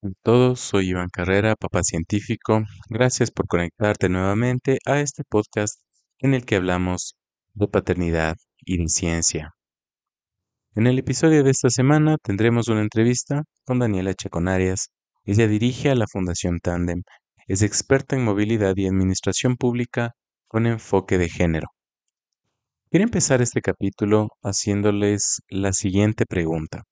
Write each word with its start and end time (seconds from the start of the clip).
A 0.00 0.10
todos, 0.22 0.60
soy 0.60 0.90
Iván 0.90 1.08
Carrera, 1.12 1.56
papá 1.56 1.82
científico. 1.82 2.62
Gracias 2.88 3.32
por 3.32 3.48
conectarte 3.48 4.08
nuevamente 4.08 4.78
a 4.86 5.00
este 5.00 5.24
podcast 5.28 5.80
en 6.20 6.34
el 6.34 6.44
que 6.44 6.54
hablamos 6.54 7.16
de 7.54 7.66
paternidad 7.66 8.36
y 8.60 8.78
de 8.78 8.88
ciencia. 8.88 9.54
En 10.76 10.86
el 10.86 11.00
episodio 11.00 11.42
de 11.42 11.50
esta 11.50 11.68
semana 11.68 12.16
tendremos 12.22 12.68
una 12.68 12.82
entrevista 12.82 13.42
con 13.64 13.80
Daniela 13.80 14.14
Chaconarias. 14.14 14.90
Ella 15.24 15.48
dirige 15.48 15.90
a 15.90 15.96
la 15.96 16.06
Fundación 16.06 16.60
Tandem. 16.60 17.02
Es 17.48 17.62
experta 17.62 18.14
en 18.14 18.22
movilidad 18.22 18.76
y 18.76 18.86
administración 18.86 19.56
pública 19.56 20.12
con 20.46 20.66
enfoque 20.66 21.18
de 21.18 21.28
género. 21.28 21.66
Quiero 22.88 23.02
empezar 23.02 23.42
este 23.42 23.62
capítulo 23.62 24.28
haciéndoles 24.44 25.40
la 25.48 25.72
siguiente 25.72 26.24
pregunta. 26.24 26.84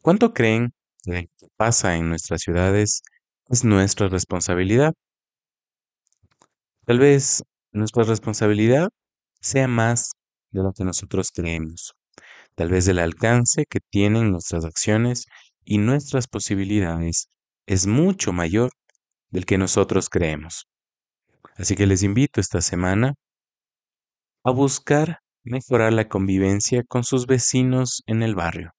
¿Cuánto 0.00 0.34
creen 0.34 0.72
lo 1.04 1.14
que 1.14 1.28
pasa 1.56 1.96
en 1.96 2.08
nuestras 2.08 2.42
ciudades 2.42 3.02
es 3.48 3.64
nuestra 3.64 4.08
responsabilidad? 4.08 4.94
Tal 6.86 6.98
vez 6.98 7.42
nuestra 7.72 8.04
responsabilidad 8.04 8.90
sea 9.40 9.68
más 9.68 10.10
de 10.50 10.62
lo 10.62 10.72
que 10.72 10.84
nosotros 10.84 11.30
creemos. 11.32 11.94
Tal 12.54 12.68
vez 12.70 12.86
el 12.88 12.98
alcance 12.98 13.64
que 13.68 13.80
tienen 13.90 14.30
nuestras 14.30 14.64
acciones 14.64 15.26
y 15.64 15.78
nuestras 15.78 16.28
posibilidades 16.28 17.28
es 17.66 17.86
mucho 17.86 18.32
mayor 18.32 18.70
del 19.30 19.46
que 19.46 19.58
nosotros 19.58 20.08
creemos. 20.08 20.66
Así 21.56 21.76
que 21.76 21.86
les 21.86 22.02
invito 22.02 22.40
esta 22.40 22.60
semana 22.60 23.14
a 24.44 24.50
buscar 24.50 25.20
mejorar 25.44 25.92
la 25.92 26.08
convivencia 26.08 26.82
con 26.84 27.04
sus 27.04 27.26
vecinos 27.26 28.02
en 28.06 28.22
el 28.22 28.34
barrio. 28.34 28.72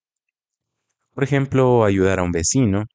Por 1.13 1.23
ejemplo, 1.23 1.83
ayudar 1.85 2.19
a 2.19 2.23
un 2.23 2.31
vecino, 2.31 2.85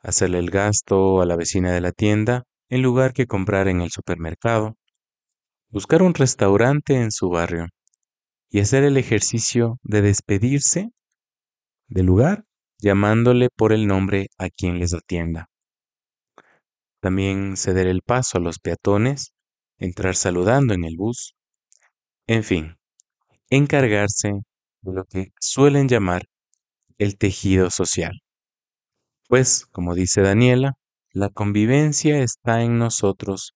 hacerle 0.00 0.38
el 0.38 0.50
gasto 0.50 1.20
a 1.20 1.26
la 1.26 1.36
vecina 1.36 1.72
de 1.72 1.80
la 1.80 1.92
tienda 1.92 2.44
en 2.68 2.82
lugar 2.82 3.12
que 3.12 3.26
comprar 3.26 3.68
en 3.68 3.80
el 3.80 3.90
supermercado, 3.90 4.76
buscar 5.70 6.02
un 6.02 6.14
restaurante 6.14 6.96
en 6.96 7.12
su 7.12 7.28
barrio 7.28 7.66
y 8.50 8.60
hacer 8.60 8.82
el 8.82 8.96
ejercicio 8.96 9.78
de 9.82 10.02
despedirse 10.02 10.90
del 11.86 12.06
lugar 12.06 12.44
llamándole 12.80 13.48
por 13.54 13.72
el 13.72 13.86
nombre 13.86 14.28
a 14.38 14.50
quien 14.50 14.78
les 14.78 14.92
atienda. 14.92 15.48
También 17.00 17.56
ceder 17.56 17.86
el 17.86 18.02
paso 18.02 18.38
a 18.38 18.40
los 18.40 18.58
peatones, 18.58 19.32
entrar 19.78 20.16
saludando 20.16 20.74
en 20.74 20.84
el 20.84 20.96
bus, 20.96 21.34
en 22.26 22.42
fin, 22.42 22.76
encargarse 23.48 24.32
de 24.82 24.92
lo 24.92 25.04
que 25.04 25.32
suelen 25.40 25.88
llamar 25.88 26.24
el 26.98 27.16
tejido 27.16 27.70
social. 27.70 28.20
Pues, 29.28 29.66
como 29.66 29.94
dice 29.94 30.20
Daniela, 30.20 30.74
la 31.12 31.30
convivencia 31.30 32.18
está 32.18 32.62
en 32.62 32.78
nosotros, 32.78 33.54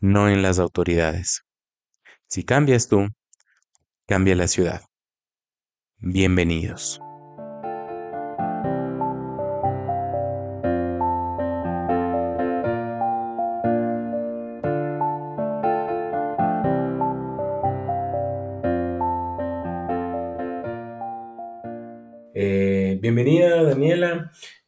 no 0.00 0.28
en 0.28 0.42
las 0.42 0.58
autoridades. 0.58 1.42
Si 2.28 2.44
cambias 2.44 2.88
tú, 2.88 3.08
cambia 4.06 4.34
la 4.36 4.48
ciudad. 4.48 4.82
Bienvenidos. 5.98 7.00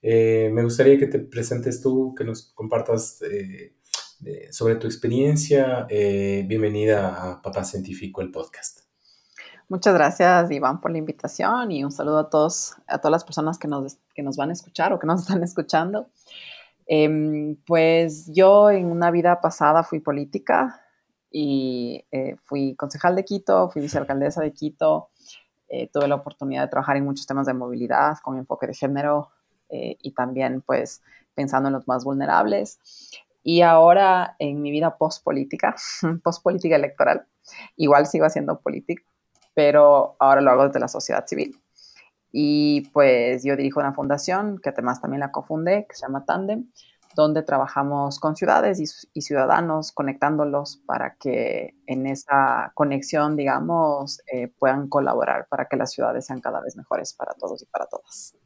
Eh, 0.02 0.50
me 0.52 0.62
gustaría 0.62 0.98
que 0.98 1.06
te 1.06 1.18
presentes 1.18 1.82
tú, 1.82 2.14
que 2.16 2.24
nos 2.24 2.52
compartas 2.52 3.20
eh, 3.22 3.74
sobre 4.50 4.76
tu 4.76 4.86
experiencia. 4.86 5.86
bienvenida 5.88 7.32
a 7.32 7.42
Papá 7.42 7.64
Científico, 7.64 8.20
el 8.20 8.30
podcast. 8.30 8.80
Muchas 9.68 9.94
gracias, 9.94 10.50
Iván, 10.50 10.80
por 10.80 10.90
la 10.90 10.98
invitación 10.98 11.70
y 11.70 11.84
un 11.84 11.92
saludo 11.92 12.18
a 12.18 12.28
todos, 12.28 12.74
a 12.86 12.98
todas 12.98 13.12
las 13.12 13.24
personas 13.24 13.58
que 13.58 13.68
nos, 13.68 13.98
que 14.14 14.22
nos 14.22 14.36
van 14.36 14.50
a 14.50 14.52
escuchar 14.52 14.92
o 14.92 14.98
que 14.98 15.06
nos 15.06 15.20
están 15.22 15.42
escuchando. 15.42 16.08
Em, 16.86 17.56
pues 17.66 18.30
yo 18.32 18.70
en 18.70 18.86
una 18.86 19.10
vida 19.10 19.40
pasada 19.40 19.84
fui 19.84 20.00
política 20.00 20.82
y 21.30 22.04
fui 22.42 22.74
concejal 22.74 23.14
de 23.14 23.24
Quito, 23.24 23.70
fui 23.70 23.80
vicealcaldesa 23.82 24.42
de 24.42 24.52
Quito, 24.52 25.10
eh, 25.72 25.88
tuve 25.92 26.08
la 26.08 26.16
oportunidad 26.16 26.62
de 26.62 26.68
trabajar 26.68 26.96
en 26.96 27.04
muchos 27.04 27.28
temas 27.28 27.46
de 27.46 27.54
movilidad 27.54 28.18
con 28.24 28.36
enfoque 28.36 28.66
de 28.66 28.74
género 28.74 29.30
eh, 29.70 29.96
y 30.00 30.12
también 30.12 30.62
pues 30.62 31.02
pensando 31.34 31.68
en 31.68 31.74
los 31.74 31.88
más 31.88 32.04
vulnerables. 32.04 32.78
Y 33.42 33.62
ahora 33.62 34.36
en 34.38 34.60
mi 34.60 34.70
vida 34.70 34.96
post-política, 34.96 35.74
post-política 36.24 36.76
electoral, 36.76 37.26
igual 37.76 38.06
sigo 38.06 38.26
haciendo 38.26 38.60
política, 38.60 39.02
pero 39.54 40.16
ahora 40.18 40.40
lo 40.40 40.50
hago 40.50 40.66
desde 40.66 40.80
la 40.80 40.88
sociedad 40.88 41.26
civil. 41.26 41.58
Y 42.32 42.82
pues 42.92 43.42
yo 43.42 43.56
dirijo 43.56 43.80
una 43.80 43.94
fundación 43.94 44.58
que 44.62 44.68
además 44.70 45.00
también 45.00 45.20
la 45.20 45.32
cofundé, 45.32 45.86
que 45.88 45.96
se 45.96 46.06
llama 46.06 46.24
Tandem, 46.24 46.70
donde 47.16 47.42
trabajamos 47.42 48.20
con 48.20 48.36
ciudades 48.36 48.78
y, 49.12 49.20
ciudadanos, 49.20 49.92
conectándolos 49.92 50.80
para 50.86 51.16
que 51.16 51.74
en 51.86 52.06
esa 52.06 52.70
conexión, 52.74 53.36
digamos, 53.36 54.20
eh, 54.32 54.48
puedan 54.58 54.88
colaborar 54.88 55.46
para 55.48 55.66
que 55.66 55.76
las 55.76 55.90
ciudades 55.90 56.26
sean 56.26 56.40
cada 56.40 56.60
vez 56.60 56.76
mejores 56.76 57.12
para 57.14 57.34
todos 57.34 57.62
y 57.62 57.66
para 57.66 57.86
todas. 57.86 58.36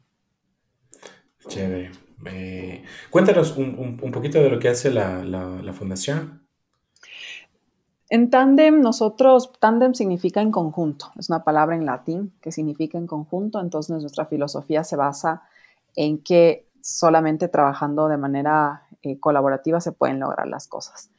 Chévere. 1.47 1.91
Eh, 2.27 2.83
cuéntanos 3.09 3.55
un, 3.57 3.97
poquito 4.11 4.39
de 4.39 4.49
lo 4.49 4.59
que 4.59 4.69
hace 4.69 4.91
la, 4.91 5.23
la 5.23 5.73
fundación. 5.73 6.45
En 8.09 8.29
Tandem, 8.29 8.81
nosotros, 8.81 9.51
Tandem 9.59 9.95
significa 9.95 10.39
en 10.41 10.51
conjunto, 10.51 11.11
es 11.17 11.29
una 11.29 11.43
palabra 11.43 11.75
en 11.75 11.85
latín 11.85 12.33
que 12.39 12.51
significa 12.51 12.99
en 12.99 13.07
conjunto, 13.07 13.59
entonces 13.59 13.99
nuestra 13.99 14.27
filosofía 14.27 14.83
se 14.83 14.95
basa 14.95 15.41
en 15.95 16.21
que 16.21 16.67
solamente 16.81 17.47
trabajando 17.47 18.07
de 18.07 18.17
manera 18.17 18.83
eh, 19.01 19.19
colaborativa 19.19 19.81
se 19.81 19.91
pueden 19.91 20.19
lograr 20.19 20.47
las 20.47 20.67
cosas. 20.67 21.09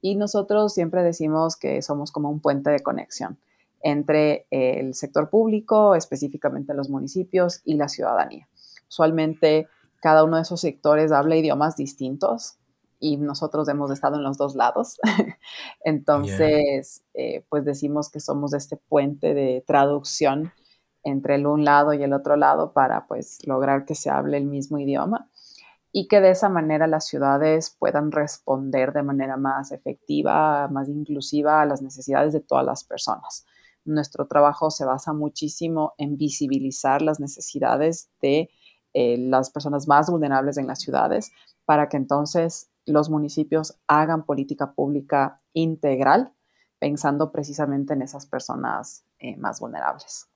Y 0.00 0.14
nosotros 0.14 0.72
siempre 0.72 1.02
decimos 1.02 1.56
que 1.56 1.82
somos 1.82 2.12
como 2.12 2.30
un 2.30 2.38
puente 2.38 2.70
de 2.70 2.80
conexión 2.80 3.38
entre 3.82 4.46
el 4.50 4.94
sector 4.94 5.30
público, 5.30 5.96
específicamente 5.96 6.74
los 6.74 6.90
municipios, 6.90 7.60
y 7.64 7.74
la 7.74 7.88
ciudadanía. 7.88 8.48
Usualmente 8.88 9.68
cada 10.00 10.24
uno 10.24 10.36
de 10.36 10.42
esos 10.42 10.60
sectores 10.60 11.12
habla 11.12 11.36
idiomas 11.36 11.76
distintos 11.76 12.58
y 12.98 13.16
nosotros 13.16 13.68
hemos 13.68 13.90
estado 13.90 14.16
en 14.16 14.22
los 14.22 14.38
dos 14.38 14.54
lados. 14.54 14.98
Entonces, 15.84 17.04
eh, 17.14 17.44
pues 17.48 17.64
decimos 17.64 18.10
que 18.10 18.20
somos 18.20 18.54
este 18.54 18.76
puente 18.76 19.34
de 19.34 19.62
traducción 19.66 20.52
entre 21.02 21.36
el 21.36 21.46
un 21.46 21.64
lado 21.64 21.92
y 21.92 22.02
el 22.02 22.12
otro 22.12 22.36
lado 22.36 22.72
para 22.72 23.06
pues 23.06 23.38
lograr 23.46 23.84
que 23.84 23.94
se 23.94 24.10
hable 24.10 24.38
el 24.38 24.46
mismo 24.46 24.78
idioma 24.78 25.30
y 25.92 26.08
que 26.08 26.20
de 26.20 26.30
esa 26.30 26.48
manera 26.48 26.86
las 26.86 27.06
ciudades 27.06 27.74
puedan 27.78 28.10
responder 28.10 28.92
de 28.92 29.02
manera 29.02 29.36
más 29.36 29.72
efectiva, 29.72 30.68
más 30.68 30.88
inclusiva 30.88 31.62
a 31.62 31.66
las 31.66 31.80
necesidades 31.80 32.32
de 32.32 32.40
todas 32.40 32.66
las 32.66 32.84
personas. 32.84 33.46
Nuestro 33.84 34.26
trabajo 34.26 34.70
se 34.70 34.84
basa 34.84 35.12
muchísimo 35.12 35.94
en 35.96 36.16
visibilizar 36.16 37.02
las 37.02 37.20
necesidades 37.20 38.10
de 38.20 38.50
eh, 38.98 39.18
las 39.18 39.50
personas 39.50 39.86
más 39.86 40.08
vulnerables 40.08 40.56
en 40.56 40.66
las 40.66 40.80
ciudades 40.80 41.30
para 41.66 41.90
que 41.90 41.98
entonces 41.98 42.70
los 42.86 43.10
municipios 43.10 43.78
hagan 43.86 44.24
política 44.24 44.72
pública 44.72 45.42
integral 45.52 46.32
pensando 46.78 47.30
precisamente 47.30 47.92
en 47.92 48.00
esas 48.00 48.24
personas 48.24 49.04
eh, 49.18 49.36
más 49.36 49.60
vulnerables. 49.60 50.30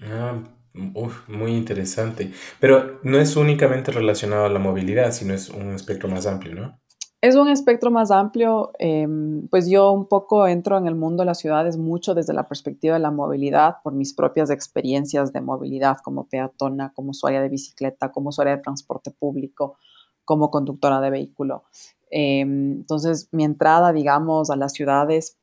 Ah, 0.00 0.42
muy 0.72 1.52
interesante. 1.52 2.32
Pero 2.60 2.98
no 3.02 3.18
es 3.18 3.36
únicamente 3.36 3.92
relacionado 3.92 4.46
a 4.46 4.48
la 4.48 4.58
movilidad, 4.58 5.12
sino 5.12 5.34
es 5.34 5.50
un 5.50 5.74
espectro 5.74 6.08
más 6.08 6.24
amplio, 6.24 6.54
¿no? 6.54 6.80
Es 7.20 7.34
un 7.34 7.48
espectro 7.48 7.90
más 7.90 8.12
amplio. 8.12 8.70
Em, 8.78 9.48
pues 9.48 9.68
yo 9.68 9.90
un 9.90 10.06
poco 10.06 10.46
entro 10.46 10.78
en 10.78 10.86
el 10.86 10.94
mundo 10.94 11.22
de 11.22 11.26
las 11.26 11.38
ciudades 11.38 11.76
mucho 11.76 12.14
desde 12.14 12.32
la 12.32 12.46
perspectiva 12.46 12.94
de 12.94 13.00
la 13.00 13.10
movilidad, 13.10 13.78
por 13.82 13.92
mis 13.92 14.14
propias 14.14 14.50
experiencias 14.50 15.32
de 15.32 15.40
movilidad 15.40 15.98
como 16.04 16.28
peatona, 16.28 16.92
como 16.94 17.10
usuaria 17.10 17.42
de 17.42 17.48
bicicleta, 17.48 18.12
como 18.12 18.28
usuaria 18.28 18.56
de 18.56 18.62
transporte 18.62 19.10
público, 19.10 19.78
como 20.24 20.50
conductora 20.52 21.00
de 21.00 21.10
vehículo. 21.10 21.64
Em, 22.10 22.72
entonces, 22.72 23.28
mi 23.32 23.44
entrada, 23.44 23.92
digamos, 23.92 24.50
a 24.50 24.56
las 24.56 24.72
ciudades 24.72 25.37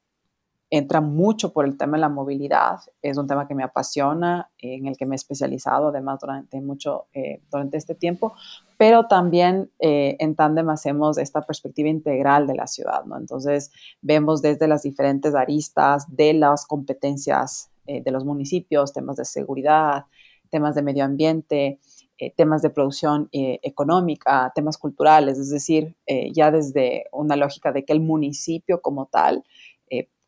entra 0.69 0.99
mucho 0.99 1.53
por 1.53 1.65
el 1.65 1.77
tema 1.77 1.97
de 1.97 2.01
la 2.01 2.09
movilidad. 2.09 2.79
Es 3.01 3.17
un 3.17 3.27
tema 3.27 3.47
que 3.47 3.55
me 3.55 3.63
apasiona, 3.63 4.49
en 4.57 4.87
el 4.87 4.97
que 4.97 5.05
me 5.05 5.15
he 5.15 5.17
especializado 5.17 5.89
además 5.89 6.19
durante 6.19 6.59
mucho, 6.61 7.05
eh, 7.13 7.41
durante 7.51 7.77
este 7.77 7.95
tiempo, 7.95 8.33
pero 8.77 9.07
también 9.07 9.71
eh, 9.79 10.17
en 10.19 10.35
Tandem 10.35 10.69
hacemos 10.69 11.17
esta 11.17 11.41
perspectiva 11.41 11.89
integral 11.89 12.47
de 12.47 12.55
la 12.55 12.67
ciudad, 12.67 13.05
¿no? 13.05 13.17
Entonces 13.17 13.71
vemos 14.01 14.41
desde 14.41 14.67
las 14.67 14.83
diferentes 14.83 15.33
aristas 15.35 16.13
de 16.15 16.33
las 16.33 16.65
competencias 16.65 17.69
eh, 17.87 18.01
de 18.01 18.11
los 18.11 18.25
municipios, 18.25 18.91
temas 18.91 19.15
de 19.17 19.25
seguridad, 19.25 20.05
temas 20.49 20.75
de 20.75 20.81
medio 20.81 21.05
ambiente, 21.05 21.79
eh, 22.17 22.33
temas 22.35 22.61
de 22.61 22.69
producción 22.69 23.27
económica, 23.31 24.51
temas 24.55 24.77
culturales, 24.77 25.37
es 25.37 25.49
decir, 25.49 25.95
ya 26.33 26.49
desde 26.49 27.07
una 27.11 27.35
lógica 27.35 27.73
de 27.73 27.83
que 27.83 27.91
el 27.91 27.99
municipio 27.99 28.81
como 28.81 29.07
tal, 29.07 29.43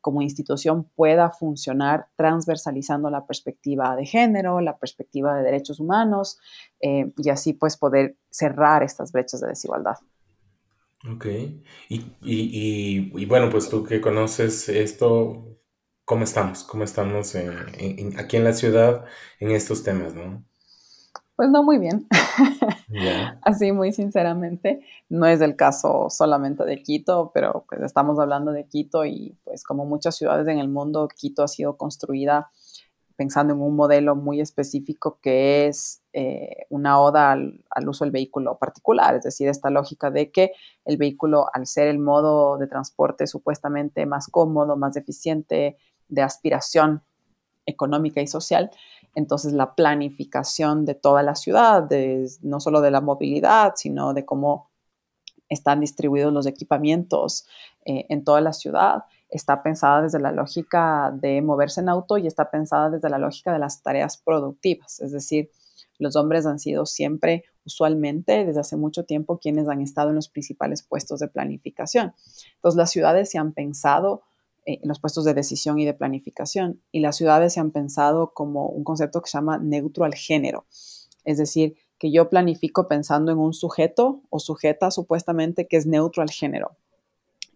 como 0.00 0.22
institución, 0.22 0.84
pueda 0.94 1.30
funcionar 1.30 2.06
transversalizando 2.16 3.10
la 3.10 3.26
perspectiva 3.26 3.96
de 3.96 4.06
género, 4.06 4.60
la 4.60 4.78
perspectiva 4.78 5.36
de 5.36 5.42
derechos 5.42 5.80
humanos 5.80 6.38
y 6.80 7.28
así 7.30 7.52
pues 7.52 7.76
poder 7.76 8.16
cerrar 8.30 8.82
estas 8.82 9.12
brechas 9.12 9.40
de 9.40 9.48
desigualdad. 9.48 9.96
Ok, 11.08 11.26
y, 11.88 13.26
bueno, 13.26 13.50
pues 13.50 13.68
tú 13.68 13.84
que 13.84 14.00
conoces 14.00 14.68
esto, 14.68 15.60
¿cómo 16.04 16.24
estamos? 16.24 16.64
¿Cómo 16.64 16.84
estamos 16.84 17.36
aquí 17.36 18.36
en 18.36 18.44
la 18.44 18.52
ciudad 18.52 19.04
en 19.38 19.52
estos 19.52 19.84
temas, 19.84 20.14
no? 20.14 20.44
Pues 21.38 21.50
no 21.50 21.62
muy 21.62 21.78
bien. 21.78 22.08
Así 23.42 23.70
muy 23.70 23.92
sinceramente, 23.92 24.84
no 25.08 25.24
es 25.24 25.40
el 25.40 25.54
caso 25.54 26.08
solamente 26.10 26.64
de 26.64 26.82
Quito, 26.82 27.30
pero 27.32 27.64
pues 27.68 27.80
estamos 27.82 28.18
hablando 28.18 28.50
de 28.50 28.66
Quito 28.66 29.04
y 29.04 29.36
pues 29.44 29.62
como 29.62 29.84
muchas 29.84 30.16
ciudades 30.16 30.48
en 30.48 30.58
el 30.58 30.68
mundo, 30.68 31.06
Quito 31.06 31.44
ha 31.44 31.48
sido 31.48 31.76
construida 31.76 32.50
pensando 33.14 33.54
en 33.54 33.60
un 33.60 33.76
modelo 33.76 34.16
muy 34.16 34.40
específico 34.40 35.20
que 35.22 35.68
es 35.68 36.02
eh, 36.12 36.66
una 36.70 37.00
oda 37.00 37.30
al, 37.30 37.64
al, 37.70 37.88
uso 37.88 38.04
del 38.04 38.10
vehículo 38.10 38.58
particular, 38.58 39.14
es 39.14 39.22
decir, 39.22 39.46
esta 39.46 39.70
lógica 39.70 40.10
de 40.10 40.32
que 40.32 40.50
el 40.84 40.96
vehículo, 40.96 41.46
al 41.52 41.68
ser 41.68 41.86
el 41.86 42.00
modo 42.00 42.58
de 42.58 42.66
transporte 42.66 43.28
supuestamente 43.28 44.06
más 44.06 44.26
cómodo, 44.26 44.76
más 44.76 44.96
eficiente, 44.96 45.76
de 46.08 46.22
aspiración 46.22 47.04
económica 47.68 48.20
y 48.20 48.26
social, 48.26 48.70
entonces, 49.18 49.52
la 49.52 49.74
planificación 49.74 50.84
de 50.84 50.94
toda 50.94 51.24
la 51.24 51.34
ciudad, 51.34 51.90
no 52.42 52.60
solo 52.60 52.80
de 52.80 52.92
la 52.92 53.00
movilidad, 53.00 53.72
sino 53.74 54.14
de 54.14 54.24
cómo 54.24 54.70
están 55.48 55.80
distribuidos 55.80 56.32
los 56.32 56.46
equipamientos 56.46 57.44
eh, 57.84 58.06
en 58.10 58.22
toda 58.22 58.40
la 58.40 58.52
ciudad, 58.52 59.06
está 59.28 59.60
pensada 59.64 60.02
desde 60.02 60.20
la 60.20 60.30
lógica 60.30 61.12
de 61.12 61.42
moverse 61.42 61.80
en 61.80 61.88
auto 61.88 62.16
y 62.16 62.28
está 62.28 62.48
pensada 62.48 62.90
desde 62.90 63.10
la 63.10 63.18
lógica 63.18 63.52
de 63.52 63.58
las 63.58 63.82
tareas 63.82 64.18
productivas. 64.18 65.00
Es 65.00 65.10
decir, 65.10 65.50
los 65.98 66.14
hombres 66.14 66.46
han 66.46 66.60
sido 66.60 66.86
siempre, 66.86 67.42
usualmente, 67.64 68.44
desde 68.44 68.60
hace 68.60 68.76
mucho 68.76 69.04
tiempo, 69.04 69.40
quienes 69.40 69.68
han 69.68 69.80
estado 69.80 70.10
en 70.10 70.14
los 70.14 70.28
principales 70.28 70.84
puestos 70.84 71.18
de 71.18 71.26
planificación. 71.26 72.14
Entonces, 72.54 72.76
las 72.76 72.92
ciudades 72.92 73.30
se 73.30 73.38
han 73.38 73.52
pensado 73.52 74.22
en 74.68 74.86
los 74.88 75.00
puestos 75.00 75.24
de 75.24 75.32
decisión 75.32 75.78
y 75.78 75.86
de 75.86 75.94
planificación. 75.94 76.82
Y 76.92 77.00
las 77.00 77.16
ciudades 77.16 77.54
se 77.54 77.60
han 77.60 77.70
pensado 77.70 78.32
como 78.34 78.66
un 78.66 78.84
concepto 78.84 79.22
que 79.22 79.30
se 79.30 79.38
llama 79.38 79.58
neutro 79.58 80.04
al 80.04 80.14
género. 80.14 80.66
Es 81.24 81.38
decir, 81.38 81.76
que 81.98 82.12
yo 82.12 82.28
planifico 82.28 82.86
pensando 82.86 83.32
en 83.32 83.38
un 83.38 83.54
sujeto 83.54 84.22
o 84.28 84.38
sujeta 84.38 84.90
supuestamente 84.90 85.66
que 85.66 85.78
es 85.78 85.86
neutro 85.86 86.22
al 86.22 86.30
género. 86.30 86.76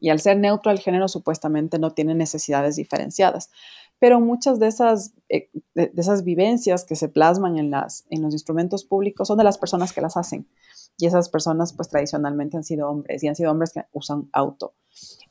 Y 0.01 0.09
al 0.09 0.21
ser 0.21 0.39
neutro 0.39 0.71
al 0.71 0.81
género 0.81 1.07
supuestamente 1.07 1.79
no 1.79 1.93
tiene 1.93 2.15
necesidades 2.15 2.77
diferenciadas. 2.77 3.51
Pero 4.01 4.19
muchas 4.19 4.59
de 4.59 4.67
esas, 4.67 5.13
eh, 5.29 5.49
de, 5.75 5.93
esas 5.97 6.25
vivencias 6.25 6.85
que 6.85 6.97
se 6.97 7.09
plasman 7.09 7.59
en, 7.59 7.71
las, 7.71 8.05
en 8.11 8.23
los 8.23 8.33
instrumentos 8.33 8.85
públicos 8.85 9.29
son 9.29 9.39
de 9.39 9.45
las 9.45 9.59
personas 9.59 9.93
que 9.93 10.01
las 10.01 10.17
hacen. 10.17 10.49
Y 10.99 11.07
esas 11.07 11.29
personas 11.29 11.73
pues 11.73 11.89
tradicionalmente 11.89 12.57
han 12.57 12.65
sido 12.65 12.89
hombres 12.89 13.23
y 13.23 13.29
han 13.29 13.35
sido 13.35 13.51
hombres 13.51 13.73
que 13.73 13.83
usan 13.93 14.29
auto. 14.33 14.75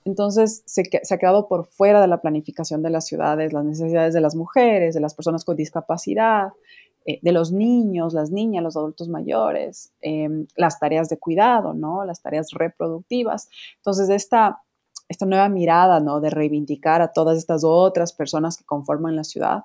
Entonces 0.04 0.64
se, 0.66 0.82
ha 0.82 1.18
quedado 1.18 1.48
por 1.48 1.66
fuera 1.66 2.02
de 2.02 2.08
la 2.08 2.22
planificación 2.22 2.82
de 2.82 2.90
las 2.90 3.06
ciudades 3.06 3.54
las 3.54 3.64
necesidades 3.64 4.14
de 4.14 4.22
las 4.22 4.36
mujeres, 4.36 4.96
de 4.96 5.02
las 5.02 5.14
personas 5.14 5.46
con 5.46 5.56
discapacidad, 5.56 6.50
eh, 7.06 7.20
de 7.22 7.32
los 7.32 7.52
niños, 7.52 8.14
las 8.14 8.32
niñas, 8.32 8.64
los 8.64 8.78
adultos 8.78 9.08
mayores, 9.08 9.92
em, 10.02 10.48
las 10.56 10.80
tareas 10.80 11.10
de 11.10 11.18
cuidado, 11.18 11.74
¿no? 11.74 12.06
Las 12.06 12.22
tareas 12.22 12.52
reproductivas. 12.52 13.50
Entonces 13.78 14.10
esta, 14.10 14.62
esta 15.08 15.26
nueva 15.26 15.50
mirada, 15.50 16.00
¿no? 16.00 16.20
De 16.20 16.30
reivindicar 16.30 17.02
a 17.02 17.12
todas 17.12 17.38
estas 17.38 17.64
otras 17.64 18.14
personas 18.14 18.58
que 18.58 18.66
conforman 18.66 19.16
la 19.16 19.24
ciudad 19.24 19.64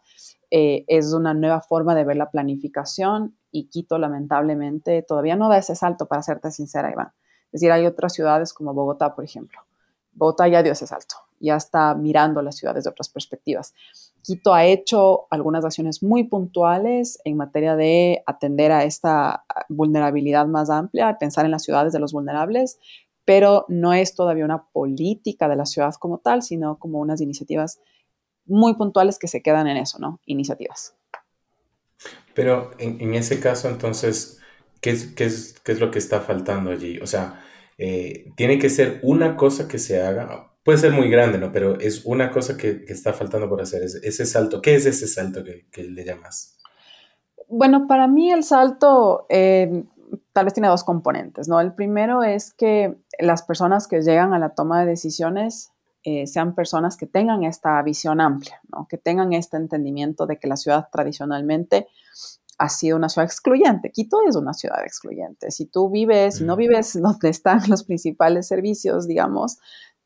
eh, 0.59 0.87
es 0.89 1.13
una 1.13 1.35
nueva 1.35 1.61
forma 1.61 1.95
de 1.95 2.03
ver 2.03 2.17
la 2.17 2.31
planificación 2.31 3.37
y 3.51 3.69
Quito 3.69 3.99
lamentablemente 3.99 5.03
todavía 5.03 5.37
no 5.37 5.51
da 5.51 5.59
ese 5.59 5.77
salto, 5.77 6.07
para 6.07 6.23
serte 6.23 6.51
sincera, 6.51 6.91
Iván. 6.91 7.13
Es 7.53 7.61
decir, 7.61 7.73
hay 7.73 7.85
otras 7.85 8.15
ciudades 8.15 8.55
como 8.55 8.73
Bogotá, 8.73 9.15
por 9.15 9.23
ejemplo, 9.23 9.61
Bogotá 10.13 10.49
ya 10.49 10.63
dio 10.63 10.73
ese 10.73 10.87
salto, 10.87 11.17
ya 11.41 11.57
está 11.57 11.95
mirando 11.95 12.41
las 12.41 12.57
ciudades 12.57 12.85
de 12.85 12.91
otras 12.91 13.11
perspectivas. 13.11 13.75
Quito 14.23 14.55
ha 14.55 14.65
hecho 14.65 15.27
algunas 15.29 15.63
acciones 15.63 16.03
muy 16.03 16.25
puntuales 16.25 17.19
en 17.27 17.37
materia 17.37 17.77
de 17.77 18.23
atender 18.25 18.73
a 18.73 18.85
esta 18.85 19.45
vulnerabilidad 19.69 20.47
más 20.47 20.71
amplia, 20.71 21.19
pensar 21.19 21.45
en 21.45 21.51
las 21.51 21.65
ciudades 21.65 21.93
de 21.93 21.99
los 21.99 22.15
vulnerables, 22.15 22.79
pero 23.27 23.67
no 23.69 23.93
es 23.93 24.15
todavía 24.15 24.47
una 24.47 24.69
política 24.73 25.51
de 25.51 25.57
la 25.57 25.67
ciudad 25.67 25.93
como 26.01 26.17
tal, 26.17 26.43
sino 26.43 26.79
como 26.79 26.99
unas 26.99 27.21
iniciativas 27.21 27.79
muy 28.47 28.75
puntuales 28.75 29.19
que 29.19 29.29
se 29.29 29.43
quedan 29.43 29.67
en 29.67 29.77
eso, 29.77 29.99
¿no? 29.99 30.21
Iniciativas. 30.27 30.95
Pero 32.35 32.71
en, 32.79 33.15
ese 33.15 33.41
caso, 33.41 33.69
entonces, 33.69 34.41
¿qué 34.81 34.91
es, 34.91 35.07
qué, 35.15 35.25
es, 35.25 35.59
¿qué 35.65 35.73
es 35.73 35.81
lo 35.81 35.91
que 35.91 35.99
está 35.99 36.21
faltando 36.21 36.71
allí? 36.71 36.99
O 36.99 37.07
sea, 37.07 37.43
eh, 37.79 38.31
tiene 38.37 38.59
que 38.59 38.69
ser 38.69 39.01
una 39.03 39.37
cosa 39.37 39.69
que 39.69 39.79
se 39.79 40.03
haga, 40.03 40.53
puede 40.63 40.79
ser 40.79 40.93
muy 40.93 41.09
grande, 41.09 41.39
¿no? 41.39 41.53
Pero 41.53 41.79
es 41.79 42.05
una 42.05 42.31
cosa 42.31 42.57
que, 42.57 42.85
está 42.89 43.13
faltando 43.13 43.49
por 43.49 43.63
hacer, 43.63 43.83
ese, 43.85 44.27
salto. 44.27 44.61
¿Qué 44.61 44.75
es 44.75 44.85
ese 44.85 45.07
salto 45.07 45.43
que, 45.45 45.83
le 45.85 46.05
llamas? 46.05 46.59
Bueno, 47.49 47.87
para 47.87 48.09
mí 48.09 48.31
el 48.33 48.43
salto 48.43 49.27
eh, 49.29 49.85
tal 50.33 50.45
vez 50.45 50.55
tiene 50.55 50.69
dos 50.69 50.85
componentes, 50.85 51.49
¿no? 51.49 51.61
El 51.61 51.73
primero 51.73 52.23
es 52.23 52.53
que 52.53 52.97
las 53.19 53.43
personas 53.43 53.87
que 53.89 54.03
llegan 54.03 54.35
a 54.35 54.39
la 54.39 54.55
toma 54.55 54.81
de 54.81 54.87
decisiones 54.87 55.73
eh, 56.09 56.29
sean 56.29 56.55
personas 56.55 56.97
que 56.97 57.09
tengan 57.09 57.43
esta 57.43 57.83
visión 57.83 58.21
amplia, 58.21 58.61
¿no? 58.71 58.87
que 58.89 58.97
tengan 58.97 59.33
este 59.33 59.57
entendimiento 59.57 60.25
de 60.25 60.39
que 60.39 60.47
la 60.47 60.57
ciudad 60.57 60.87
tradicionalmente 60.93 61.89
ha 62.59 62.69
sido 62.69 62.97
una 62.97 63.09
ciudad 63.09 63.27
excluyente. 63.27 63.91
Quito 63.91 64.19
es 64.25 64.37
una 64.37 64.55
ciudad 64.55 64.85
excluyente. 64.85 65.51
Si 65.51 65.67
tú 65.67 65.91
vives, 65.91 66.37
si 66.37 66.45
no 66.45 66.55
vives 66.55 66.93
donde 67.03 67.29
están 67.29 67.61
los 67.69 67.83
principales 67.83 68.47
servicios, 68.47 69.09
digamos, 69.09 69.59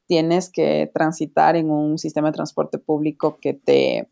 tienes 0.07 0.51
que 0.51 0.91
transitar 0.95 1.55
en 1.57 1.71
un 1.71 1.99
sistema 1.99 2.29
de 2.29 2.35
transporte 2.37 2.79
público 2.79 3.37
que 3.39 3.53
te, 3.53 4.11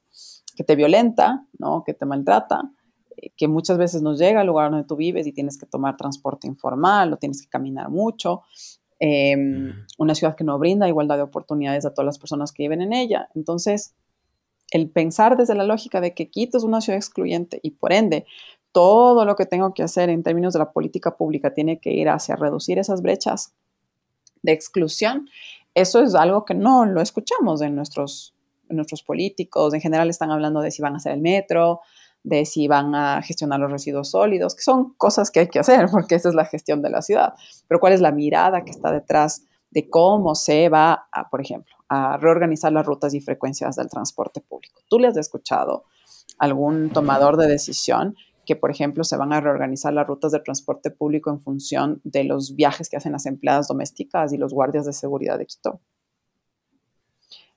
que 0.57 0.65
te 0.65 0.77
violenta, 0.77 1.47
¿no? 1.59 1.85
que 1.87 1.95
te 1.95 2.05
maltrata, 2.05 2.71
eh, 3.17 3.31
que 3.35 3.49
muchas 3.49 3.79
veces 3.79 4.03
no 4.03 4.15
llega 4.15 4.43
al 4.43 4.47
lugar 4.47 4.71
donde 4.71 4.87
tú 4.87 4.95
vives 4.95 5.27
y 5.27 5.33
tienes 5.33 5.57
que 5.57 5.65
tomar 5.65 5.97
transporte 5.97 6.47
informal 6.47 7.15
o 7.15 7.17
tienes 7.17 7.41
que 7.41 7.49
caminar 7.49 7.89
mucho. 7.89 8.43
Em, 9.01 9.87
una 9.97 10.15
ciudad 10.15 10.35
que 10.35 10.45
no 10.45 10.59
brinda 10.59 10.89
igualdad 10.89 11.17
de 11.17 11.23
oportunidades 11.23 11.85
a 11.85 11.95
todas 11.95 12.07
las 12.07 12.19
personas 12.19 12.53
que 12.53 12.65
viven 12.65 12.83
en 12.83 12.93
ella. 12.93 13.29
Entonces, 13.35 13.95
el 14.71 14.91
pensar 14.91 15.37
desde 15.37 15.55
la 15.55 15.65
lógica 15.65 16.01
de 16.01 16.15
que 16.15 16.31
Quito 16.31 16.59
es 16.59 16.65
una 16.65 16.81
ciudad 16.81 16.99
excluyente 16.99 17.61
y 17.63 17.73
por 17.73 17.93
ende 17.93 18.27
todo 18.73 19.25
lo 19.25 19.37
que 19.37 19.47
tengo 19.47 19.73
que 19.73 19.83
hacer 19.83 20.11
en 20.11 20.23
términos 20.23 20.53
de 20.53 20.59
la 20.59 20.73
política 20.73 21.17
pública 21.17 21.55
tiene 21.55 21.79
que 21.79 21.93
ir 21.93 22.09
hacia 22.09 22.37
reducir 22.37 22.79
esas 22.79 23.01
brechas 23.01 23.55
de 24.43 24.53
exclusión, 24.53 25.29
eso 25.75 26.03
es 26.03 26.15
algo 26.15 26.45
que 26.45 26.55
no 26.55 26.85
lo 26.85 27.01
escuchamos 27.01 27.63
en 27.63 27.75
nuestros, 27.75 28.35
nuestros 28.69 29.03
políticos. 29.03 29.75
En 29.75 29.81
general 29.81 30.11
están 30.11 30.31
hablando 30.31 30.61
de 30.61 30.71
si 30.71 30.83
van 30.83 30.95
a 30.95 30.97
hacer 30.97 31.13
el 31.13 31.21
metro, 31.21 31.81
de 32.23 32.45
si 32.45 32.69
van 32.69 32.95
a 32.95 33.23
gestionar 33.23 33.61
los 33.61 33.71
residuos 33.71 34.11
sólidos, 34.11 34.55
que 34.55 34.63
son 34.63 34.95
cosas 34.95 35.31
que 35.31 35.41
hay 35.41 35.49
que 35.49 35.59
hacer 35.59 35.89
porque 35.91 36.17
esa 36.17 36.29
es 36.29 36.35
la 36.35 36.45
gestión 36.45 36.83
de 36.83 36.91
la 36.91 37.03
ciudad. 37.03 37.35
Pero 37.67 37.81
¿cuál 37.81 37.93
es 37.93 38.01
la 38.01 38.13
mirada 38.13 38.65
que 38.65 38.71
está 38.71 38.93
detrás 38.93 39.47
de 39.71 39.91
cómo 39.91 40.35
se 40.35 40.69
va, 40.69 41.09
a, 41.13 41.29
por 41.29 41.41
ejemplo, 41.41 41.77
a 41.89 42.17
reorganizar 42.17 42.73
las 42.73 42.87
rutas 42.87 43.15
y 43.15 43.21
frecuencias 43.21 43.77
del 43.77 43.89
transporte 43.89 44.41
público. 44.41 44.81
¿Tú 44.89 44.99
le 44.99 45.09
has 45.09 45.17
escuchado 45.17 45.85
algún 46.39 46.91
tomador 46.91 47.37
de 47.37 47.47
decisión 47.47 48.17
que, 48.47 48.57
por 48.57 48.71
ejemplo, 48.71 49.05
se 49.05 49.17
van 49.17 49.33
a 49.33 49.41
reorganizar 49.41 49.93
las 49.93 50.07
rutas 50.07 50.33
de 50.33 50.41
transporte 50.41 50.91
público 50.91 51.31
en 51.31 51.41
función 51.41 52.01
de 52.05 52.25
los 52.25 52.57
viajes 52.57 52.89
que 52.89 52.97
hacen 52.97 53.13
las 53.13 53.27
empleadas 53.27 53.69
domésticas 53.69 54.33
y 54.33 54.39
los 54.39 54.55
guardias 54.55 54.87
de 54.87 54.93
seguridad 54.93 55.39
de 55.39 55.47
Quito? 55.47 55.81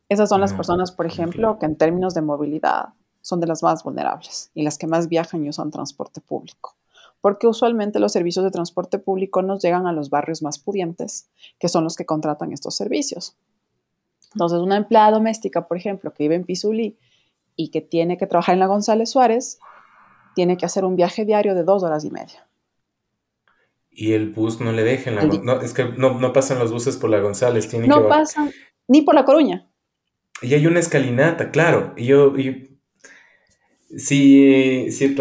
Esas 0.10 0.27
son 0.27 0.41
las 0.41 0.51
mm, 0.51 0.58
personas, 0.58 0.91
por 0.91 1.06
ejemplo, 1.06 1.58
que 1.60 1.65
en 1.65 1.77
términos 1.77 2.13
de 2.13 2.22
movilidad 2.22 2.89
son 3.22 3.40
de 3.40 3.48
las 3.48 3.63
más 3.63 3.84
vulnerables 3.84 4.51
y 4.54 4.63
las 4.63 4.78
que 4.78 4.88
más 4.88 5.08
viajan 5.08 5.46
y 5.46 5.50
usan 5.50 5.72
transporte 5.72 6.22
público 6.22 6.75
porque 7.22 7.48
usualmente 7.48 8.00
los 8.00 8.12
servicios 8.12 8.44
de 8.44 8.51
transporte 8.51 8.98
público 8.98 9.44
nos 9.44 9.62
llegan 9.62 9.86
a 9.86 9.94
los 9.94 10.10
barrios 10.10 10.42
más 10.42 10.58
pudientes, 10.58 11.30
que 11.60 11.70
son 11.70 11.84
los 11.84 11.96
que 11.96 12.06
contratan 12.06 12.51
estos 12.51 12.75
servicios. 12.75 13.38
Entonces, 14.34 14.60
una 14.60 14.78
empleada 14.78 15.12
doméstica, 15.12 15.68
por 15.68 15.78
ejemplo, 15.78 16.13
que 16.13 16.24
vive 16.24 16.36
en 16.36 16.46
Pizulí 16.46 16.98
y 17.56 17.70
que 17.70 17.82
tiene 17.82 18.18
que 18.18 18.28
trabajar 18.28 18.54
en 18.54 18.60
la 18.60 18.68
González 18.68 19.12
Suárez, 19.12 19.60
tiene 20.36 20.58
que 20.58 20.66
hacer 20.66 20.84
un 20.84 20.96
viaje 20.96 21.25
diario 21.25 21.54
de 21.54 21.63
dos 21.63 21.84
horas 21.84 22.04
y 22.06 22.12
media. 22.12 22.48
Y 23.92 24.13
el 24.13 24.32
bus 24.32 24.60
no 24.60 24.72
le 24.72 24.84
deja 24.84 25.12
la 25.12 25.24
no, 25.25 25.60
es 25.60 25.74
que 25.74 25.84
no, 25.84 26.34
pasan 26.34 26.60
los 26.60 26.72
buses 26.72 26.96
por 26.98 27.10
la 27.10 27.20
González, 27.20 27.68
tiene 27.68 27.88
no 27.88 28.08
pasan 28.08 28.51
ni 28.88 29.01
por 29.01 29.13
la 29.13 29.25
Coruña. 29.25 29.70
Y 30.42 30.54
hay 30.54 30.66
una 30.66 30.80
escalinata, 30.80 31.51
claro. 31.51 31.94
Y 31.98 32.06
yo, 32.06 32.36
y, 32.38 32.71
si, 33.98 34.91
si, 34.91 35.15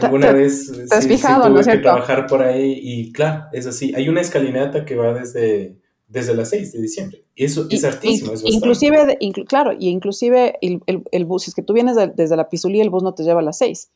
alguna 0.00 0.32
vez 0.32 0.72
te 0.88 0.94
has 0.94 1.06
fijado, 1.06 1.48
tuve 1.48 1.72
que 1.72 1.78
trabajar 1.78 2.26
por 2.26 2.42
ahí 2.42 2.78
y 2.82 3.12
claro, 3.12 3.46
es 3.52 3.66
así. 3.66 3.92
Hay 3.94 4.08
una 4.08 4.20
escalinata 4.20 4.84
que 4.84 4.94
va 4.96 5.14
desde, 5.14 5.76
desde 6.06 6.34
las 6.34 6.50
6 6.50 6.72
de 6.72 6.80
diciembre. 6.80 7.24
Y 7.34 7.44
eso 7.44 7.66
es 7.68 7.84
hartísimo. 7.84 8.32
es 8.32 8.42
inclusive, 8.44 9.18
claro, 9.48 9.72
y 9.72 9.88
inclusive 9.88 10.58
el, 10.60 10.80
el, 10.86 11.24
bus, 11.24 11.44
si 11.44 11.50
es 11.50 11.54
que 11.54 11.62
tú 11.62 11.72
vienes 11.72 11.96
desde 12.14 12.36
la 12.36 12.48
Pizulí, 12.48 12.80
el 12.80 12.90
bus 12.90 13.02
no 13.02 13.14
te 13.14 13.24
lleva 13.24 13.40
a 13.40 13.44
las 13.44 13.58
6. 13.58 13.90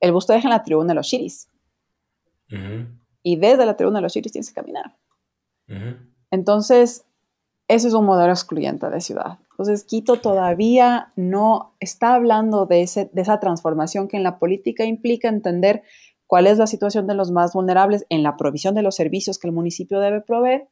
El 0.00 0.12
bus 0.12 0.26
te 0.26 0.32
deja 0.32 0.48
en 0.48 0.54
la 0.54 0.62
tribuna 0.62 0.88
de 0.88 0.94
los 0.94 1.06
Chiris. 1.06 1.48
Y 3.22 3.36
desde 3.36 3.66
la 3.66 3.76
tribuna 3.76 3.98
de 3.98 4.02
los 4.02 4.12
Chiris 4.12 4.32
tienes 4.32 4.48
que 4.48 4.54
caminar. 4.54 4.96
Entonces, 6.30 7.04
ese 7.70 7.86
es 7.86 7.94
un 7.94 8.04
modelo 8.04 8.32
excluyente 8.32 8.90
de 8.90 9.00
ciudad. 9.00 9.38
Entonces, 9.52 9.84
Quito 9.84 10.16
todavía 10.16 11.12
no 11.14 11.72
está 11.78 12.14
hablando 12.14 12.66
de, 12.66 12.78
de 13.12 13.22
esa 13.22 13.38
transformación 13.38 14.08
que 14.08 14.16
en 14.16 14.24
la 14.24 14.40
política 14.40 14.84
implica 14.84 15.28
entender 15.28 15.84
cuál 16.26 16.48
es 16.48 16.58
la 16.58 16.66
situación 16.66 17.06
de 17.06 17.14
los 17.14 17.30
más 17.30 17.52
vulnerables 17.52 18.06
en 18.08 18.24
la 18.24 18.36
provisión 18.36 18.74
de 18.74 18.82
los 18.82 18.96
servicios 18.96 19.38
que 19.38 19.46
el 19.46 19.54
municipio 19.54 20.00
debe 20.00 20.20
proveer 20.20 20.68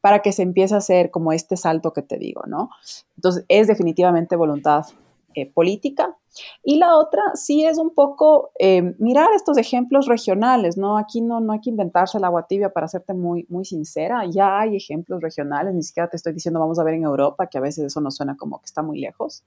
para 0.00 0.22
que 0.22 0.32
se 0.32 0.42
empiece 0.42 0.74
a 0.74 0.78
hacer 0.78 1.12
como 1.12 1.32
este 1.32 1.56
salto 1.56 1.92
que 1.92 2.02
te 2.02 2.18
digo, 2.18 2.42
¿no? 2.48 2.70
Entonces, 3.14 3.44
es 3.46 3.68
definitivamente 3.68 4.34
voluntad 4.34 4.86
eh, 5.34 5.50
política. 5.50 6.16
Y 6.64 6.78
la 6.78 6.96
otra 6.96 7.22
sí 7.34 7.64
es 7.64 7.78
un 7.78 7.94
poco 7.94 8.50
eh, 8.58 8.94
mirar 8.98 9.28
estos 9.34 9.58
ejemplos 9.58 10.06
regionales, 10.06 10.76
¿no? 10.76 10.98
Aquí 10.98 11.20
no, 11.20 11.40
no 11.40 11.52
hay 11.52 11.60
que 11.60 11.70
inventarse 11.70 12.18
el 12.18 12.24
agua 12.24 12.46
tibia 12.48 12.72
para 12.72 12.88
serte 12.88 13.14
muy, 13.14 13.46
muy 13.48 13.64
sincera. 13.64 14.24
Ya 14.26 14.58
hay 14.58 14.76
ejemplos 14.76 15.20
regionales, 15.20 15.74
ni 15.74 15.82
siquiera 15.82 16.08
te 16.08 16.16
estoy 16.16 16.32
diciendo 16.32 16.58
vamos 16.58 16.78
a 16.78 16.84
ver 16.84 16.94
en 16.94 17.04
Europa, 17.04 17.46
que 17.46 17.58
a 17.58 17.60
veces 17.60 17.84
eso 17.84 18.00
nos 18.00 18.16
suena 18.16 18.36
como 18.36 18.58
que 18.58 18.66
está 18.66 18.82
muy 18.82 18.98
lejos, 18.98 19.44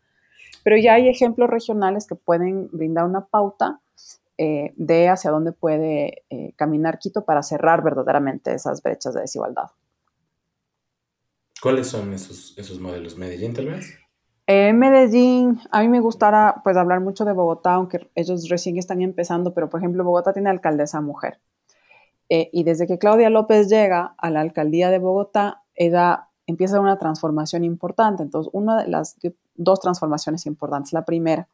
pero 0.64 0.78
ya 0.78 0.94
hay 0.94 1.10
ejemplos 1.10 1.50
regionales 1.50 2.08
que 2.08 2.16
pueden 2.16 2.70
brindar 2.72 3.06
una 3.06 3.26
pauta 3.26 3.82
eh, 4.38 4.74
de 4.78 5.10
hacia 5.10 5.32
dónde 5.32 5.52
puede 5.52 6.24
caminar 6.56 6.98
Quito 6.98 7.26
para 7.26 7.44
cerrar 7.44 7.84
verdaderamente 7.84 8.54
esas 8.54 8.82
brechas 8.82 9.14
de 9.14 9.22
desigualdad. 9.22 9.72
¿Cuáles 11.62 11.88
son 11.88 12.14
esos, 12.14 12.58
esos 12.58 12.80
modelos? 12.80 13.18
¿Medellín 13.18 13.54
tal 13.54 13.68
vez? 13.68 14.03
En 14.46 14.78
Medellín, 14.78 15.62
a 15.72 15.82
mí 15.82 15.88
me 15.88 16.02
gustará 16.02 16.62
pues 16.64 16.76
hablar 16.76 17.00
mucho 17.00 17.24
de 17.24 17.32
Bogotá, 17.32 17.76
aunque 17.76 18.10
ellos 18.16 18.50
recién 18.50 18.78
están 18.78 19.02
empezando, 19.02 19.54
pero 19.54 19.70
por 19.70 19.80
ejemplo 19.80 20.04
Bogotá 20.04 20.34
tiene 20.34 20.50
alcaldesa 20.50 21.00
mujer. 21.00 21.40
Eh, 22.30 22.50
y 22.52 22.64
desde 22.64 22.88
que 22.88 22.98
Claudia 22.98 23.30
López 23.30 23.70
llega 23.70 24.16
a 24.18 24.30
la 24.30 24.42
alcaldía 24.42 24.90
de 24.90 25.00
Bogotá, 25.00 25.64
ella 25.76 26.28
empieza 26.48 26.80
una 26.80 26.98
transformación 26.98 27.64
importante. 27.64 28.24
Entonces, 28.24 28.50
una 28.54 28.82
de 28.82 28.90
las 28.90 29.18
dos 29.56 29.80
transformaciones 29.80 30.46
importantes. 30.46 30.94
La 30.94 31.06
primera, 31.06 31.48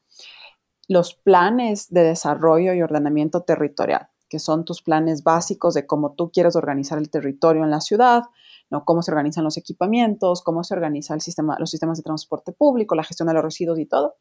los 0.87 1.13
planes 1.13 1.89
de 1.89 2.01
desarrollo 2.03 2.73
y 2.73 2.81
ordenamiento 2.81 3.41
territorial, 3.41 4.07
que 4.29 4.39
son 4.39 4.65
tus 4.65 4.81
planes 4.81 5.23
básicos 5.23 5.73
de 5.73 5.85
cómo 5.85 6.13
tú 6.13 6.31
quieres 6.31 6.55
organizar 6.55 6.97
el 6.97 7.09
territorio 7.09 7.63
en 7.63 7.71
la 7.71 7.81
ciudad, 7.81 8.23
¿no? 8.69 8.85
Cómo 8.85 9.01
se 9.01 9.11
organizan 9.11 9.43
los 9.43 9.57
equipamientos, 9.57 10.41
cómo 10.41 10.63
se 10.63 10.73
organiza 10.73 11.13
el 11.13 11.21
sistema, 11.21 11.57
los 11.59 11.71
sistemas 11.71 11.97
de 11.97 12.03
transporte 12.03 12.51
público, 12.51 12.95
la 12.95 13.03
gestión 13.03 13.27
de 13.27 13.33
los 13.33 13.43
residuos 13.43 13.79
y 13.79 13.85
todo. 13.85 14.15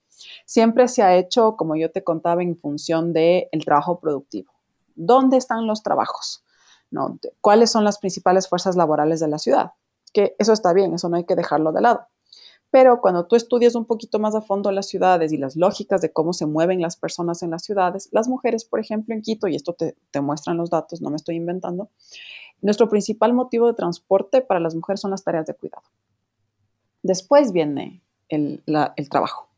Siempre 0.47 0.89
se 0.89 1.03
ha 1.03 1.17
hecho, 1.17 1.57
como 1.57 1.77
yo 1.77 1.91
te 1.91 2.03
contaba, 2.05 2.43
en 2.43 2.57
función 2.57 3.13
del 3.13 3.49
el 3.53 3.65
trabajo 3.65 4.01
productivo. 4.01 4.53
¿Dónde 4.95 5.37
están 5.37 5.67
los 5.67 5.83
trabajos? 5.83 6.45
¿No? 6.91 7.19
¿Cuáles 7.41 7.71
son 7.71 7.85
las 7.85 7.99
principales 7.99 8.49
fuerzas 8.49 8.77
laborales 8.77 9.21
de 9.21 9.29
la 9.29 9.39
ciudad? 9.39 9.73
Que 10.13 10.35
eso 10.39 10.53
está 10.53 10.73
bien, 10.73 10.95
eso 10.95 11.09
no 11.09 11.17
hay 11.17 11.25
que 11.25 11.37
dejarlo 11.37 11.73
de 11.73 11.83
lado. 11.83 12.07
Pero 12.71 13.01
cuando 13.01 13.27
tú 13.27 13.37
estudias 13.37 13.75
un 13.75 13.87
poquito 13.87 14.19
más 14.19 14.35
a 14.35 14.43
fondo 14.43 14.71
las 14.73 14.89
ciudades 14.89 15.33
y 15.33 15.39
las 15.39 15.57
lógicas 15.57 16.03
de 16.03 16.13
cómo 16.13 16.35
se 16.35 16.45
mueven 16.45 16.83
las 16.83 16.97
personas 16.97 17.43
en 17.43 17.51
las 17.51 17.63
ciudades, 17.63 18.11
las 18.13 18.29
mujeres, 18.29 18.67
por 18.67 18.79
ejemplo, 18.79 19.15
en 19.15 19.23
Quito, 19.23 19.49
y 19.49 19.55
esto 19.55 19.73
te, 19.73 19.97
te 20.11 20.21
muestran 20.21 20.59
los 20.59 20.69
datos, 20.69 21.01
no 21.01 21.09
me 21.09 21.17
estoy 21.17 21.37
inventando, 21.37 21.91
nuestro 22.61 22.89
principal 22.89 23.33
motivo 23.33 23.67
de 23.67 23.75
transporte 23.75 24.41
para 24.41 24.61
las 24.61 24.75
mujeres 24.75 25.01
son 25.01 25.11
las 25.11 25.25
tareas 25.25 25.47
de 25.47 25.55
cuidado. 25.55 25.85
Después 27.03 27.53
viene 27.53 28.03
el, 28.29 28.63
trabajo. 29.11 29.49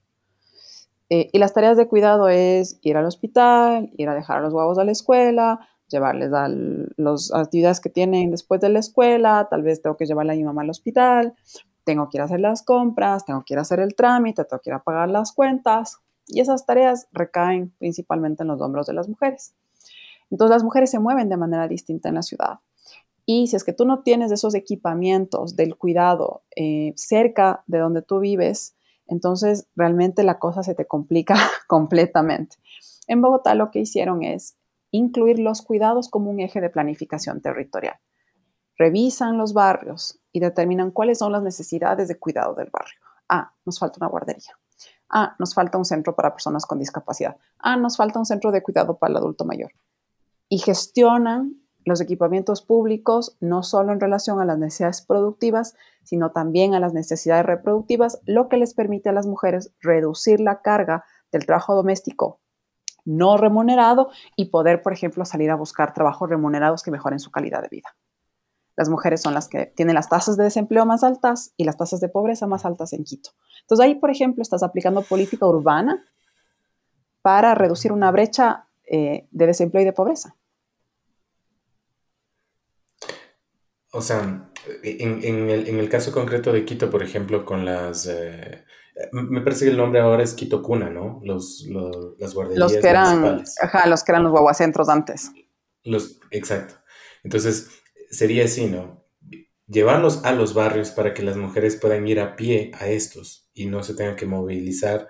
Eh, 1.08 1.30
y 1.32 1.38
las 1.38 1.52
tareas 1.52 1.76
de 1.76 1.88
cuidado 1.88 2.28
es 2.28 2.78
ir 2.82 2.96
al 2.96 3.06
hospital, 3.06 3.90
ir 3.96 4.08
a 4.08 4.14
dejar 4.14 4.38
a 4.38 4.40
los 4.40 4.52
huevos 4.52 4.78
a 4.78 4.84
la 4.84 4.92
escuela, 4.92 5.68
llevarles 5.88 6.32
a 6.32 6.48
las 6.96 7.32
actividades 7.34 7.80
que 7.80 7.90
tienen 7.90 8.30
después 8.30 8.60
de 8.60 8.68
la 8.68 8.78
escuela, 8.78 9.48
tal 9.50 9.62
vez 9.62 9.82
tengo 9.82 9.96
que 9.96 10.06
llevarle 10.06 10.32
a 10.32 10.36
mi 10.36 10.44
mamá 10.44 10.62
al 10.62 10.70
hospital, 10.70 11.34
tengo 11.84 12.08
que 12.08 12.18
ir 12.18 12.22
a 12.22 12.24
hacer 12.24 12.40
las 12.40 12.62
compras, 12.62 13.24
tengo 13.24 13.42
que 13.44 13.54
ir 13.54 13.58
a 13.58 13.62
hacer 13.62 13.80
el 13.80 13.94
trámite, 13.94 14.44
tengo 14.44 14.60
que 14.62 14.70
ir 14.70 14.74
a 14.74 14.82
pagar 14.82 15.08
las 15.08 15.32
cuentas. 15.32 15.98
Y 16.26 16.40
esas 16.40 16.64
tareas 16.64 17.08
recaen 17.10 17.74
principalmente 17.78 18.44
en 18.44 18.48
los 18.48 18.60
hombros 18.60 18.86
de 18.86 18.92
las 18.92 19.08
mujeres. 19.08 19.54
Entonces 20.30 20.54
las 20.54 20.62
mujeres 20.62 20.90
se 20.90 21.00
mueven 21.00 21.28
de 21.28 21.36
manera 21.36 21.66
distinta 21.66 22.08
en 22.08 22.14
la 22.14 22.22
ciudad. 22.22 22.60
Y 23.32 23.46
si 23.46 23.54
es 23.54 23.62
que 23.62 23.72
tú 23.72 23.84
no 23.84 24.00
tienes 24.00 24.32
esos 24.32 24.56
equipamientos 24.56 25.54
del 25.54 25.76
cuidado 25.76 26.42
eh, 26.56 26.94
cerca 26.96 27.62
de 27.68 27.78
donde 27.78 28.02
tú 28.02 28.18
vives, 28.18 28.74
entonces 29.06 29.68
realmente 29.76 30.24
la 30.24 30.40
cosa 30.40 30.64
se 30.64 30.74
te 30.74 30.88
complica 30.88 31.36
completamente. 31.68 32.56
En 33.06 33.22
Bogotá 33.22 33.54
lo 33.54 33.70
que 33.70 33.78
hicieron 33.78 34.24
es 34.24 34.56
incluir 34.90 35.38
los 35.38 35.62
cuidados 35.62 36.08
como 36.08 36.28
un 36.28 36.40
eje 36.40 36.60
de 36.60 36.70
planificación 36.70 37.40
territorial. 37.40 38.00
Revisan 38.76 39.38
los 39.38 39.52
barrios 39.52 40.18
y 40.32 40.40
determinan 40.40 40.90
cuáles 40.90 41.18
son 41.18 41.30
las 41.30 41.44
necesidades 41.44 42.08
de 42.08 42.18
cuidado 42.18 42.56
del 42.56 42.70
barrio. 42.72 42.98
Ah, 43.28 43.52
nos 43.64 43.78
falta 43.78 43.98
una 44.00 44.08
guardería. 44.08 44.58
Ah, 45.08 45.36
nos 45.38 45.54
falta 45.54 45.78
un 45.78 45.84
centro 45.84 46.16
para 46.16 46.32
personas 46.32 46.66
con 46.66 46.80
discapacidad. 46.80 47.36
Ah, 47.60 47.76
nos 47.76 47.96
falta 47.96 48.18
un 48.18 48.26
centro 48.26 48.50
de 48.50 48.60
cuidado 48.60 48.98
para 48.98 49.12
el 49.12 49.18
adulto 49.18 49.44
mayor. 49.44 49.70
Y 50.48 50.58
gestionan 50.58 51.59
los 51.84 52.00
equipamientos 52.00 52.62
públicos 52.62 53.36
no 53.40 53.62
solo 53.62 53.92
en 53.92 54.00
relación 54.00 54.40
a 54.40 54.44
las 54.44 54.58
necesidades 54.58 55.02
productivas, 55.02 55.74
sino 56.02 56.32
también 56.32 56.74
a 56.74 56.80
las 56.80 56.92
necesidades 56.92 57.46
reproductivas, 57.46 58.20
lo 58.24 58.48
que 58.48 58.56
les 58.56 58.74
permite 58.74 59.08
a 59.08 59.12
las 59.12 59.26
mujeres 59.26 59.72
reducir 59.80 60.40
la 60.40 60.62
carga 60.62 61.04
del 61.32 61.46
trabajo 61.46 61.74
doméstico 61.74 62.40
no 63.04 63.36
remunerado 63.36 64.10
y 64.36 64.46
poder, 64.46 64.82
por 64.82 64.92
ejemplo, 64.92 65.24
salir 65.24 65.50
a 65.50 65.56
buscar 65.56 65.94
trabajos 65.94 66.28
remunerados 66.28 66.82
que 66.82 66.90
mejoren 66.90 67.18
su 67.18 67.30
calidad 67.30 67.62
de 67.62 67.68
vida. 67.68 67.88
Las 68.76 68.88
mujeres 68.88 69.20
son 69.20 69.34
las 69.34 69.48
que 69.48 69.66
tienen 69.66 69.94
las 69.94 70.08
tasas 70.08 70.36
de 70.36 70.44
desempleo 70.44 70.86
más 70.86 71.04
altas 71.04 71.52
y 71.56 71.64
las 71.64 71.76
tasas 71.76 72.00
de 72.00 72.08
pobreza 72.08 72.46
más 72.46 72.64
altas 72.64 72.92
en 72.92 73.04
Quito. 73.04 73.30
Entonces 73.62 73.84
ahí, 73.84 73.94
por 73.96 74.10
ejemplo, 74.10 74.42
estás 74.42 74.62
aplicando 74.62 75.02
política 75.02 75.46
urbana 75.46 76.04
para 77.20 77.54
reducir 77.54 77.92
una 77.92 78.10
brecha 78.10 78.68
eh, 78.86 79.28
de 79.30 79.46
desempleo 79.46 79.82
y 79.82 79.84
de 79.84 79.92
pobreza. 79.92 80.36
O 83.92 84.02
sea, 84.02 84.50
en, 84.82 85.50
el, 85.50 85.88
caso 85.88 86.12
concreto 86.12 86.52
de 86.52 86.64
Quito, 86.64 86.90
por 86.90 87.02
ejemplo, 87.02 87.44
con 87.44 87.64
las... 87.64 88.06
Eh, 88.06 88.64
me 89.12 89.40
parece 89.40 89.64
que 89.64 89.70
el 89.72 89.76
nombre 89.76 90.00
ahora 90.00 90.22
es 90.22 90.34
Quito 90.34 90.62
Cuna, 90.62 90.90
¿no? 90.90 91.20
Los, 91.24 91.66
las 92.18 92.34
guarderías 92.34 92.58
los 92.60 92.80
que 92.80 92.88
eran, 92.88 93.42
Ajá, 93.60 93.88
los 93.88 94.04
que 94.04 94.12
eran 94.12 94.22
los 94.22 94.32
guaguacentros 94.32 94.88
antes. 94.88 95.32
Los, 95.82 96.20
exacto. 96.30 96.74
Entonces, 97.24 97.70
sería 98.10 98.44
así, 98.44 98.66
¿no? 98.66 99.04
Llevarlos 99.66 100.24
a 100.24 100.32
los 100.32 100.54
barrios 100.54 100.90
para 100.90 101.14
que 101.14 101.22
las 101.22 101.36
mujeres 101.36 101.76
puedan 101.76 102.06
ir 102.06 102.20
a 102.20 102.36
pie 102.36 102.72
a 102.74 102.88
estos 102.88 103.48
y 103.54 103.66
no 103.66 103.82
se 103.82 103.94
tengan 103.94 104.16
que 104.16 104.26
movilizar 104.26 105.08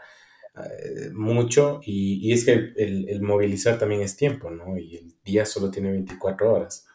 eh, 0.57 1.11
mucho. 1.13 1.81
Y, 1.85 2.33
es 2.33 2.45
que 2.45 2.53
el, 2.53 3.09
el, 3.09 3.23
movilizar 3.23 3.79
también 3.79 4.03
es 4.03 4.17
tiempo, 4.17 4.51
¿no? 4.51 4.79
Y 4.79 4.97
el 4.97 5.17
día 5.25 5.45
solo 5.45 5.71
tiene 5.71 5.91
24 5.91 6.53
horas. 6.53 6.87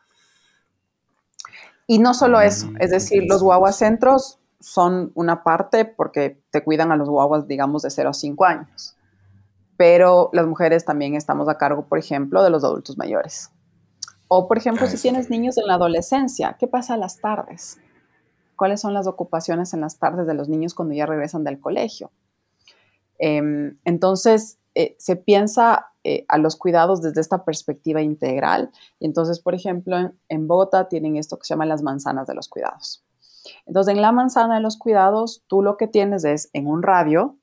Y 1.87 1.99
no 1.99 2.13
solo 2.13 2.41
eso, 2.41 2.69
es 2.79 2.89
decir, 2.89 3.23
los 3.27 3.43
guaguas 3.43 3.77
centros 3.77 4.39
son 4.59 5.11
una 5.13 5.43
parte 5.43 5.85
porque 5.85 6.41
te 6.49 6.63
cuidan 6.63 6.91
a 6.91 6.95
los 6.95 7.09
guaguas, 7.09 7.47
digamos, 7.47 7.83
de 7.83 7.91
0 7.91 8.09
a 8.09 8.13
5 8.13 8.45
años. 8.45 8.95
Pero 9.77 10.29
las 10.33 10.47
mujeres 10.47 10.85
también 10.85 11.15
estamos 11.15 11.47
a 11.49 11.57
cargo, 11.57 11.87
por 11.87 11.99
ejemplo, 11.99 12.43
de 12.43 12.49
los 12.49 12.63
adultos 12.63 12.97
mayores. 12.97 13.51
O, 14.27 14.47
por 14.47 14.57
ejemplo, 14.57 14.87
si 14.87 14.97
tienes 14.97 15.29
niños 15.29 15.57
en 15.57 15.67
la 15.67 15.75
adolescencia, 15.75 16.55
¿qué 16.59 16.67
pasa 16.67 16.95
a 16.95 16.97
las 16.97 17.19
tardes? 17.19 17.77
¿Cuáles 18.55 18.81
son 18.81 18.93
las 18.93 19.05
ocupaciones 19.05 19.73
en 19.73 19.81
las 19.81 19.99
tardes 19.99 20.25
de 20.25 20.33
los 20.33 20.49
niños 20.49 20.73
cuando 20.73 20.95
ya 20.95 21.05
regresan 21.05 21.43
del 21.43 21.59
colegio? 21.59 22.11
Em, 23.19 23.77
entonces, 23.83 24.57
eh, 24.75 24.95
se 24.99 25.15
piensa 25.15 25.87
eh, 26.03 26.25
a 26.27 26.37
los 26.37 26.57
cuidados 26.57 27.01
desde 27.01 27.21
esta 27.21 27.45
perspectiva 27.45 28.01
integral. 28.01 28.71
Y 28.99 29.05
entonces, 29.05 29.39
por 29.39 29.55
ejemplo, 29.55 30.11
en, 30.29 30.47
Bogotá 30.47 30.87
tienen 30.89 31.15
esto 31.15 31.37
que 31.37 31.45
se 31.45 31.53
llama 31.53 31.65
las 31.65 31.81
manzanas 31.81 32.27
de 32.27 32.35
los 32.35 32.49
cuidados. 32.49 33.03
Entonces, 33.65 33.95
en 33.95 34.01
la 34.01 34.11
manzana 34.11 34.55
de 34.55 34.61
los 34.61 34.77
cuidados, 34.77 35.43
tú 35.47 35.61
lo 35.61 35.77
que 35.77 35.87
tienes 35.87 36.25
es 36.25 36.49
en 36.53 36.67
un 36.67 36.83
radio 36.83 37.37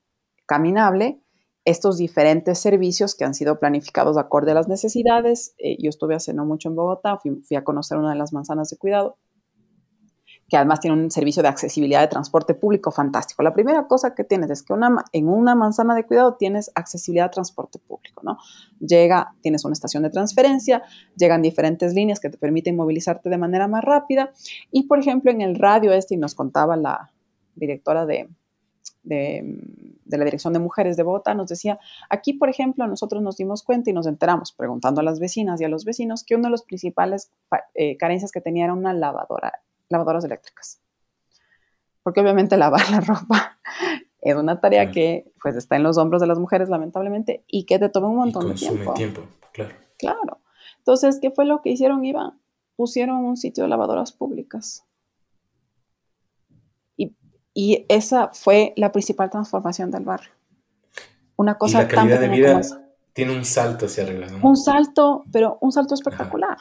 caminable 0.45 1.19
estos 1.65 1.97
diferentes 1.97 2.59
servicios 2.59 3.15
que 3.15 3.25
han 3.25 3.33
sido 3.33 3.59
planificados 3.59 4.17
acorde 4.17 4.51
a 4.51 4.55
las 4.55 4.67
necesidades. 4.67 5.55
Eh, 5.57 5.77
yo 5.81 5.89
estuve 5.89 6.15
hace 6.15 6.33
no 6.33 6.45
mucho 6.45 6.69
en 6.69 6.75
Bogotá, 6.75 7.17
fui, 7.17 7.57
a 7.57 7.63
conocer 7.63 7.97
una 7.97 8.11
de 8.11 8.17
las 8.17 8.31
manzanas 8.31 8.69
de 8.69 8.77
cuidado 8.77 9.17
que 10.53 10.57
además 10.57 10.81
tiene 10.81 11.01
un 11.01 11.09
servicio 11.09 11.41
de 11.41 11.49
accesibilidad 11.49 12.01
de 12.01 12.07
transporte 12.09 12.53
público 12.53 12.91
fantástico. 12.91 13.41
La 13.41 13.55
primera 13.55 13.87
cosa 13.87 14.13
que 14.13 14.23
tienes 14.23 14.51
es 14.51 14.61
que 14.61 14.75
en 15.11 15.27
una 15.27 15.55
manzana 15.55 15.95
de 15.95 16.05
cuidado 16.05 16.35
tienes 16.35 16.69
accesibilidad 16.75 17.25
a 17.25 17.31
transporte 17.31 17.79
público, 17.79 18.21
¿no? 18.23 18.37
Llega, 18.79 19.33
tienes 19.41 19.65
una 19.65 19.73
estación 19.73 20.03
de 20.03 20.11
transferencia, 20.11 20.83
llegan 21.17 21.41
diferentes 21.41 21.95
líneas 21.95 22.19
que 22.19 22.29
te 22.29 22.37
permiten 22.37 22.75
movilizarte 22.75 23.31
de 23.31 23.37
manera 23.39 23.67
más 23.67 23.83
rápida 23.83 24.31
y, 24.69 24.83
por 24.83 24.99
ejemplo, 24.99 25.31
en 25.31 25.41
el 25.41 25.55
radio 25.55 25.91
este, 25.91 26.13
y 26.13 26.17
nos 26.17 26.35
contaba 26.35 26.77
la 26.77 27.09
directora 27.55 28.05
de, 28.05 28.29
de, 29.01 29.57
la 30.05 30.23
Dirección 30.23 30.53
de 30.53 30.59
Mujeres 30.59 30.97
de 30.97 31.01
Bogotá, 31.01 31.33
nos 31.33 31.47
decía, 31.47 31.79
aquí, 32.11 32.33
por 32.33 32.49
ejemplo, 32.49 32.85
nosotros 32.85 33.23
nos 33.23 33.37
dimos 33.37 33.63
cuenta 33.63 33.89
y 33.89 33.93
nos 33.93 34.05
enteramos, 34.05 34.51
preguntando 34.51 35.01
a 35.01 35.03
las 35.03 35.19
vecinas 35.19 35.59
y 35.61 35.63
a 35.63 35.69
los 35.69 35.83
vecinos, 35.83 36.23
que 36.23 36.35
una 36.35 36.49
de 36.49 36.51
las 36.51 36.61
principales 36.61 37.31
eh, 37.73 37.97
carencias 37.97 38.31
que 38.31 38.39
tenía 38.39 38.65
era 38.65 38.73
una 38.73 38.93
lavadora 38.93 39.51
lavadoras 39.93 40.25
eléctricas. 40.25 40.81
Porque 42.03 42.19
obviamente 42.19 42.57
lavar 42.57 42.89
la 42.91 42.99
ropa 42.99 43.57
es 44.19 44.35
una 44.35 44.59
tarea 44.59 44.91
que 44.91 45.31
pues 45.41 45.55
está 45.55 45.77
en 45.77 45.83
los 45.83 45.97
hombros 45.97 46.21
de 46.21 46.27
las 46.27 46.39
mujeres 46.39 46.67
lamentablemente 46.67 47.45
y 47.47 47.65
que 47.65 47.79
te 47.79 47.87
toma 47.87 48.09
un 48.09 48.17
montón 48.17 48.49
de 48.49 48.55
tiempo. 48.55 48.93
tiempo, 48.93 49.21
claro. 49.53 49.75
Claro. 49.97 50.41
Entonces, 50.79 51.19
¿qué 51.21 51.31
fue 51.31 51.45
lo 51.45 51.61
que 51.61 51.69
hicieron, 51.69 52.03
Iván? 52.03 52.39
Pusieron 52.75 53.23
un 53.23 53.37
sitio 53.37 53.63
de 53.63 53.69
lavadoras 53.69 54.11
públicas. 54.11 54.85
Y, 56.97 57.15
y 57.53 57.85
esa 57.87 58.29
fue 58.33 58.73
la 58.75 58.91
principal 58.91 59.29
transformación 59.29 59.91
del 59.91 60.03
barrio. 60.03 60.31
Una 61.37 61.57
cosa 61.57 61.79
y 61.79 61.83
la 61.83 61.87
calidad 61.87 62.19
de 62.19 62.27
vida 62.27 62.61
tiene 63.13 63.35
un 63.35 63.45
salto 63.45 63.85
hacia 63.85 64.03
arriba, 64.03 64.27
¿no? 64.27 64.47
Un 64.47 64.57
salto, 64.57 65.23
pero 65.31 65.57
un 65.61 65.71
salto 65.71 65.93
espectacular. 65.93 66.57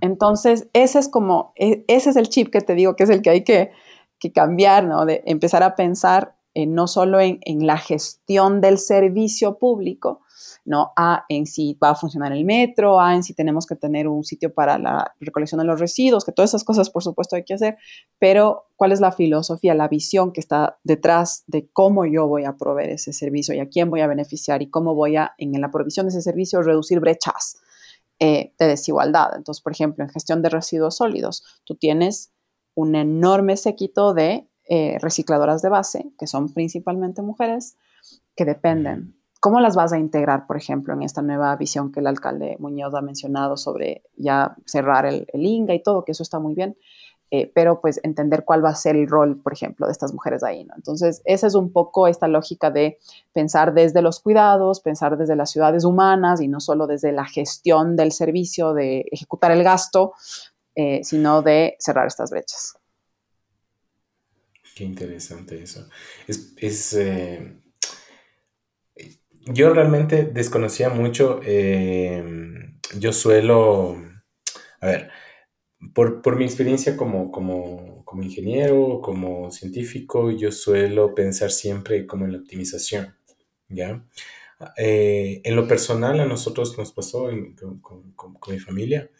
Entonces, 0.00 0.68
ese 0.72 0.98
es 0.98 1.08
como, 1.08 1.52
e, 1.56 1.84
ese 1.88 2.10
es 2.10 2.16
el 2.16 2.28
chip 2.28 2.50
que 2.50 2.60
te 2.60 2.74
digo 2.74 2.96
que 2.96 3.04
es 3.04 3.10
el 3.10 3.22
que 3.22 3.30
hay 3.30 3.44
que, 3.44 3.70
cambiar, 4.34 4.82
¿no? 4.82 5.06
De 5.06 5.22
empezar 5.24 5.62
a 5.62 5.76
pensar 5.76 6.34
no 6.66 6.88
solo 6.88 7.20
en, 7.20 7.38
la 7.64 7.76
gestión 7.78 8.60
del 8.60 8.78
servicio 8.78 9.56
público, 9.56 10.22
¿no? 10.64 10.92
A 10.96 11.24
en 11.28 11.46
si 11.46 11.74
va 11.74 11.90
a 11.90 11.94
funcionar 11.94 12.32
el 12.32 12.44
metro, 12.44 12.98
a 12.98 13.14
en 13.14 13.22
si 13.22 13.34
tenemos 13.34 13.66
que 13.66 13.76
tener 13.76 14.08
un 14.08 14.24
sitio 14.24 14.52
para 14.52 14.78
la 14.78 15.14
recolección 15.20 15.60
de 15.60 15.64
los 15.64 15.78
residuos, 15.78 16.24
que 16.24 16.32
todas 16.32 16.50
esas 16.50 16.64
cosas, 16.64 16.90
por 16.90 17.04
supuesto, 17.04 17.36
hay 17.36 17.44
que 17.44 17.54
hacer, 17.54 17.76
pero 18.18 18.64
cuál 18.74 18.90
es 18.90 19.00
la 19.00 19.12
filosofía, 19.12 19.74
la 19.74 19.86
visión 19.86 20.32
que 20.32 20.40
está 20.40 20.78
detrás 20.82 21.44
de 21.46 21.68
cómo 21.72 22.04
yo 22.04 22.26
voy 22.26 22.44
a 22.44 22.56
proveer 22.56 22.90
ese 22.90 23.12
servicio 23.12 23.54
y 23.54 23.60
a 23.60 23.68
quién 23.68 23.90
voy 23.90 24.00
a 24.00 24.08
beneficiar 24.08 24.62
y 24.62 24.70
cómo 24.70 24.94
voy 24.94 25.16
a, 25.16 25.34
en 25.38 25.60
la 25.60 25.70
provisión 25.70 26.06
de 26.06 26.10
ese 26.10 26.22
servicio, 26.22 26.62
reducir 26.62 26.98
brechas, 26.98 27.60
eh, 28.18 28.54
de 28.58 28.66
desigualdad. 28.66 29.36
Entonces, 29.36 29.62
por 29.62 29.72
ejemplo, 29.72 30.04
en 30.04 30.10
gestión 30.10 30.42
de 30.42 30.48
residuos 30.48 30.96
sólidos, 30.96 31.44
tú 31.64 31.74
tienes 31.74 32.32
un 32.74 32.94
enorme 32.94 33.56
séquito 33.56 34.14
de 34.14 34.48
eh, 34.68 34.98
recicladoras 35.00 35.62
de 35.62 35.68
base, 35.68 36.10
que 36.18 36.26
son 36.26 36.52
principalmente 36.52 37.22
mujeres, 37.22 37.76
que 38.34 38.44
dependen. 38.44 39.16
¿Cómo 39.40 39.60
las 39.60 39.76
vas 39.76 39.92
a 39.92 39.98
integrar, 39.98 40.46
por 40.46 40.56
ejemplo, 40.56 40.94
en 40.94 41.02
esta 41.02 41.22
nueva 41.22 41.54
visión 41.56 41.92
que 41.92 42.00
el 42.00 42.06
alcalde 42.06 42.56
Muñoz 42.58 42.94
ha 42.94 43.00
mencionado 43.00 43.56
sobre 43.56 44.02
ya 44.16 44.56
cerrar 44.64 45.06
el, 45.06 45.26
el 45.32 45.44
INGA 45.44 45.74
y 45.74 45.82
todo, 45.82 46.04
que 46.04 46.12
eso 46.12 46.22
está 46.22 46.38
muy 46.38 46.54
bien? 46.54 46.76
Eh, 47.32 47.50
pero 47.52 47.80
pues 47.80 47.98
entender 48.04 48.44
cuál 48.44 48.64
va 48.64 48.70
a 48.70 48.74
ser 48.76 48.94
el 48.94 49.08
rol, 49.08 49.40
por 49.42 49.52
ejemplo, 49.52 49.86
de 49.86 49.92
estas 49.92 50.12
mujeres 50.12 50.44
ahí, 50.44 50.64
¿no? 50.64 50.74
Entonces, 50.76 51.22
esa 51.24 51.48
es 51.48 51.56
un 51.56 51.72
poco 51.72 52.06
esta 52.06 52.28
lógica 52.28 52.70
de 52.70 52.98
pensar 53.32 53.74
desde 53.74 54.00
los 54.00 54.20
cuidados, 54.20 54.78
pensar 54.78 55.18
desde 55.18 55.34
las 55.34 55.50
ciudades 55.50 55.84
humanas 55.84 56.40
y 56.40 56.46
no 56.46 56.60
solo 56.60 56.86
desde 56.86 57.10
la 57.10 57.24
gestión 57.24 57.96
del 57.96 58.12
servicio, 58.12 58.74
de 58.74 59.06
ejecutar 59.10 59.50
el 59.50 59.64
gasto, 59.64 60.12
eh, 60.76 61.00
sino 61.02 61.42
de 61.42 61.76
cerrar 61.80 62.06
estas 62.06 62.30
brechas. 62.30 62.78
Qué 64.76 64.84
interesante 64.84 65.60
eso. 65.60 65.88
Es, 66.28 66.92
eh, 66.92 67.60
yo 69.46 69.70
realmente 69.70 70.26
desconocía 70.26 70.90
mucho, 70.90 71.40
yo 71.42 73.12
suelo, 73.12 73.96
a 74.80 74.86
ver, 74.86 75.10
por, 75.94 76.36
mi 76.36 76.44
experiencia 76.44 76.96
como, 76.96 77.30
como, 77.30 78.04
como, 78.04 78.22
ingeniero, 78.22 79.00
como 79.02 79.50
científico, 79.50 80.30
yo 80.30 80.50
suelo 80.52 81.14
pensar 81.14 81.50
siempre 81.50 82.06
como 82.06 82.24
en 82.24 82.32
la 82.32 82.38
optimización, 82.38 83.14
¿ya? 83.68 84.04
Eh, 84.76 85.42
en 85.44 85.56
lo 85.56 85.68
personal, 85.68 86.20
a 86.20 86.26
nosotros 86.26 86.76
nos 86.78 86.92
pasó 86.92 87.28
con, 87.82 88.38
mi 88.48 88.58
familia. 88.58 89.10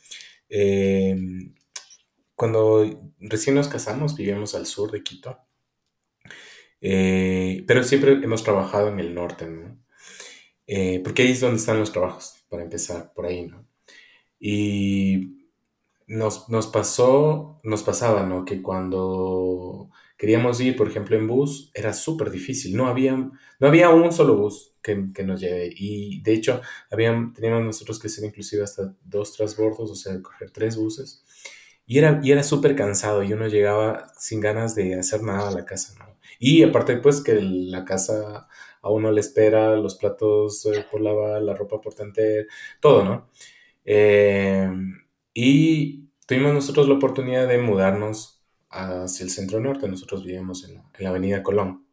Em, 0.49 1.55
cuando 2.35 3.12
recién 3.21 3.57
nos 3.57 3.69
casamos, 3.69 4.16
vivíamos 4.16 4.55
al 4.55 4.66
sur 4.66 4.90
de 4.90 5.03
Quito, 5.03 5.38
eh, 6.81 7.64
pero 7.66 7.83
siempre 7.83 8.12
hemos 8.12 8.45
trabajado 8.45 8.88
en 8.88 9.01
el 9.01 9.14
norte, 9.14 9.47
¿no? 9.47 9.79
Eh, 10.66 11.01
porque 11.05 11.23
ahí 11.23 11.33
es 11.33 11.40
donde 11.40 11.59
están 11.59 11.79
los 11.79 11.92
trabajos, 11.92 12.45
para 12.49 12.62
empezar, 12.62 13.12
por 13.14 13.27
ahí, 13.27 13.47
¿no? 13.47 13.66
Y 14.38 15.36
nos, 16.07 16.49
nos 16.49 16.66
pasó, 16.69 17.61
nos 17.64 17.83
pasaba, 17.83 18.25
¿no? 18.25 18.45
Que 18.45 18.62
cuando 18.62 19.90
queríamos 20.16 20.61
ir, 20.61 20.77
por 20.77 20.88
ejemplo, 20.88 21.16
en 21.16 21.27
bus, 21.27 21.71
era 21.75 21.92
súper 21.92 22.31
difícil. 22.31 22.77
No 22.77 22.87
había, 22.87 23.14
no 23.14 23.66
había 23.66 23.90
un 23.90 24.12
solo 24.12 24.37
bus 24.37 24.75
que, 24.83 25.09
que, 25.14 25.25
nos 25.25 25.40
lleve. 25.40 25.71
Y 25.77 26.23
de 26.23 26.33
hecho, 26.35 26.61
habían, 26.90 27.33
teníamos 27.33 27.64
nosotros 27.64 27.99
que 27.99 28.09
hacer 28.09 28.25
inclusive 28.25 28.62
hasta 28.62 28.95
dos 29.05 29.33
transbordos, 29.35 29.90
o 29.90 29.95
sea, 29.95 30.21
coger 30.23 30.51
tres 30.51 30.77
buses. 30.77 31.25
Y 31.87 31.99
era, 31.99 32.21
y 32.23 32.33
era 32.33 32.42
súper 32.42 32.75
cansado 32.75 33.23
y 33.23 33.33
uno 33.33 33.47
llegaba 33.47 34.09
sin 34.19 34.40
ganas 34.40 34.75
de 34.75 34.97
hacer 34.99 35.23
nada 35.23 35.49
a 35.49 35.53
la 35.53 35.64
casa. 35.64 35.95
Y 36.38 36.62
aparte, 36.62 36.97
pues, 36.99 37.23
que 37.23 37.35
la 37.40 37.85
casa 37.85 38.49
a 38.83 38.90
uno 38.90 39.11
le 39.12 39.21
espera, 39.21 39.77
los 39.77 39.97
platos 39.97 40.66
eh, 40.66 40.85
por 40.90 41.01
lavar, 41.01 41.42
la 41.42 41.55
ropa 41.55 41.81
por 41.81 41.95
tantear, 41.95 42.47
todo, 42.81 43.05
¿no? 43.05 43.31
Eh, 43.85 44.69
y 45.38 46.09
tuvimos 46.27 46.55
nosotros 46.55 46.88
la 46.88 46.94
oportunidad 46.94 47.46
de 47.46 47.59
mudarnos 47.59 48.42
hacia 48.70 49.22
el 49.22 49.29
centro 49.29 49.61
norte. 49.61 49.87
Nosotros 49.87 50.25
vivíamos 50.25 50.64
en 50.64 50.83
la, 50.99 51.11
avenida 51.11 51.42
Colón. 51.42 51.85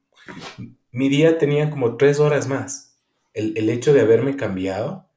Mi 0.91 1.10
día 1.10 1.38
tenía 1.38 1.69
como 1.69 1.97
tres 1.97 2.21
horas 2.21 2.47
más. 2.47 2.97
El, 3.34 3.69
hecho 3.69 3.93
de 3.93 3.99
haberme 3.99 4.38
cambiado. 4.38 5.10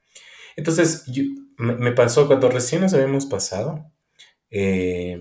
Entonces, 0.56 1.04
me, 1.56 1.92
pasó 1.92 2.26
cuando 2.26 2.50
recién 2.50 2.80
nos 2.80 2.94
habíamos 2.94 3.26
pasado. 3.26 3.92
Eh, 4.50 5.20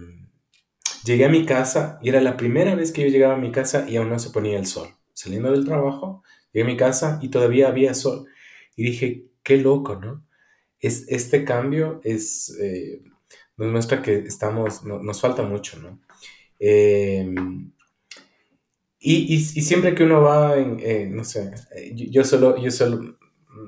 llegué 1.04 1.26
a 1.26 1.30
mi 1.30 1.46
casa 1.46 2.00
y 2.02 2.10
era 2.10 2.22
la 2.22 2.38
primera 2.38 2.74
vez 2.74 2.92
que 2.92 3.04
yo 3.04 3.10
llegaba 3.10 3.36
a 3.36 3.38
mi 3.38 3.52
casa 3.52 3.86
y 3.88 3.98
aún 3.98 4.10
no 4.10 4.18
se 4.18 4.32
ponía 4.32 4.58
el 4.58 4.66
sol. 4.66 4.88
Saliendo 5.14 5.52
del 5.52 5.66
trabajo, 5.66 6.24
llegué 6.52 6.64
a 6.64 6.72
mi 6.72 6.76
casa 6.76 7.20
y 7.22 7.30
todavía 7.30 7.68
había 7.68 7.94
sol. 7.94 8.26
Y 8.76 8.84
dije, 8.84 9.28
qué 9.44 9.58
loco, 9.58 9.96
¿no? 9.96 10.26
Es, 10.86 11.06
este 11.08 11.44
cambio 11.44 12.00
es, 12.04 12.56
eh, 12.62 13.02
nos 13.58 13.72
muestra 13.72 14.02
que 14.02 14.18
estamos, 14.20 14.84
nos 14.84 15.22
falta 15.22 15.44
mucho, 15.44 15.80
¿no? 15.80 16.00
Em, 16.60 17.72
y, 19.00 19.40
siempre 19.40 19.94
que 19.94 20.04
uno 20.04 20.22
va 20.22 20.58
en, 20.58 20.80
eh, 20.80 21.08
no 21.12 21.24
sé, 21.24 21.54
yo, 21.94 22.24
solo, 22.24 22.58
yo 22.58 22.72
solo, 22.72 23.18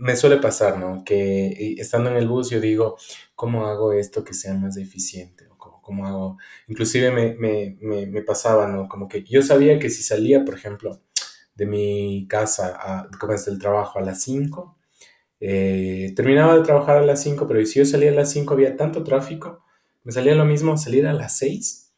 me 0.01 0.15
suele 0.15 0.37
pasar, 0.37 0.79
¿no? 0.79 1.03
Que 1.03 1.47
eh, 1.47 1.75
estando 1.77 2.09
en 2.09 2.17
el 2.17 2.27
bus 2.27 2.49
yo 2.49 2.59
digo, 2.59 2.97
¿cómo 3.35 3.67
hago 3.67 3.93
esto 3.93 4.23
que 4.23 4.33
sea 4.33 4.53
más 4.55 4.77
eficiente? 4.77 5.47
O 5.47 5.57
¿Cómo, 5.57 6.05
hago? 6.05 6.37
Inclusive 6.67 7.11
me, 7.11 7.35
me, 7.35 8.07
me, 8.07 8.21
pasaba, 8.23 8.67
¿no? 8.67 8.89
Como 8.89 9.07
que 9.07 9.23
yo 9.23 9.41
sabía 9.41 9.79
que 9.79 9.89
si 9.89 10.03
salía, 10.03 10.43
por 10.43 10.55
ejemplo, 10.55 11.01
de 11.55 11.65
mi 11.65 12.27
casa, 12.27 12.77
a, 12.79 13.09
como 13.19 13.33
es 13.33 13.45
del 13.45 13.59
trabajo 13.59 13.99
a 13.99 14.01
las 14.01 14.21
5, 14.21 14.76
eh, 15.39 16.13
terminaba 16.15 16.55
de 16.55 16.63
trabajar 16.63 16.97
a 16.97 17.05
las 17.05 17.21
5, 17.23 17.47
pero 17.47 17.63
si 17.65 17.79
yo 17.79 17.85
salía 17.85 18.11
a 18.11 18.15
las 18.15 18.31
5 18.31 18.53
había 18.53 18.75
tanto 18.75 19.03
tráfico, 19.03 19.63
me 20.03 20.11
salía 20.11 20.35
lo 20.35 20.45
mismo 20.45 20.77
salir 20.77 21.05
a 21.05 21.13
las 21.13 21.37
6 21.37 21.93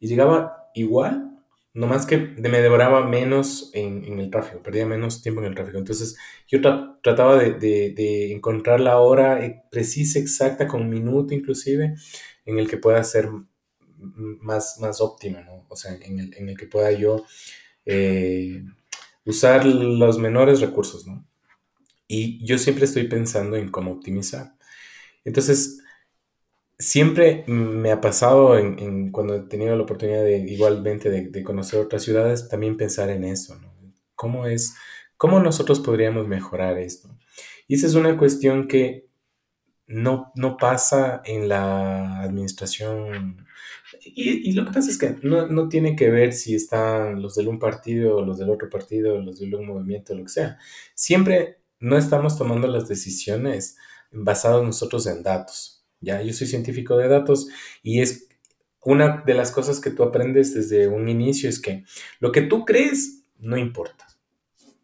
y 0.00 0.08
llegaba 0.08 0.70
igual, 0.74 1.38
nomás 1.74 2.06
que 2.06 2.18
me 2.18 2.60
devoraba 2.60 3.06
menos 3.06 3.70
en, 3.74 4.18
el 4.18 4.30
tráfico, 4.30 4.62
perdía 4.62 4.86
menos 4.86 5.22
tiempo 5.22 5.40
en 5.40 5.46
el 5.46 5.54
tráfico. 5.54 5.78
Entonces 5.78 6.16
yo 6.48 6.60
trataba 7.02 7.36
de, 7.38 8.32
encontrar 8.32 8.80
la 8.80 8.98
hora 8.98 9.44
eh, 9.44 9.62
precisa, 9.70 10.18
exacta, 10.18 10.66
con 10.66 10.82
un 10.82 10.90
minuto 10.90 11.34
inclusive, 11.34 11.94
en 12.44 12.58
el 12.58 12.68
que 12.68 12.78
pueda 12.78 13.02
ser 13.04 13.28
más, 13.96 14.78
más 14.80 15.00
óptima, 15.00 15.42
¿no? 15.42 15.64
O 15.68 15.76
sea, 15.76 15.94
en 15.94 16.48
el, 16.48 16.56
que 16.56 16.66
pueda 16.66 16.90
yo 16.92 17.24
eh, 17.86 18.64
usar 19.24 19.64
los 19.64 20.18
menores 20.18 20.60
recursos, 20.60 21.06
¿no? 21.06 21.24
Y 22.14 22.44
yo 22.44 22.58
siempre 22.58 22.84
estoy 22.84 23.04
pensando 23.04 23.56
en 23.56 23.70
cómo 23.70 23.90
optimizar. 23.90 24.54
Entonces, 25.24 25.82
siempre 26.78 27.42
me 27.46 27.90
ha 27.90 28.02
pasado 28.02 28.58
en, 28.58 29.10
cuando 29.10 29.34
he 29.34 29.40
tenido 29.40 29.74
la 29.74 29.84
oportunidad 29.84 30.22
de 30.22 30.36
igualmente 30.40 31.08
de, 31.08 31.42
conocer 31.42 31.80
otras 31.80 32.02
ciudades, 32.02 32.50
también 32.50 32.76
pensar 32.76 33.08
en 33.08 33.24
eso, 33.24 33.58
¿no? 33.58 33.72
¿Cómo 34.14 34.46
es, 34.46 34.74
cómo 35.16 35.40
nosotros 35.40 35.80
podríamos 35.80 36.28
mejorar 36.28 36.76
esto? 36.76 37.08
Y 37.66 37.76
esa 37.76 37.86
es 37.86 37.94
una 37.94 38.18
cuestión 38.18 38.68
que 38.68 39.06
no, 39.86 40.32
no 40.34 40.58
pasa 40.58 41.22
en 41.24 41.48
la 41.48 42.20
administración. 42.20 43.46
Y, 44.04 44.52
lo 44.52 44.66
que 44.66 44.72
pasa 44.72 44.90
es 44.90 44.98
que 44.98 45.16
no, 45.22 45.68
tiene 45.70 45.96
que 45.96 46.10
ver 46.10 46.34
si 46.34 46.54
están 46.54 47.22
los 47.22 47.36
del 47.36 47.48
un 47.48 47.58
partido 47.58 48.22
los 48.22 48.36
del 48.38 48.50
otro 48.50 48.68
partido, 48.68 49.18
los 49.18 49.40
del 49.40 49.54
un 49.54 49.66
movimiento, 49.66 50.14
lo 50.14 50.24
que 50.24 50.28
sea. 50.28 50.58
Siempre 50.94 51.61
no 51.82 51.98
estamos 51.98 52.38
tomando 52.38 52.68
las 52.68 52.88
decisiones 52.88 53.76
basadas 54.12 54.62
nosotros 54.62 55.06
en 55.08 55.22
datos. 55.22 55.84
Ya, 56.00 56.22
yo 56.22 56.32
soy 56.32 56.46
científico 56.46 56.96
de 56.96 57.08
datos 57.08 57.48
y 57.82 58.00
es 58.00 58.28
una 58.84 59.22
de 59.26 59.34
las 59.34 59.50
cosas 59.50 59.80
que 59.80 59.90
tú 59.90 60.04
aprendes 60.04 60.54
desde 60.54 60.86
un 60.88 61.08
inicio 61.08 61.48
es 61.48 61.60
que 61.60 61.84
lo 62.20 62.32
que 62.32 62.42
tú 62.42 62.64
crees 62.64 63.24
no 63.38 63.56
importa, 63.56 64.06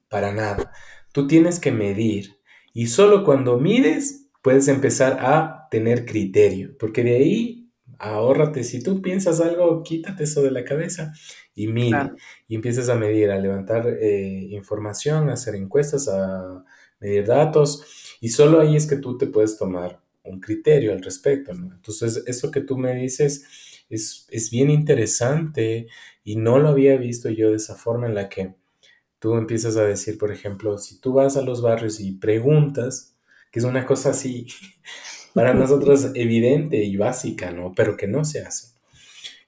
para 0.08 0.32
nada. 0.32 0.72
Tú 1.12 1.28
tienes 1.28 1.60
que 1.60 1.70
medir 1.70 2.40
y 2.72 2.88
solo 2.88 3.24
cuando 3.24 3.58
mides 3.58 4.28
puedes 4.42 4.66
empezar 4.66 5.18
a 5.20 5.68
tener 5.70 6.04
criterio, 6.04 6.76
porque 6.78 7.04
de 7.04 7.16
ahí 7.16 7.70
ahórrate, 7.98 8.64
si 8.64 8.82
tú 8.82 9.02
piensas 9.02 9.40
algo, 9.40 9.82
quítate 9.84 10.24
eso 10.24 10.42
de 10.42 10.50
la 10.50 10.64
cabeza 10.64 11.12
y 11.54 11.68
mide 11.68 12.12
y 12.48 12.56
empiezas 12.56 12.88
a 12.88 12.96
medir, 12.96 13.30
a 13.30 13.38
levantar 13.38 13.86
eh, 13.88 14.48
información, 14.50 15.30
a 15.30 15.34
hacer 15.34 15.54
encuestas, 15.54 16.08
a 16.08 16.64
medir 17.00 17.26
datos 17.26 17.84
y 18.20 18.30
solo 18.30 18.60
ahí 18.60 18.76
es 18.76 18.86
que 18.86 18.96
tú 18.96 19.16
te 19.16 19.26
puedes 19.26 19.56
tomar 19.56 20.00
un 20.24 20.40
criterio 20.40 20.92
al 20.92 21.02
respecto, 21.02 21.52
Entonces, 21.52 22.22
eso 22.26 22.50
que 22.50 22.60
tú 22.60 22.76
me 22.76 22.94
dices 22.94 23.46
es, 23.88 24.50
bien 24.50 24.70
interesante 24.70 25.86
y 26.24 26.36
no 26.36 26.58
lo 26.58 26.68
había 26.68 26.96
visto 26.96 27.30
yo 27.30 27.50
de 27.50 27.56
esa 27.56 27.74
forma 27.74 28.06
en 28.06 28.14
la 28.14 28.28
que 28.28 28.54
tú 29.18 29.34
empiezas 29.34 29.76
a 29.76 29.84
decir, 29.84 30.18
por 30.18 30.30
ejemplo, 30.30 30.78
si 30.78 31.00
tú 31.00 31.14
vas 31.14 31.36
a 31.36 31.42
los 31.42 31.62
barrios 31.62 32.00
y 32.00 32.12
preguntas, 32.12 33.16
que 33.50 33.60
es 33.60 33.64
una 33.64 33.86
cosa 33.86 34.10
así 34.10 34.46
para 35.34 35.54
nosotros 35.54 36.12
evidente 36.14 36.84
y 36.84 36.96
básica, 36.96 37.50
¿no? 37.50 37.72
Pero 37.74 37.96
que 37.96 38.06
no 38.06 38.24
se 38.24 38.40
hace. 38.40 38.68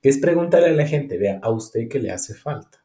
Que 0.02 0.08
es 0.08 0.18
preguntarle 0.18 0.68
a 0.68 0.72
la 0.72 0.86
gente, 0.86 1.18
vea, 1.18 1.40
a 1.42 1.50
usted 1.50 1.88
qué 1.88 1.98
le 1.98 2.10
hace 2.10 2.34
falta. 2.34 2.79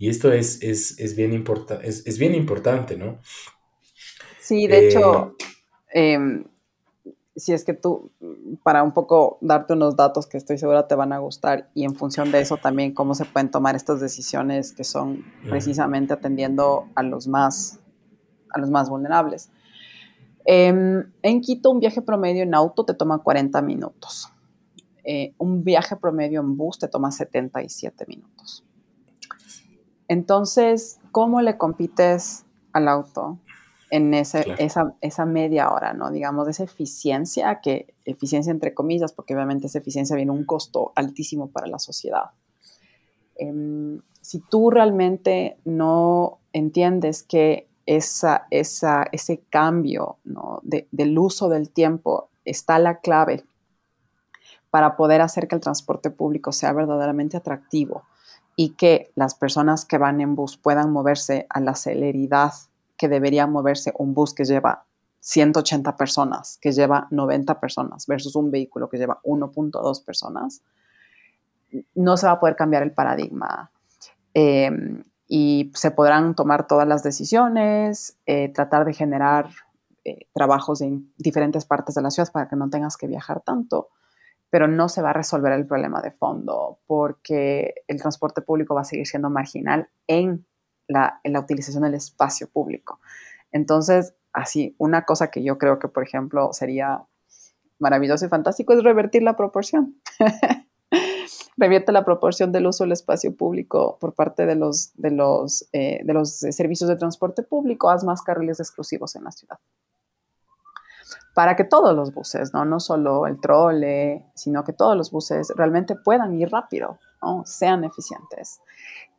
Y 0.00 0.08
esto 0.08 0.32
es, 0.32 0.62
es, 0.62 1.14
bien, 1.14 1.44
es, 1.82 2.18
bien 2.18 2.34
importante, 2.34 2.96
¿no? 2.96 3.18
Sí, 4.40 4.66
de 4.66 4.88
hecho, 4.88 5.36
eh, 5.92 6.14
em, 6.14 6.44
si 7.36 7.52
es 7.52 7.66
que 7.66 7.74
tú, 7.74 8.10
para 8.64 8.82
un 8.82 8.92
poco 8.92 9.36
darte 9.42 9.74
unos 9.74 9.96
datos 9.96 10.26
que 10.26 10.38
estoy 10.38 10.56
segura 10.56 10.88
te 10.88 10.94
van 10.94 11.12
a 11.12 11.18
gustar 11.18 11.68
y 11.74 11.84
en 11.84 11.94
función 11.94 12.32
de 12.32 12.40
eso 12.40 12.56
también 12.56 12.94
cómo 12.94 13.14
se 13.14 13.26
pueden 13.26 13.50
tomar 13.50 13.76
estas 13.76 14.00
decisiones 14.00 14.72
que 14.72 14.84
son 14.84 15.22
precisamente 15.50 16.14
atendiendo 16.14 16.88
a 16.94 17.02
los 17.02 17.28
más, 17.28 17.78
a 18.54 18.58
los 18.58 18.70
más 18.70 18.88
vulnerables. 18.88 19.50
Em, 20.46 21.12
en 21.20 21.40
Quito 21.42 21.70
un 21.70 21.78
viaje 21.78 22.00
promedio 22.00 22.42
en 22.42 22.54
auto 22.54 22.86
te 22.86 22.94
toma 22.94 23.18
40 23.18 23.60
minutos. 23.60 24.32
Eh, 25.04 25.34
un 25.36 25.62
viaje 25.62 25.94
promedio 25.96 26.40
en 26.40 26.56
bus 26.56 26.78
te 26.78 26.88
toma 26.88 27.12
77 27.12 28.06
minutos. 28.08 28.64
Entonces, 30.10 30.98
¿cómo 31.12 31.40
le 31.40 31.56
compites 31.56 32.44
al 32.72 32.88
auto? 32.88 33.38
en 33.92 34.14
esa, 34.14 34.44
esa, 35.00 35.26
media 35.26 35.72
hora, 35.72 35.92
¿no? 35.94 36.12
Digamos, 36.12 36.46
esa 36.46 36.62
eficiencia, 36.62 37.60
que 37.60 37.92
eficiencia 38.04 38.52
entre 38.52 38.72
comillas, 38.72 39.12
porque 39.12 39.34
obviamente 39.34 39.66
esa 39.66 39.80
eficiencia 39.80 40.14
viene 40.14 40.30
un 40.30 40.44
costo 40.44 40.92
altísimo 40.94 41.50
para 41.50 41.66
la 41.66 41.80
sociedad. 41.80 42.30
Em, 43.34 44.00
si 44.20 44.38
tú 44.38 44.70
realmente 44.70 45.58
no 45.64 46.38
entiendes 46.52 47.24
que 47.24 47.68
esa, 47.84 48.46
esa, 48.50 49.08
ese 49.10 49.42
cambio 49.50 50.18
¿no? 50.22 50.60
del 50.62 51.18
uso 51.18 51.48
del 51.48 51.70
tiempo 51.70 52.30
está 52.44 52.78
la 52.78 53.00
clave 53.00 53.42
para 54.70 54.96
poder 54.96 55.20
hacer 55.20 55.48
que 55.48 55.56
el 55.56 55.60
transporte 55.60 56.10
público 56.10 56.52
sea 56.52 56.72
verdaderamente 56.72 57.36
atractivo 57.36 58.04
y 58.56 58.70
que 58.70 59.10
las 59.14 59.34
personas 59.34 59.84
que 59.84 59.98
van 59.98 60.20
en 60.20 60.34
bus 60.34 60.56
puedan 60.56 60.92
moverse 60.92 61.46
a 61.48 61.60
la 61.60 61.74
celeridad 61.74 62.52
que 62.96 63.08
debería 63.08 63.46
moverse 63.46 63.92
un 63.96 64.12
bus 64.12 64.34
que 64.34 64.44
lleva 64.44 64.84
180 65.20 65.96
personas, 65.96 66.58
que 66.60 66.72
lleva 66.72 67.06
90 67.10 67.60
personas, 67.60 68.06
versus 68.06 68.36
un 68.36 68.50
vehículo 68.50 68.88
que 68.88 68.98
lleva 68.98 69.20
1.2 69.22 70.04
personas, 70.04 70.62
no 71.94 72.16
se 72.16 72.26
va 72.26 72.32
a 72.32 72.40
poder 72.40 72.56
cambiar 72.56 72.82
el 72.82 72.92
paradigma. 72.92 73.70
Em, 74.34 75.04
y 75.28 75.70
se 75.74 75.90
podrán 75.92 76.34
tomar 76.34 76.66
todas 76.66 76.88
las 76.88 77.02
decisiones, 77.02 78.16
eh, 78.26 78.48
tratar 78.48 78.84
de 78.84 78.94
generar 78.94 79.50
eh, 80.04 80.26
trabajos 80.32 80.80
en 80.80 81.12
diferentes 81.18 81.64
partes 81.64 81.94
de 81.94 82.02
la 82.02 82.10
ciudad 82.10 82.32
para 82.32 82.48
que 82.48 82.56
no 82.56 82.70
tengas 82.70 82.96
que 82.96 83.06
viajar 83.06 83.40
tanto, 83.40 83.88
pero 84.50 84.66
no 84.66 84.88
se 84.88 85.00
va 85.00 85.10
a 85.10 85.14
resolver 85.14 85.52
el 85.52 85.66
problema 85.66 86.02
de 86.02 86.10
fondo 86.10 86.80
porque 86.86 87.74
el 87.86 87.98
transporte 87.98 88.42
público 88.42 88.74
va 88.74 88.82
a 88.82 88.84
seguir 88.84 89.06
siendo 89.06 89.30
marginal 89.30 89.88
en 90.08 90.44
la, 90.88 91.20
utilización 91.40 91.84
del 91.84 91.94
espacio 91.94 92.48
público. 92.48 93.00
Entonces, 93.52 94.14
así, 94.32 94.74
una 94.78 95.04
cosa 95.04 95.30
que 95.30 95.42
yo 95.42 95.56
creo 95.56 95.78
que, 95.78 95.88
por 95.88 96.02
ejemplo, 96.02 96.52
sería 96.52 97.04
maravilloso 97.78 98.26
y 98.26 98.28
fantástico 98.28 98.72
es 98.72 98.82
revertir 98.82 99.22
la 99.22 99.36
proporción. 99.36 99.96
Revierte 101.56 101.92
la 101.92 102.04
proporción 102.04 102.52
del 102.52 102.66
uso 102.66 102.84
del 102.84 102.92
espacio 102.92 103.34
público 103.36 103.98
por 104.00 104.14
parte 104.14 104.46
de 104.46 104.56
los, 104.56 104.92
eh, 105.72 106.00
de 106.04 106.12
los 106.12 106.30
servicios 106.30 106.88
de 106.88 106.96
transporte 106.96 107.42
público, 107.42 107.90
haz 107.90 108.02
más 108.02 108.22
carriles 108.22 108.60
exclusivos 108.60 109.14
en 109.14 109.24
la 109.24 109.30
ciudad. 109.30 109.58
Para 111.34 111.54
que 111.56 111.64
todos 111.64 111.94
los 111.94 112.12
buses, 112.12 112.52
no, 112.52 112.64
no 112.64 112.80
solo 112.80 113.26
el 113.26 113.40
trole, 113.40 114.26
sino 114.34 114.64
que 114.64 114.72
todos 114.72 114.96
los 114.96 115.10
buses 115.10 115.52
realmente 115.56 115.94
puedan 115.94 116.34
ir 116.34 116.50
rápido, 116.50 116.98
¿no? 117.22 117.42
sean 117.44 117.84
eficientes. 117.84 118.60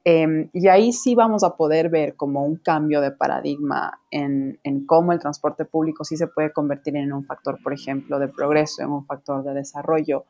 Em, 0.03 0.49
y 0.51 0.67
ahí 0.67 0.93
sí 0.93 1.13
vamos 1.13 1.43
a 1.43 1.55
poder 1.55 1.89
ver 1.89 2.15
como 2.15 2.43
un 2.43 2.55
cambio 2.55 3.01
de 3.01 3.11
paradigma 3.11 3.99
en, 4.09 4.57
cómo 4.87 5.11
el 5.11 5.19
transporte 5.19 5.63
público 5.63 6.03
sí 6.03 6.17
se 6.17 6.27
puede 6.27 6.51
convertir 6.51 6.95
en 6.95 7.13
un 7.13 7.23
factor, 7.23 7.59
por 7.61 7.71
ejemplo, 7.71 8.17
de 8.17 8.27
progreso, 8.27 8.81
en 8.81 8.89
un 8.89 9.05
factor 9.05 9.43
de 9.43 9.53
desarrollo, 9.53 10.25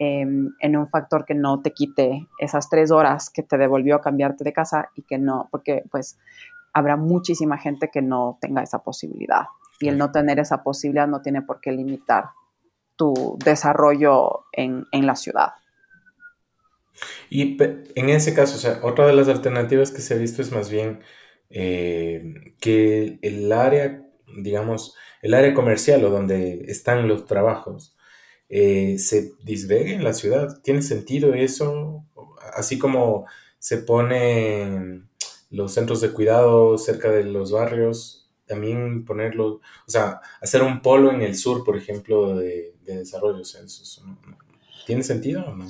em, 0.00 0.50
en 0.58 0.76
un 0.76 0.88
factor 0.88 1.24
que 1.24 1.34
no 1.34 1.62
te 1.62 1.70
quite 1.70 2.26
esas 2.40 2.68
tres 2.68 2.90
horas 2.90 3.30
que 3.30 3.44
te 3.44 3.56
devolvió 3.56 3.94
a 3.96 4.00
cambiarte 4.00 4.42
de 4.42 4.52
casa 4.52 4.90
y 4.96 5.02
que 5.02 5.18
no, 5.18 5.48
porque 5.52 5.84
pues 5.92 6.18
habrá 6.72 6.96
muchísima 6.96 7.56
gente 7.56 7.90
que 7.92 8.02
no 8.02 8.36
tenga 8.40 8.62
esa 8.62 8.80
posibilidad. 8.80 9.44
Y 9.80 9.88
el 9.88 9.98
no 9.98 10.12
tener 10.12 10.38
esa 10.38 10.62
posibilidad 10.62 11.08
no 11.08 11.22
tiene 11.22 11.42
por 11.42 11.60
qué 11.60 11.72
limitar 11.72 12.30
tu 12.96 13.38
desarrollo 13.44 14.44
en 14.52 14.86
la 14.92 15.16
ciudad. 15.16 15.54
Y 17.30 17.56
en 17.60 18.08
ese 18.08 18.34
caso, 18.34 18.56
o 18.56 18.58
sea, 18.58 18.80
otra 18.82 19.06
de 19.06 19.14
las 19.14 19.28
alternativas 19.28 19.90
que 19.90 20.00
se 20.00 20.14
ha 20.14 20.16
visto 20.16 20.42
es 20.42 20.52
más 20.52 20.70
bien 20.70 21.00
eh, 21.50 22.54
que 22.60 23.18
el 23.22 23.52
área, 23.52 24.06
digamos, 24.42 24.94
el 25.22 25.34
área 25.34 25.54
comercial 25.54 26.04
o 26.04 26.10
donde 26.10 26.64
están 26.68 27.08
los 27.08 27.26
trabajos, 27.26 27.96
eh, 28.48 28.98
se 28.98 29.32
disgregue 29.42 29.94
en 29.94 30.04
la 30.04 30.12
ciudad. 30.12 30.60
¿Tiene 30.62 30.82
sentido 30.82 31.34
eso? 31.34 32.04
Así 32.56 32.78
como 32.78 33.26
se 33.58 33.78
ponen 33.78 35.08
los 35.50 35.72
centros 35.72 36.00
de 36.00 36.12
cuidado 36.12 36.78
cerca 36.78 37.10
de 37.10 37.24
los 37.24 37.52
barrios, 37.52 38.23
también 38.46 39.04
ponerlo, 39.04 39.46
o 39.54 39.60
sea, 39.86 40.20
hacer 40.40 40.62
un 40.62 40.80
polo 40.80 41.10
en 41.10 41.22
el 41.22 41.34
sur, 41.36 41.64
por 41.64 41.76
ejemplo, 41.76 42.36
de, 42.36 42.74
desarrollo. 42.84 43.42
¿Tiene 44.86 45.02
sentido 45.02 45.44
o 45.46 45.54
no? 45.54 45.66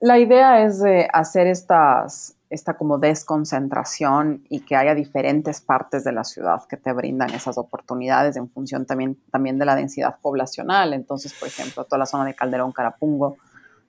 La 0.00 0.18
idea 0.18 0.64
es 0.64 0.80
de 0.80 1.08
hacer 1.12 1.48
estas, 1.48 2.36
esta 2.50 2.74
como 2.74 2.98
desconcentración 2.98 4.44
y 4.48 4.60
que 4.60 4.76
haya 4.76 4.94
diferentes 4.94 5.60
partes 5.60 6.04
de 6.04 6.12
la 6.12 6.22
ciudad 6.22 6.62
que 6.68 6.76
te 6.76 6.92
brindan 6.92 7.34
esas 7.34 7.58
oportunidades 7.58 8.36
en 8.36 8.48
función 8.48 8.86
también, 8.86 9.18
también 9.32 9.58
de 9.58 9.64
la 9.64 9.74
densidad 9.74 10.16
poblacional. 10.22 10.92
Entonces, 10.92 11.34
por 11.34 11.48
ejemplo, 11.48 11.84
toda 11.84 11.98
la 11.98 12.06
zona 12.06 12.24
de 12.24 12.34
Calderón 12.34 12.70
Carapungo 12.70 13.38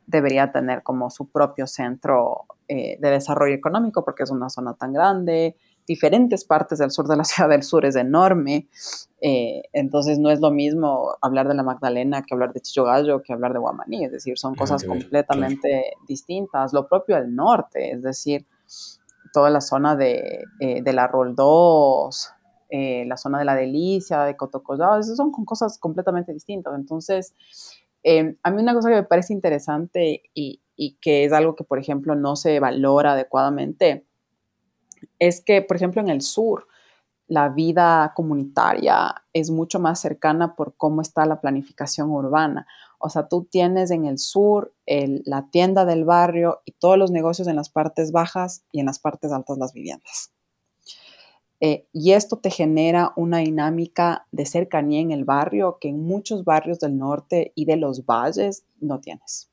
debería 0.07 0.51
tener 0.51 0.81
como 0.81 1.11
su 1.11 1.29
propio 1.29 1.67
centro 1.67 2.45
eh, 2.67 2.97
de 2.99 3.09
desarrollo 3.11 3.53
económico 3.53 4.03
porque 4.03 4.23
es 4.23 4.31
una 4.31 4.49
zona 4.49 4.73
tan 4.73 4.91
grande 4.91 5.55
diferentes 5.89 6.45
partes 6.45 6.77
del 6.77 6.91
sur 6.91 7.07
de 7.07 7.17
la 7.17 7.23
ciudad 7.25 7.49
del 7.49 7.63
sur 7.63 7.83
es 7.83 7.95
enorme. 7.97 8.69
Eh, 9.21 9.63
entonces 9.73 10.19
no 10.19 10.29
es 10.29 10.39
lo 10.39 10.51
mismo 10.51 11.15
hablar 11.19 11.49
de 11.49 11.55
la 11.55 11.63
Magdalena 11.63 12.21
que 12.21 12.33
hablar 12.33 12.53
de 12.53 12.61
Chillogallo 12.61 13.21
que 13.21 13.33
hablar 13.33 13.51
de 13.51 13.59
Guamaní, 13.59 14.05
es 14.05 14.13
decir, 14.13 14.37
son 14.37 14.55
cosas 14.55 14.85
completamente 14.85 15.93
distintas. 16.07 16.71
Lo 16.71 16.87
propio 16.87 17.17
del 17.17 17.35
norte, 17.35 17.91
es 17.91 18.01
decir, 18.03 18.45
toda 19.33 19.49
la 19.49 19.59
zona 19.59 19.95
de, 19.95 20.43
eh, 20.59 20.81
de 20.81 20.93
la 20.93 21.07
Roldós, 21.07 22.31
eh, 22.69 23.03
la 23.05 23.17
zona 23.17 23.39
de 23.39 23.45
la 23.45 23.55
Delicia, 23.55 24.23
de 24.23 24.37
Cotocollao, 24.37 24.99
esas 24.99 25.17
son 25.17 25.31
cosas 25.31 25.79
completamente 25.79 26.31
distintas. 26.31 26.73
Entonces, 26.75 27.33
a 28.43 28.51
mí 28.51 28.61
una 28.61 28.73
cosa 28.73 28.89
que 28.89 28.95
me 28.95 29.03
parece 29.03 29.33
interesante 29.33 30.23
y, 30.33 30.61
y 30.77 30.97
que 31.01 31.25
es 31.25 31.33
algo 31.33 31.55
que, 31.55 31.65
por 31.65 31.79
ejemplo, 31.79 32.15
no 32.15 32.37
se 32.37 32.59
valora 32.61 33.11
adecuadamente, 33.11 34.05
es 35.19 35.41
que, 35.41 35.61
por 35.61 35.77
ejemplo, 35.77 36.01
en 36.01 36.09
el 36.09 36.21
sur, 36.21 36.67
la 37.27 37.49
vida 37.49 38.11
comunitaria 38.15 39.23
es 39.33 39.51
mucho 39.51 39.79
más 39.79 39.99
cercana 40.01 40.55
por 40.55 40.75
cómo 40.75 41.01
está 41.01 41.25
la 41.25 41.39
planificación 41.39 42.09
urbana. 42.09 42.65
O 42.97 43.09
sea, 43.09 43.27
tú 43.27 43.45
tienes 43.45 43.91
en 43.91 44.05
el 44.05 44.17
sur 44.17 44.73
la 44.87 45.47
tienda 45.51 45.85
del 45.85 46.05
barrio 46.05 46.61
y 46.65 46.71
todos 46.71 46.97
los 46.97 47.11
negocios 47.11 47.47
en 47.47 47.55
las 47.55 47.69
partes 47.69 48.11
bajas 48.11 48.63
y 48.71 48.79
en 48.79 48.87
las 48.87 48.99
partes 48.99 49.31
altas 49.31 49.59
las 49.59 49.73
viviendas. 49.73 50.31
Eh, 51.61 51.87
y 51.91 52.13
esto 52.13 52.37
te 52.37 52.49
genera 52.49 53.11
una 53.15 53.39
dinámica 53.39 54.25
de 54.31 54.45
cercanía 54.45 55.01
en 55.01 55.11
el 55.11 55.25
barrio 55.25 55.77
que 55.79 55.89
en 55.89 56.01
muchos 56.01 56.45
barrios 56.45 56.79
del 56.79 56.97
norte 56.97 57.51
y 57.53 57.65
de 57.65 57.75
los 57.75 58.05
valles 58.05 58.63
no 58.79 58.99
tienes. 59.01 59.49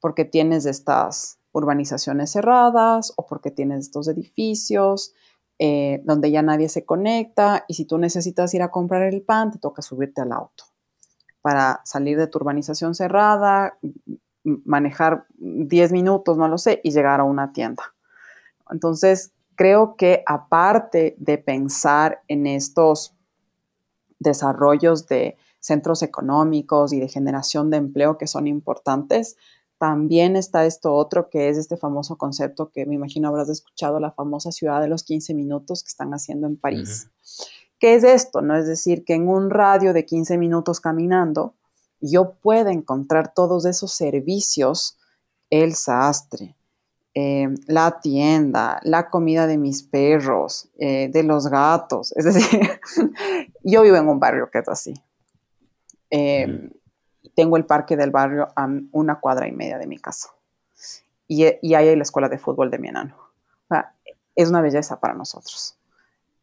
Porque 0.00 0.24
tienes 0.24 0.66
estas 0.66 1.38
urbanizaciones 1.54 2.32
cerradas 2.32 3.14
o 3.16 3.26
porque 3.26 3.50
tienes 3.50 3.80
estos 3.80 4.08
edificios 4.08 5.14
eh, 5.58 6.02
donde 6.04 6.30
ya 6.30 6.42
nadie 6.42 6.68
se 6.68 6.84
conecta 6.84 7.64
y 7.68 7.74
si 7.74 7.84
tú 7.84 7.96
necesitas 7.96 8.52
ir 8.54 8.62
a 8.62 8.70
comprar 8.70 9.02
el 9.02 9.22
pan, 9.22 9.52
te 9.52 9.58
toca 9.58 9.80
subirte 9.80 10.20
al 10.20 10.32
auto 10.32 10.64
para 11.40 11.80
salir 11.84 12.18
de 12.18 12.26
tu 12.26 12.38
urbanización 12.38 12.94
cerrada, 12.94 13.78
manejar 14.42 15.26
10 15.36 15.92
minutos, 15.92 16.38
no 16.38 16.48
lo 16.48 16.58
sé, 16.58 16.80
y 16.82 16.90
llegar 16.90 17.20
a 17.20 17.24
una 17.24 17.52
tienda. 17.52 17.94
Entonces, 18.70 19.32
creo 19.54 19.94
que 19.96 20.22
aparte 20.26 21.14
de 21.18 21.36
pensar 21.38 22.22
en 22.28 22.46
estos 22.46 23.14
desarrollos 24.18 25.06
de 25.06 25.36
centros 25.60 26.02
económicos 26.02 26.92
y 26.92 27.00
de 27.00 27.08
generación 27.08 27.70
de 27.70 27.76
empleo 27.76 28.18
que 28.18 28.26
son 28.26 28.46
importantes, 28.46 29.36
también 29.84 30.34
está 30.34 30.64
esto 30.64 30.94
otro 30.94 31.28
que 31.28 31.50
es 31.50 31.58
este 31.58 31.76
famoso 31.76 32.16
concepto 32.16 32.70
que 32.70 32.86
me 32.86 32.94
imagino 32.94 33.28
habrás 33.28 33.50
escuchado, 33.50 34.00
la 34.00 34.12
famosa 34.12 34.50
ciudad 34.50 34.80
de 34.80 34.88
los 34.88 35.02
15 35.02 35.34
minutos 35.34 35.82
que 35.82 35.88
están 35.88 36.14
haciendo 36.14 36.46
en 36.46 36.56
París. 36.56 37.10
¿Qué 37.78 37.94
es 37.94 38.02
esto? 38.02 38.40
No 38.40 38.56
es 38.56 38.66
decir, 38.66 39.04
que 39.04 39.12
en 39.12 39.28
un 39.28 39.50
radio 39.50 39.92
de 39.92 40.06
15 40.06 40.38
minutos 40.38 40.80
caminando 40.80 41.52
yo 42.00 42.32
pueda 42.32 42.72
encontrar 42.72 43.34
todos 43.34 43.66
esos 43.66 43.92
servicios, 43.92 44.96
el 45.50 45.74
sastre, 45.74 46.56
eh, 47.12 47.50
la 47.66 48.00
tienda, 48.00 48.80
la 48.84 49.10
comida 49.10 49.46
de 49.46 49.58
mis 49.58 49.82
perros, 49.82 50.70
eh, 50.78 51.10
de 51.12 51.24
los 51.24 51.48
gatos. 51.48 52.10
Es 52.16 52.24
decir, 52.24 52.80
yo 53.62 53.82
vivo 53.82 53.96
en 53.96 54.08
un 54.08 54.18
barrio 54.18 54.48
que 54.50 54.60
es 54.60 54.68
así. 54.70 54.94
Em, 56.08 56.70
tengo 57.30 57.56
el 57.56 57.66
parque 57.66 57.96
del 57.96 58.10
barrio 58.10 58.48
a 58.56 58.68
una 58.92 59.20
cuadra 59.20 59.48
y 59.48 59.52
media 59.52 59.78
de 59.78 59.86
mi 59.86 59.98
casa. 59.98 60.30
Y, 61.26 61.44
ahí 61.44 61.88
hay 61.88 61.96
la 61.96 62.02
escuela 62.02 62.28
de 62.28 62.38
fútbol 62.38 62.70
de 62.70 62.78
mi 62.78 62.88
enano. 62.88 63.16
es 64.36 64.48
una 64.48 64.60
belleza 64.60 65.00
para 65.00 65.14
nosotros. 65.14 65.78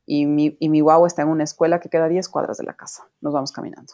Y 0.05 0.25
mi, 0.25 0.57
y 0.59 0.69
mi 0.69 0.81
guagua 0.81 1.07
está 1.07 1.21
en 1.21 1.27
una 1.27 1.43
escuela 1.43 1.79
que 1.79 1.89
queda 1.89 2.05
a 2.05 2.09
10 2.09 2.27
cuadras 2.29 2.57
de 2.57 2.63
la 2.63 2.73
casa. 2.73 3.07
Nos 3.21 3.33
vamos 3.33 3.51
caminando. 3.51 3.93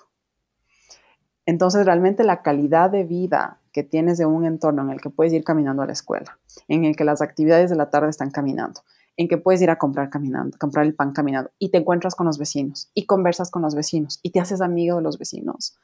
Entonces, 1.46 1.86
realmente 1.86 2.24
la 2.24 2.42
calidad 2.42 2.90
de 2.90 3.06
vida 3.06 3.60
que 3.72 3.84
tienes 3.84 4.18
de 4.18 4.26
un 4.26 4.46
entorno 4.46 4.82
en 4.82 4.90
el 4.90 5.00
que 5.00 5.10
puedes 5.10 5.32
ir 5.34 5.44
caminando 5.44 5.82
a 5.82 5.86
la 5.86 5.94
escuela, 5.94 6.38
en 6.68 6.84
el 6.84 6.96
que 6.96 7.06
las 7.06 7.22
actividades 7.22 7.70
de 7.70 7.76
la 7.76 7.90
tarde 7.90 8.10
están 8.10 8.32
caminando, 8.32 8.82
en 9.16 9.28
que 9.28 9.38
puedes 9.38 9.62
ir 9.62 9.70
a 9.70 9.78
comprar 9.78 10.10
caminando, 10.10 10.58
comprar 10.58 10.86
el 10.86 10.94
pan 10.94 11.14
caminando 11.14 11.52
y 11.58 11.70
te 11.70 11.78
encuentras 11.78 12.16
con 12.16 12.28
los 12.28 12.38
vecinos 12.38 12.90
y 12.94 13.06
conversas 13.06 13.50
con 13.50 13.62
los 13.62 13.76
vecinos 13.76 14.20
y 14.24 14.32
te 14.32 14.40
haces 14.40 14.62
amigo 14.62 14.98
de 14.98 15.04
los 15.04 15.18
vecinos, 15.18 15.78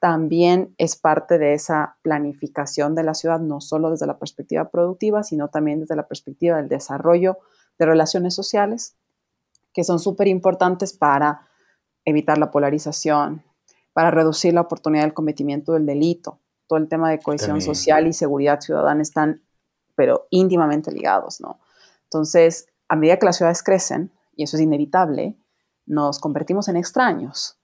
también 0.00 0.74
es 0.78 0.96
parte 0.96 1.38
de 1.38 1.54
esa 1.54 1.98
planificación 2.02 2.94
de 2.94 3.02
la 3.02 3.14
ciudad, 3.14 3.40
no 3.40 3.60
solo 3.60 3.90
desde 3.90 4.06
la 4.06 4.18
perspectiva 4.18 4.70
productiva, 4.70 5.22
sino 5.22 5.48
también 5.48 5.80
desde 5.80 5.96
la 5.96 6.06
perspectiva 6.06 6.56
del 6.56 6.68
desarrollo 6.68 7.38
de 7.78 7.86
relaciones 7.86 8.34
sociales, 8.34 8.96
que 9.72 9.84
son 9.84 9.98
súper 9.98 10.28
importantes 10.28 10.92
para 10.92 11.48
evitar 12.04 12.38
la 12.38 12.50
polarización, 12.50 13.42
para 13.92 14.10
reducir 14.10 14.54
la 14.54 14.62
oportunidad 14.62 15.02
del 15.02 15.14
cometimiento 15.14 15.72
del 15.72 15.86
delito. 15.86 16.40
Todo 16.66 16.78
el 16.78 16.88
tema 16.88 17.10
de 17.10 17.18
cohesión 17.18 17.60
social 17.60 18.06
y 18.06 18.12
seguridad 18.12 18.60
ciudadana 18.60 19.02
están, 19.02 19.42
pero 19.96 20.26
íntimamente 20.30 20.92
ligados, 20.92 21.40
¿no? 21.40 21.58
Entonces, 22.04 22.66
a 22.88 22.96
medida 22.96 23.18
que 23.18 23.26
las 23.26 23.36
ciudades 23.36 23.62
crecen, 23.62 24.12
y 24.36 24.44
eso 24.44 24.56
es 24.56 24.62
inevitable, 24.62 25.36
nos 25.86 26.20
convertimos 26.20 26.68
en 26.68 26.76
extraños. 26.76 27.58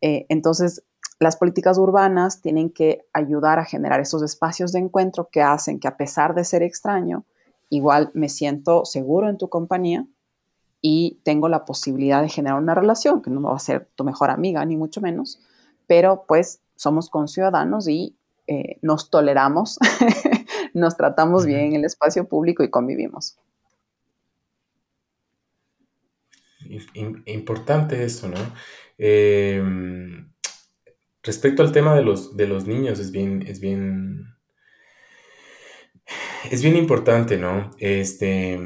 Eh, 0.00 0.26
entonces, 0.28 0.84
las 1.18 1.36
políticas 1.36 1.78
urbanas 1.78 2.42
tienen 2.42 2.70
que 2.70 3.06
ayudar 3.12 3.58
a 3.58 3.64
generar 3.64 4.00
esos 4.00 4.22
espacios 4.22 4.72
de 4.72 4.80
encuentro 4.80 5.28
que 5.30 5.42
hacen 5.42 5.80
que 5.80 5.88
a 5.88 5.96
pesar 5.96 6.34
de 6.34 6.44
ser 6.44 6.62
extraño, 6.62 7.24
igual 7.70 8.10
me 8.14 8.28
siento 8.28 8.84
seguro 8.84 9.28
en 9.28 9.38
tu 9.38 9.48
compañía 9.48 10.06
y 10.82 11.18
tengo 11.24 11.48
la 11.48 11.64
posibilidad 11.64 12.22
de 12.22 12.28
generar 12.28 12.60
una 12.60 12.74
relación 12.74 13.22
que 13.22 13.30
no 13.30 13.40
va 13.40 13.56
a 13.56 13.58
ser 13.58 13.88
tu 13.96 14.04
mejor 14.04 14.30
amiga, 14.30 14.64
ni 14.64 14.76
mucho 14.76 15.00
menos, 15.00 15.40
pero 15.86 16.24
pues 16.28 16.60
somos 16.76 17.08
conciudadanos 17.08 17.88
y 17.88 18.14
eh, 18.46 18.78
nos 18.82 19.10
toleramos, 19.10 19.78
nos 20.74 20.96
tratamos 20.96 21.46
bien 21.46 21.60
en 21.60 21.74
el 21.76 21.84
espacio 21.84 22.28
público 22.28 22.62
y 22.62 22.70
convivimos. 22.70 23.38
Importante 27.24 28.04
eso, 28.04 28.28
¿no? 28.28 28.36
Em, 28.98 30.32
Respecto 31.26 31.64
al 31.64 31.72
tema 31.72 31.96
de 31.96 32.02
los, 32.02 32.36
de 32.36 32.46
los 32.46 32.68
niños, 32.68 33.00
es 33.00 33.10
bien, 33.10 33.42
es 33.48 33.58
bien, 33.58 34.36
es 36.52 36.62
bien 36.62 36.76
importante, 36.76 37.36
¿no? 37.36 37.72
Este, 37.78 38.56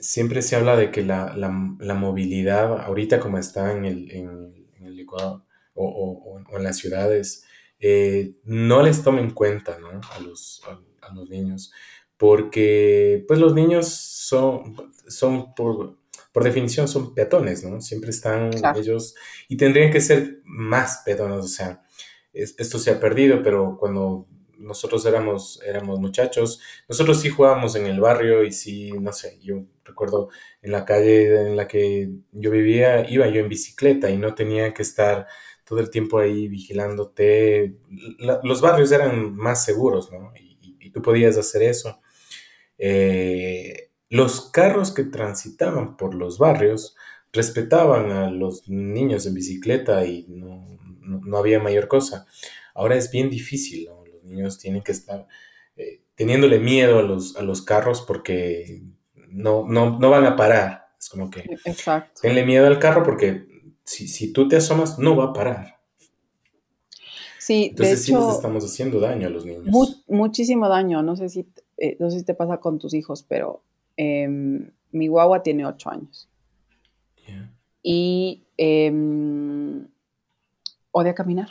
siempre 0.00 0.40
se 0.40 0.56
habla 0.56 0.74
de 0.74 0.90
que 0.90 1.02
la, 1.02 1.34
movilidad, 1.50 2.80
ahorita 2.80 3.20
como 3.20 3.36
está 3.36 3.72
en 3.72 3.84
el, 3.84 4.10
en, 4.10 4.98
Ecuador 4.98 5.42
o, 5.74 6.40
en 6.50 6.64
las 6.64 6.78
ciudades, 6.78 7.44
eh, 7.78 8.32
no 8.44 8.82
les 8.82 9.02
tomen 9.02 9.30
cuenta, 9.32 9.78
¿no? 9.78 10.00
A 10.14 10.20
los, 10.20 10.62
a, 11.02 11.12
los 11.12 11.28
niños, 11.28 11.72
porque 12.16 13.22
pues 13.28 13.38
los 13.38 13.54
niños 13.54 13.88
son, 13.88 14.74
son 15.08 15.54
por 15.54 15.98
por 16.36 16.44
definición 16.44 16.86
son 16.86 17.14
peatones, 17.14 17.64
¿no? 17.64 17.80
Siempre 17.80 18.10
están 18.10 18.50
ellos 18.76 19.14
y 19.48 19.56
tendrían 19.56 19.90
que 19.90 20.02
ser 20.02 20.42
más 20.44 21.00
peatones, 21.02 21.38
o 21.38 21.48
sea, 21.48 21.82
esto 22.30 22.78
se 22.78 22.90
ha 22.90 23.00
perdido, 23.00 23.42
pero 23.42 23.78
cuando 23.80 24.28
nosotros 24.58 25.06
éramos, 25.06 25.62
éramos 25.64 25.98
muchachos, 25.98 26.60
nosotros 26.90 27.22
sí 27.22 27.30
jugábamos 27.30 27.74
en 27.76 27.86
el 27.86 28.00
barrio 28.00 28.44
y 28.44 28.52
sí, 28.52 28.92
no 28.92 29.14
sé, 29.14 29.38
yo 29.40 29.64
recuerdo 29.82 30.28
en 30.60 30.72
la 30.72 30.84
calle 30.84 31.40
en 31.40 31.56
la 31.56 31.66
que 31.66 32.10
yo 32.32 32.50
vivía, 32.50 33.10
iba 33.10 33.26
yo 33.28 33.40
en 33.40 33.48
bicicleta 33.48 34.10
y 34.10 34.18
no 34.18 34.34
tenía 34.34 34.74
que 34.74 34.82
estar 34.82 35.26
todo 35.64 35.80
el 35.80 35.88
tiempo 35.88 36.18
ahí 36.18 36.48
vigilándote. 36.48 37.78
los 38.42 38.60
barrios 38.60 38.92
eran 38.92 39.34
más 39.34 39.64
seguros, 39.64 40.12
¿no? 40.12 40.34
Y, 40.38 40.76
y 40.80 40.90
tú 40.90 41.00
podías 41.00 41.38
hacer 41.38 41.62
eso. 41.62 41.98
Eh, 42.76 43.85
los 44.08 44.50
carros 44.50 44.92
que 44.92 45.04
transitaban 45.04 45.96
por 45.96 46.14
los 46.14 46.38
barrios 46.38 46.96
respetaban 47.32 48.12
a 48.12 48.30
los 48.30 48.68
niños 48.68 49.26
en 49.26 49.34
bicicleta 49.34 50.04
y 50.06 50.26
no, 50.28 50.78
había 51.36 51.60
mayor 51.60 51.88
cosa. 51.88 52.26
Ahora 52.74 52.96
es 52.96 53.10
bien 53.10 53.30
difícil, 53.30 53.88
los 54.12 54.24
niños 54.24 54.58
tienen 54.58 54.82
que 54.82 54.92
estar 54.92 55.26
eh, 55.76 56.02
teniéndole 56.14 56.58
miedo 56.58 56.98
a 56.98 57.02
los, 57.02 57.36
a 57.36 57.42
los 57.42 57.62
carros 57.62 58.02
porque 58.02 58.82
no, 59.28 59.66
no, 59.68 59.98
van 60.10 60.24
a 60.24 60.36
parar. 60.36 60.86
Es 60.98 61.08
como 61.08 61.30
que 61.30 61.44
Exacto. 61.64 62.22
tenle 62.22 62.44
miedo 62.44 62.66
al 62.66 62.78
carro 62.78 63.02
porque 63.02 63.46
si, 63.84 64.32
tú 64.32 64.48
te 64.48 64.56
asomas 64.56 64.98
no 64.98 65.16
va 65.16 65.26
a 65.26 65.32
parar. 65.32 65.76
Sí, 67.38 67.68
Entonces 67.70 68.04
sí 68.04 68.12
les 68.12 68.34
estamos 68.34 68.64
haciendo 68.64 68.98
daño 68.98 69.28
a 69.28 69.30
los 69.30 69.44
niños. 69.44 70.02
muchísimo 70.08 70.68
daño. 70.68 71.02
No 71.02 71.16
sé 71.16 71.28
si, 71.28 71.46
eh, 71.76 71.96
no 72.00 72.10
sé 72.10 72.18
si 72.20 72.24
te 72.24 72.34
pasa 72.34 72.58
con 72.58 72.78
tus 72.78 72.92
hijos, 72.92 73.22
pero 73.22 73.62
Em, 73.96 74.70
mi 74.92 75.08
guagua 75.08 75.42
tiene 75.42 75.66
ocho 75.66 75.90
años. 75.90 76.28
Y 77.82 78.44
em, 78.56 79.86
odia 80.90 81.14
caminar. 81.14 81.48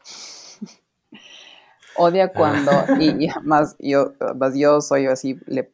odia 1.98 2.32
cuando, 2.32 2.72
y, 2.98 3.28
más 3.42 3.76
yo, 3.78 4.14
más 4.36 4.56
yo 4.56 4.80
soy 4.80 5.06
así, 5.06 5.38
le 5.46 5.70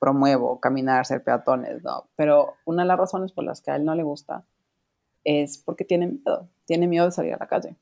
promuevo 0.00 0.58
caminar, 0.58 1.06
ser 1.06 1.22
peatones, 1.22 1.84
¿no? 1.84 2.08
Pero 2.16 2.54
una 2.64 2.82
de 2.82 2.88
las 2.88 2.98
razones 2.98 3.32
por 3.32 3.44
las 3.44 3.60
que 3.60 3.70
a 3.70 3.76
él 3.76 3.84
no 3.84 3.94
le 3.94 4.02
gusta 4.02 4.44
es 5.22 5.56
porque 5.56 5.84
tiene 5.84 6.08
miedo, 6.08 6.48
tiene 6.66 6.86
miedo 6.88 7.06
de 7.06 7.12
salir 7.12 7.34
a 7.34 7.38
la 7.38 7.46
calle, 7.46 7.76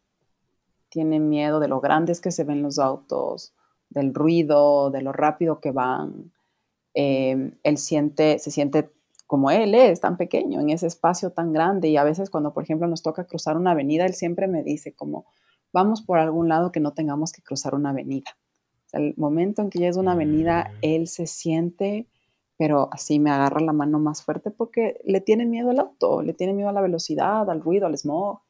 tiene 0.88 1.20
miedo 1.20 1.58
de 1.58 1.68
lo 1.68 1.80
grandes 1.80 2.20
que 2.20 2.30
se 2.30 2.44
ven 2.44 2.62
los 2.62 2.78
autos, 2.78 3.54
del 3.88 4.14
ruido, 4.14 4.90
de 4.90 5.02
lo 5.02 5.12
rápido 5.12 5.60
que 5.60 5.70
van, 5.70 6.30
Em, 6.94 7.52
él 7.62 7.78
siente, 7.78 8.38
se 8.38 8.50
siente 8.50 8.90
como 9.26 9.50
él 9.50 9.74
es, 9.74 10.00
tan 10.00 10.18
pequeño, 10.18 10.60
en 10.60 10.70
ese 10.70 10.86
espacio 10.86 11.30
tan 11.30 11.52
grande. 11.52 11.88
Y 11.88 11.96
a 11.96 12.04
veces 12.04 12.28
cuando, 12.28 12.52
por 12.52 12.64
ejemplo, 12.64 12.86
nos 12.86 13.02
toca 13.02 13.24
cruzar 13.24 13.56
una 13.56 13.70
avenida, 13.70 14.04
él 14.04 14.14
siempre 14.14 14.46
me 14.46 14.62
dice 14.62 14.92
como, 14.92 15.24
vamos 15.72 16.02
por 16.02 16.18
algún 16.18 16.48
lado 16.48 16.70
que 16.70 16.80
no 16.80 16.92
tengamos 16.92 17.32
que 17.32 17.42
cruzar 17.42 17.74
una 17.74 17.90
avenida. 17.90 18.36
el 18.92 19.14
momento 19.16 19.62
en 19.62 19.70
que 19.70 19.78
ya 19.78 19.88
es 19.88 19.96
una 19.96 20.12
avenida, 20.12 20.70
mm. 20.70 20.78
él 20.82 21.08
se 21.08 21.26
siente, 21.26 22.06
pero 22.58 22.90
así 22.92 23.18
me 23.18 23.30
agarra 23.30 23.60
la 23.60 23.72
mano 23.72 23.98
más 23.98 24.22
fuerte 24.22 24.50
porque 24.50 25.00
le 25.04 25.22
tiene 25.22 25.46
miedo 25.46 25.70
al 25.70 25.80
auto, 25.80 26.20
le 26.20 26.34
tiene 26.34 26.52
miedo 26.52 26.68
a 26.68 26.72
la 26.72 26.82
velocidad, 26.82 27.48
al 27.48 27.62
ruido, 27.62 27.86
al 27.86 27.96
smog. 27.96 28.40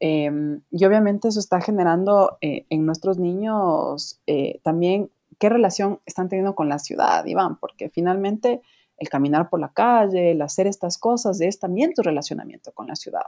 Em, 0.00 0.60
y 0.72 0.84
obviamente 0.84 1.28
eso 1.28 1.38
está 1.38 1.60
generando 1.60 2.36
eh, 2.40 2.66
en 2.68 2.84
nuestros 2.84 3.18
niños 3.18 4.20
eh, 4.26 4.60
también 4.64 5.10
qué 5.38 5.48
relación 5.48 6.00
están 6.06 6.28
teniendo 6.28 6.54
con 6.54 6.68
la 6.68 6.78
ciudad, 6.78 7.24
Iván, 7.26 7.58
porque 7.58 7.88
finalmente 7.90 8.62
el 8.96 9.08
caminar 9.08 9.50
por 9.50 9.60
la 9.60 9.72
calle, 9.72 10.32
el 10.32 10.42
hacer 10.42 10.66
estas 10.66 10.98
cosas, 10.98 11.40
es 11.40 11.58
también 11.58 11.94
tu 11.94 12.02
relacionamiento 12.02 12.72
con 12.72 12.86
la 12.86 12.96
ciudad. 12.96 13.26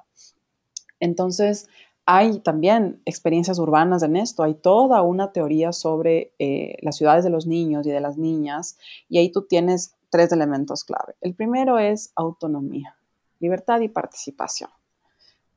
Entonces, 1.00 1.68
hay 2.06 2.38
también 2.38 3.02
experiencias 3.04 3.58
urbanas 3.58 4.02
en 4.04 4.16
esto, 4.16 4.44
hay 4.44 4.54
toda 4.54 5.02
una 5.02 5.32
teoría 5.32 5.72
sobre 5.72 6.32
eh, 6.38 6.76
las 6.80 6.96
ciudades 6.96 7.24
de 7.24 7.30
los 7.30 7.46
niños 7.46 7.84
y 7.86 7.90
de 7.90 8.00
las 8.00 8.16
niñas, 8.16 8.78
y 9.08 9.18
ahí 9.18 9.30
tú 9.30 9.46
tienes 9.46 9.96
tres 10.08 10.30
elementos 10.30 10.84
clave. 10.84 11.14
El 11.20 11.34
primero 11.34 11.78
es 11.80 12.12
autonomía, 12.14 12.96
libertad 13.40 13.80
y 13.80 13.88
participación. 13.88 14.70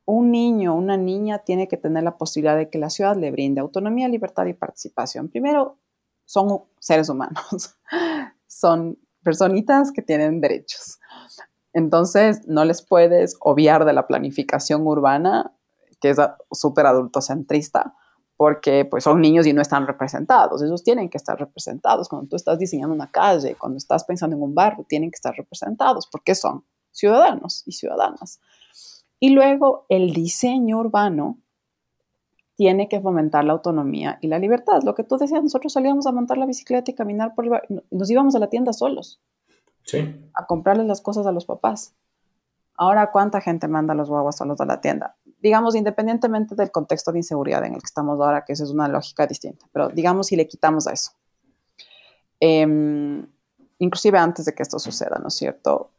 Un 0.05 0.31
niño, 0.31 0.73
una 0.73 0.97
niña 0.97 1.38
tiene 1.39 1.67
que 1.67 1.77
tener 1.77 2.03
la 2.03 2.17
posibilidad 2.17 2.57
de 2.57 2.67
que 2.71 2.79
la 2.79 2.89
ciudad 2.89 3.15
le 3.15 3.29
brinde 3.29 3.62
autonomía, 3.62 4.07
libertad 4.07 4.47
y 4.47 4.55
participación. 4.55 5.29
Primero, 5.29 5.77
son 6.29 6.61
seres 6.79 7.09
humanos, 7.09 7.75
son 8.47 8.99
personitas 9.23 9.91
que 9.91 10.03
tienen 10.03 10.41
derechos. 10.41 10.99
Entonces, 11.73 12.47
no 12.47 12.65
les 12.65 12.83
puedes 12.83 13.35
obviar 13.39 13.83
de 13.83 13.93
la 13.93 14.05
planificación 14.05 14.85
urbana 14.85 15.51
que 15.99 16.11
es 16.11 16.17
súper 16.51 16.85
adultocentrista, 16.85 17.95
porque 18.37 18.85
pues 18.85 19.03
son 19.05 19.21
niños 19.21 19.47
y 19.47 19.53
no 19.53 19.61
están 19.61 19.87
representados. 19.87 20.61
Ellos 20.61 20.83
tienen 20.83 21.09
que 21.09 21.17
estar 21.17 21.37
representados. 21.37 22.07
Cuando 22.07 22.29
tú 22.29 22.35
estás 22.35 22.59
diseñando 22.59 22.93
una 22.93 23.11
calle, 23.11 23.55
cuando 23.55 23.77
estás 23.77 24.03
pensando 24.03 24.35
en 24.35 24.43
un 24.43 24.53
barrio, 24.53 24.85
tienen 24.87 25.09
que 25.09 25.15
estar 25.15 25.35
representados 25.35 26.07
porque 26.07 26.35
son 26.35 26.63
ciudadanos 26.91 27.63
y 27.65 27.71
ciudadanas. 27.71 28.39
Y 29.19 29.31
luego 29.31 29.87
el 29.89 30.13
diseño 30.13 30.77
urbano 30.77 31.39
tiene 32.60 32.89
que 32.89 33.00
fomentar 33.00 33.45
la 33.45 33.54
autonomía 33.54 34.19
y 34.19 34.28
la 34.28 34.38
libertad. 34.38 34.82
Lo 34.84 34.93
que 34.93 35.06
tú 35.06 35.15
decías, 35.17 35.41
nosotros 35.41 35.72
salíamos 35.72 36.08
a 36.08 36.12
montar 36.12 36.38
la 36.38 36.45
bicicleta 36.45 36.91
y 36.91 36.93
caminar 36.93 37.34
por 37.34 37.45
el 37.45 37.52
barrio, 37.52 37.84
nos 37.89 38.12
íbamos 38.12 38.36
a 38.36 38.39
la 38.39 38.50
tienda 38.50 38.74
solos. 38.74 39.22
Sí. 39.86 40.13
A 40.34 40.45
comprarles 40.45 40.86
las 40.86 41.00
cosas 41.00 41.26
a 41.26 41.32
los 41.32 41.45
papás. 41.45 41.93
Ahora, 42.76 43.12
¿cuánta 43.12 43.39
gente 43.39 43.69
manda 43.69 43.93
los 43.93 44.10
guaguas 44.10 44.36
solos 44.36 44.60
a 44.60 44.65
la 44.65 44.82
tienda? 44.82 45.15
digamos, 45.41 45.74
independientemente 45.74 46.54
del 46.54 46.69
contexto 46.69 47.13
de 47.13 47.19
inseguridad 47.19 47.63
en 47.63 47.76
el 47.76 47.80
que 47.80 47.86
estamos 47.86 48.19
ahora, 48.19 48.43
que 48.43 48.52
eso 48.52 48.65
es 48.65 48.72
una 48.72 48.89
lógica 48.89 49.26
distinta, 49.26 49.65
pero 49.72 49.88
digamos 49.88 50.28
si 50.28 50.36
le 50.36 50.45
quitamos 50.45 50.86
a 50.86 50.91
eso. 50.91 51.12
Em, 52.41 53.26
inclusive 53.78 54.17
antes 54.17 54.43
de 54.43 54.54
que 54.54 54.63
esto 54.63 54.80
suceda, 54.80 55.17
¿no 55.22 55.30
es 55.30 55.36
cierto? 55.36 55.91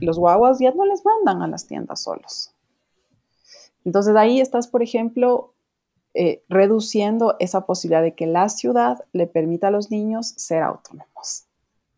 Los 0.00 0.18
guaguas 0.18 0.58
ya 0.58 0.72
no 0.72 0.84
les 0.84 1.02
mandan 1.02 1.40
a 1.40 1.48
las 1.48 1.66
tiendas 1.66 2.02
solos. 2.02 2.50
Entonces 3.86 4.14
ahí 4.16 4.42
estás, 4.42 4.68
por 4.68 4.82
ejemplo, 4.82 5.53
eh, 6.14 6.44
reduciendo 6.48 7.34
esa 7.40 7.66
posibilidad 7.66 8.02
de 8.02 8.14
que 8.14 8.26
la 8.26 8.48
ciudad 8.48 9.04
le 9.12 9.26
permita 9.26 9.68
a 9.68 9.70
los 9.72 9.90
niños 9.90 10.28
ser 10.36 10.62
autónomos 10.62 11.46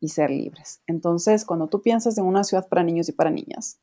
y 0.00 0.08
ser 0.08 0.30
libres. 0.30 0.80
Entonces, 0.86 1.44
cuando 1.44 1.66
tú 1.68 1.82
piensas 1.82 2.16
en 2.16 2.24
una 2.24 2.42
ciudad 2.42 2.66
para 2.66 2.82
niños 2.82 3.08
y 3.10 3.12
para 3.12 3.30
niñas, 3.30 3.78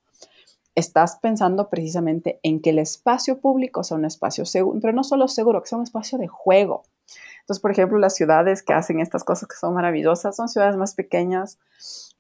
estás 0.76 1.18
pensando 1.22 1.70
precisamente 1.70 2.40
en 2.42 2.62
que 2.62 2.72
el 2.72 2.80
espacio 2.80 3.40
público 3.40 3.84
sea 3.84 3.98
un 3.98 4.06
espacio 4.06 4.46
seguro, 4.46 4.80
pero 4.82 4.94
no 4.94 5.04
solo 5.04 5.28
seguro, 5.28 5.62
que 5.62 5.70
sea 5.70 5.78
un 5.78 5.84
espacio 5.84 6.18
de 6.18 6.28
juego. 6.28 6.84
Entonces, 7.42 7.62
por 7.62 7.72
ejemplo, 7.72 8.00
las 8.00 8.16
ciudades 8.16 8.64
que 8.64 8.74
hacen 8.74 9.00
estas 9.00 9.24
cosas 9.24 9.48
que 9.48 9.56
son 9.56 9.74
maravillosas 9.74 10.36
son 10.36 10.50
ciudades 10.50 10.78
más 10.78 10.96
pequeñas, 10.96 11.60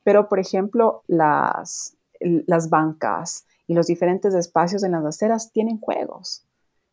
pero, 0.03 0.29
por 0.29 0.39
ejemplo, 0.39 1.03
las, 1.07 1.95
las 2.19 2.69
bancas 2.69 3.45
y 3.65 3.73
los 3.73 3.87
diferentes 3.87 4.33
espacios 4.35 4.83
en 4.83 4.91
las 4.91 5.05
aceras 5.05 5.51
tienen 5.51 5.79
juegos. 5.79 6.45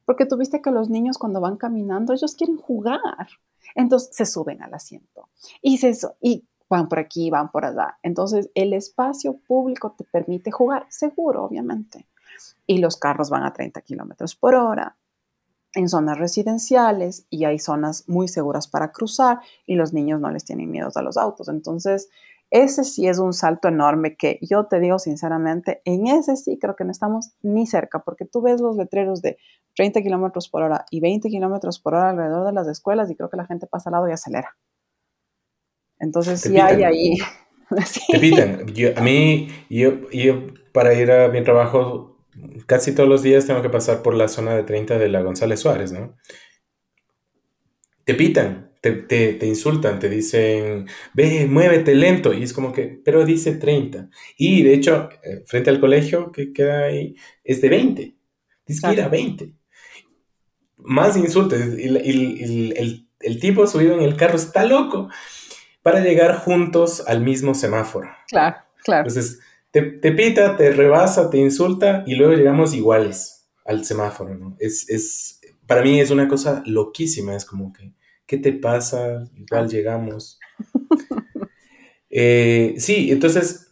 Porque 0.05 0.27
tuviste 0.27 0.61
que 0.61 0.71
los 0.71 0.91
niños 0.91 1.19
cuando 1.19 1.41
van 1.41 1.57
caminando, 1.57 2.13
ellos 2.13 2.35
quieren 2.35 2.57
jugar. 2.57 3.29
Entonces 3.75 4.11
se 4.13 4.27
suben 4.27 4.63
al 4.63 4.75
asiento 4.75 5.29
y, 5.63 5.79
se, 5.79 5.95
y 6.21 6.45
van 6.69 6.89
por 6.89 6.99
aquí, 6.99 7.31
van 7.31 7.51
por 7.51 7.65
allá. 7.65 7.99
Entonces, 8.03 8.51
el 8.55 8.73
espacio 8.73 9.39
público 9.47 9.95
te 9.97 10.05
permite 10.05 10.51
jugar, 10.51 10.87
seguro, 10.89 11.45
obviamente. 11.45 12.07
Y 12.67 12.79
los 12.79 12.97
carros 12.97 13.29
van 13.29 13.43
a 13.43 13.53
30 13.53 13.81
kilómetros 13.83 14.35
por 14.37 14.55
hora 14.55 14.97
en 15.75 15.89
zonas 15.89 16.19
residenciales 16.19 17.27
y 17.31 17.45
hay 17.45 17.59
zonas 17.59 18.09
muy 18.09 18.29
seguras 18.29 18.67
para 18.67 18.91
cruzar 18.93 19.41
y 19.67 19.75
los 19.75 19.93
niños 19.93 20.21
no 20.21 20.31
les 20.31 20.45
tienen 20.45 20.71
miedo 20.71 20.91
a 20.95 21.03
los 21.03 21.17
autos. 21.17 21.49
Entonces, 21.49 22.09
ese 22.51 22.83
sí 22.83 23.07
es 23.07 23.19
un 23.19 23.33
salto 23.33 23.69
enorme 23.69 24.17
que 24.17 24.39
yo 24.43 24.67
te 24.67 24.81
digo 24.81 24.99
sinceramente, 24.99 25.83
en 25.85 26.09
ese 26.09 26.37
sí 26.37 26.59
creo 26.59 26.75
que 26.75 26.85
no 26.85 26.91
estamos 26.91 27.31
ni 27.43 27.67
cerca, 27.67 28.01
porque 28.01 28.25
tú 28.25 28.43
ves 28.43 28.61
los 28.61 28.77
letreros 28.77 29.23
de 29.23 29.39
30 29.77 30.03
kilómetros 30.03 30.49
por 30.49 30.63
hora 30.63 30.85
y 30.91 31.01
20 31.01 31.29
kilómetros 31.29 31.79
por 31.79 31.95
hora 31.95 32.11
alrededor 32.11 32.47
de 32.47 32.53
las 32.53 32.69
escuelas 32.69 33.11
y 33.11 33.17
creo 33.17 33.31
que 33.31 33.37
la 33.37 33.47
gente 33.47 33.67
pasa 33.67 33.91
al 33.91 33.93
lado 33.93 34.09
y 34.09 34.13
acelera. 34.13 34.57
Entonces 35.99 36.41
sí 36.41 36.59
hay 36.59 36.83
ahí. 36.83 37.17
Te 38.11 38.19
pitan. 38.19 38.67
a 38.97 39.01
mí, 39.01 39.49
yo, 39.69 40.11
yo 40.11 40.47
para 40.73 40.95
ir 40.95 41.11
a 41.13 41.29
mi 41.29 41.43
trabajo, 41.45 42.19
casi 42.67 42.93
todos 42.93 43.09
los 43.09 43.23
días 43.23 43.47
tengo 43.47 43.63
que 43.63 43.71
pasar 43.71 44.03
por 44.03 44.15
la 44.15 44.29
zona 44.29 44.57
de 44.57 44.65
30 44.65 44.99
de 44.99 45.09
la 45.09 45.23
González 45.23 45.61
Suárez, 45.61 45.93
¿no? 45.93 46.17
Te 48.05 48.15
pitan, 48.15 48.73
te, 48.81 48.93
te, 48.93 49.47
insultan, 49.47 50.01
te 50.01 50.09
dicen, 50.09 50.87
ve, 51.15 51.47
muévete 51.47 51.95
lento. 51.95 52.33
Y 52.33 52.43
es 52.43 52.53
como 52.53 52.73
que, 52.73 53.01
pero 53.05 53.25
dice 53.25 53.53
30. 53.53 54.09
Y 54.37 54.63
de 54.63 54.75
hecho, 54.75 55.11
eh, 55.23 55.45
frente 55.47 55.71
al 55.71 55.81
colegio 55.81 56.33
que 56.33 56.53
queda 56.53 56.85
ahí, 56.85 57.15
es 57.45 57.61
de 57.61 57.69
20. 57.69 58.17
Dice 58.67 58.87
que 58.87 58.93
ir 58.95 59.03
a 59.03 59.09
20. 59.09 59.53
Más 60.85 61.17
insultos. 61.17 61.61
El, 61.61 61.97
el, 61.97 62.75
el, 62.77 63.09
el 63.21 63.41
tipo 63.41 63.67
subido 63.67 63.95
en 63.95 64.03
el 64.03 64.17
carro 64.17 64.37
está 64.37 64.65
loco 64.65 65.09
para 65.83 66.01
llegar 66.01 66.37
juntos 66.37 67.03
al 67.07 67.21
mismo 67.21 67.55
semáforo. 67.55 68.11
Claro, 68.29 68.57
claro. 68.85 69.09
Entonces, 69.09 69.41
te, 69.71 69.83
pita, 69.83 70.57
te 70.57 70.73
rebasa, 70.73 71.31
te 71.31 71.39
insulta 71.39 72.03
y 72.07 72.17
luego 72.17 72.35
llegamos 72.35 72.75
iguales 72.75 73.49
al 73.65 73.85
semáforo, 73.85 74.35
¿no? 74.37 74.57
Es, 74.59 74.89
es, 74.89 75.41
para 75.67 75.83
mí 75.83 76.01
es 76.01 76.11
una 76.11 76.29
cosa 76.29 76.63
loquísima, 76.67 77.37
es 77.37 77.45
como 77.45 77.73
que, 77.73 77.93
¿qué 78.27 78.39
te 78.39 78.53
pasa? 78.53 79.25
Igual 79.35 79.69
llegamos. 79.69 80.39
Eh, 82.13 82.75
sí, 82.77 83.13
entonces, 83.13 83.70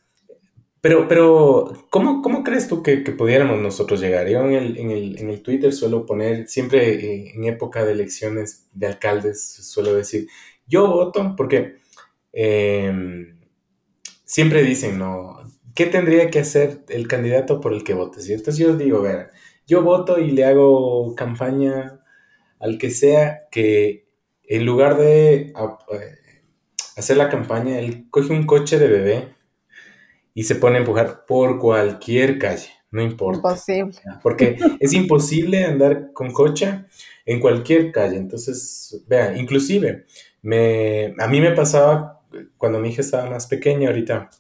pero, 0.80 1.08
pero 1.08 1.86
¿cómo, 1.90 2.22
cómo 2.22 2.44
crees 2.44 2.68
tú 2.68 2.82
que, 2.82 3.02
que, 3.04 3.12
pudiéramos 3.12 3.60
nosotros 3.60 4.00
llegar? 4.00 4.28
Yo 4.28 4.44
en 4.44 4.52
el, 4.52 4.78
en 4.78 4.90
el, 4.90 5.18
en 5.18 5.30
el 5.30 5.42
Twitter 5.42 5.72
suelo 5.72 6.06
poner, 6.06 6.48
siempre 6.48 6.94
eh, 6.94 7.32
en 7.34 7.44
época 7.44 7.84
de 7.84 7.92
elecciones 7.92 8.68
de 8.72 8.86
alcaldes, 8.86 9.54
suelo 9.66 9.94
decir, 9.94 10.28
yo 10.66 10.86
voto 10.88 11.34
porque 11.36 11.78
Em, 12.32 13.36
siempre 14.24 14.62
dicen, 14.62 14.98
¿no? 14.98 15.38
¿Qué 15.74 15.86
tendría 15.86 16.30
que 16.30 16.40
hacer 16.40 16.84
el 16.88 17.08
candidato 17.08 17.60
por 17.60 17.72
el 17.72 17.84
que 17.84 17.94
votes? 17.94 18.28
Y 18.28 18.34
entonces 18.34 18.58
yo 18.58 18.76
digo, 18.76 19.02
ver, 19.02 19.30
yo 19.66 19.82
voto 19.82 20.18
y 20.18 20.30
le 20.32 20.44
hago 20.44 21.14
campaña 21.14 22.00
al 22.60 22.78
que 22.78 22.90
sea 22.90 23.48
que 23.50 24.08
en 24.44 24.66
lugar 24.66 24.96
de 24.98 25.52
eh, 25.52 25.52
hacer 26.96 27.16
la 27.16 27.28
campaña, 27.28 27.78
él 27.78 28.08
coge 28.10 28.32
un 28.32 28.46
coche 28.46 28.78
de 28.78 28.88
bebé 28.88 29.34
y 30.38 30.44
se 30.44 30.55
pone 30.55 30.77
a 30.77 30.79
empujar 30.79 31.24
por 31.27 31.59
cualquier 31.59 32.38
calle, 32.38 32.70
no 32.92 33.03
importa. 33.03 33.38
Imposible. 33.38 33.98
Porque 34.22 34.57
es 34.79 34.92
imposible 34.92 35.64
andar 35.64 36.12
con 36.12 36.31
coche 36.31 36.85
en 37.27 37.40
cualquier 37.40 37.90
calle. 37.90 38.18
Entonces, 38.18 39.03
vea, 39.09 39.37
inclusive, 39.37 40.05
me, 40.42 41.12
a 41.18 41.27
mí 41.27 41.40
me 41.40 41.51
pasaba 41.51 42.22
cuando 42.57 42.79
mi 42.79 42.90
hija 42.90 43.01
estaba 43.01 43.29
más 43.29 43.48
pequeña, 43.48 43.88
ahorita 43.88 44.31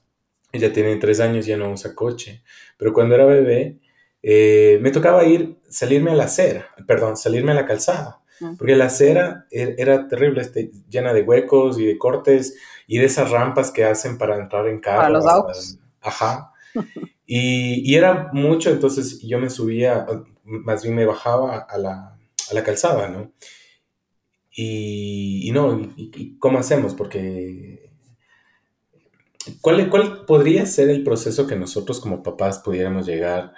ella 0.52 0.72
tiene 0.72 0.94
tres 0.98 1.18
años, 1.18 1.46
ya 1.46 1.56
no 1.56 1.72
usa 1.72 1.96
coche, 1.96 2.44
pero 2.76 2.92
cuando 2.92 3.16
era 3.16 3.24
bebé, 3.24 3.80
eh, 4.22 4.78
me 4.80 4.92
tocaba 4.92 5.24
ir, 5.24 5.58
salirme 5.68 6.12
a 6.12 6.14
la 6.14 6.26
acera, 6.26 6.68
perdón, 6.86 7.16
salirme 7.16 7.50
a 7.50 7.56
la 7.56 7.66
calzada, 7.66 8.22
ah. 8.40 8.54
porque 8.56 8.76
la 8.76 8.84
acera 8.84 9.46
er, 9.50 9.74
era, 9.78 10.06
terrible, 10.06 10.42
este, 10.42 10.70
llena 10.88 11.12
de 11.12 11.22
huecos 11.22 11.76
y 11.80 11.86
de 11.86 11.98
cortes 11.98 12.56
y 12.86 12.98
de 12.98 13.06
esas 13.06 13.32
rampas 13.32 13.72
que 13.72 13.84
hacen 13.84 14.16
para 14.16 14.36
entrar 14.36 14.68
en 14.68 14.78
carro. 14.78 14.98
Para 14.98 15.10
los 15.10 15.26
autos. 15.26 15.78
Ajá. 16.00 16.52
Y, 17.26 17.90
y, 17.90 17.96
era 17.96 18.30
mucho, 18.32 18.70
entonces 18.70 19.20
yo 19.20 19.38
me 19.38 19.50
subía, 19.50 20.06
más 20.44 20.82
bien 20.82 20.94
me 20.94 21.04
bajaba 21.06 21.58
a 21.58 21.78
la, 21.78 22.18
a 22.50 22.54
la 22.54 22.64
calzada, 22.64 23.08
¿no? 23.08 23.32
Y, 24.60 25.50
no, 25.52 25.80
y, 25.96 26.36
cómo 26.38 26.58
hacemos? 26.58 26.94
Porque, 26.94 27.92
¿cuál, 29.60 29.88
¿cuál 29.88 30.24
podría 30.26 30.66
ser 30.66 30.90
el 30.90 31.04
proceso 31.04 31.46
que 31.46 31.54
nosotros 31.54 32.00
como 32.00 32.22
papás 32.24 32.58
pudiéramos 32.58 33.06
llegar 33.06 33.54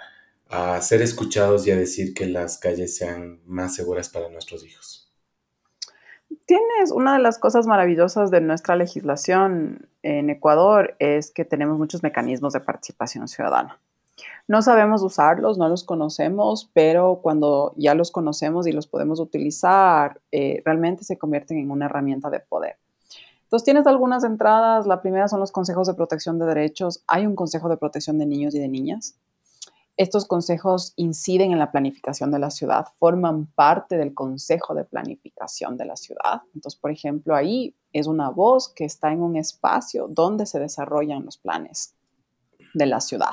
a 0.47 0.79
ser 0.81 1.01
escuchados 1.01 1.65
y 1.65 1.71
a 1.71 1.75
decir 1.75 2.13
que 2.13 2.27
las 2.27 2.57
calles 2.57 2.95
sean 2.95 3.41
más 3.45 3.73
seguras 3.75 4.09
para 4.09 4.29
nuestros 4.29 4.65
hijos? 4.65 5.00
Tienes 6.45 6.91
una 6.93 7.13
de 7.13 7.19
las 7.19 7.39
cosas 7.39 7.67
maravillosas 7.67 8.31
de 8.31 8.41
nuestra 8.41 8.75
legislación 8.75 9.87
en 10.01 10.29
Ecuador 10.29 10.95
es 10.99 11.31
que 11.31 11.45
tenemos 11.45 11.77
muchos 11.77 12.03
mecanismos 12.03 12.53
de 12.53 12.61
participación 12.61 13.27
ciudadana. 13.27 13.79
No 14.47 14.61
sabemos 14.61 15.01
usarlos, 15.03 15.57
no 15.57 15.67
los 15.67 15.83
conocemos, 15.83 16.69
pero 16.73 17.19
cuando 17.21 17.73
ya 17.75 17.95
los 17.95 18.11
conocemos 18.11 18.67
y 18.67 18.71
los 18.71 18.87
podemos 18.87 19.19
utilizar, 19.19 20.21
eh, 20.31 20.61
realmente 20.65 21.03
se 21.03 21.17
convierten 21.17 21.57
en 21.57 21.71
una 21.71 21.85
herramienta 21.85 22.29
de 22.29 22.39
poder. 22.39 22.77
Entonces, 23.43 23.65
tienes 23.65 23.85
algunas 23.87 24.23
entradas. 24.23 24.87
La 24.87 25.01
primera 25.01 25.27
son 25.27 25.41
los 25.41 25.51
consejos 25.51 25.87
de 25.87 25.93
protección 25.93 26.39
de 26.39 26.45
derechos. 26.45 27.03
Hay 27.07 27.25
un 27.25 27.35
consejo 27.35 27.67
de 27.67 27.77
protección 27.77 28.17
de 28.17 28.25
niños 28.25 28.55
y 28.55 28.59
de 28.59 28.69
niñas. 28.69 29.15
Estos 30.01 30.25
consejos 30.25 30.93
inciden 30.95 31.51
en 31.51 31.59
la 31.59 31.71
planificación 31.71 32.31
de 32.31 32.39
la 32.39 32.49
ciudad, 32.49 32.87
forman 32.97 33.45
parte 33.45 33.97
del 33.97 34.15
consejo 34.15 34.73
de 34.73 34.83
planificación 34.83 35.77
de 35.77 35.85
la 35.85 35.95
ciudad. 35.95 36.41
Entonces, 36.55 36.79
por 36.79 36.89
ejemplo, 36.89 37.35
ahí 37.35 37.75
es 37.93 38.07
una 38.07 38.29
voz 38.29 38.73
que 38.73 38.83
está 38.83 39.13
en 39.13 39.21
un 39.21 39.35
espacio 39.35 40.07
donde 40.07 40.47
se 40.47 40.59
desarrollan 40.59 41.23
los 41.23 41.37
planes 41.37 41.93
de 42.73 42.87
la 42.87 42.99
ciudad. 42.99 43.29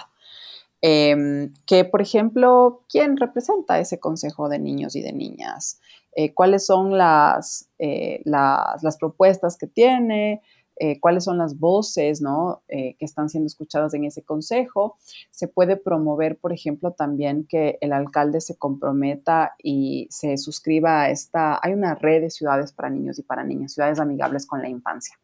Em, 0.82 1.54
que, 1.64 1.86
por 1.86 2.02
ejemplo, 2.02 2.84
¿quién 2.86 3.16
representa 3.16 3.80
ese 3.80 3.98
consejo 3.98 4.50
de 4.50 4.58
niños 4.58 4.94
y 4.94 5.00
de 5.00 5.14
niñas? 5.14 5.80
Eh, 6.12 6.34
¿Cuáles 6.34 6.66
son 6.66 6.92
eh, 6.92 8.20
las, 8.26 8.82
las, 8.82 8.96
propuestas 8.98 9.56
que 9.56 9.68
tiene? 9.68 10.42
Eh, 10.80 11.00
cuáles 11.00 11.24
son 11.24 11.38
las 11.38 11.58
voces 11.58 12.20
¿no? 12.20 12.62
que 12.68 12.96
están 13.00 13.28
siendo 13.28 13.46
escuchadas 13.46 13.94
en 13.94 14.04
ese 14.04 14.22
consejo. 14.22 14.96
Se 15.30 15.48
puede 15.48 15.76
promover, 15.76 16.38
por 16.38 16.52
ejemplo, 16.52 16.92
también 16.92 17.44
que 17.44 17.78
el 17.80 17.92
alcalde 17.92 18.40
se 18.40 18.56
comprometa 18.56 19.54
y 19.62 20.06
se 20.10 20.36
suscriba 20.36 21.02
a 21.02 21.10
esta, 21.10 21.58
hay 21.62 21.72
una 21.72 21.94
red 21.94 22.20
de 22.22 22.30
ciudades 22.30 22.72
para 22.72 22.90
niños 22.90 23.18
y 23.18 23.22
para 23.22 23.44
niñas, 23.44 23.72
ciudades 23.72 23.98
amigables 23.98 24.46
con 24.46 24.62
la 24.62 24.68
infancia. 24.68 25.18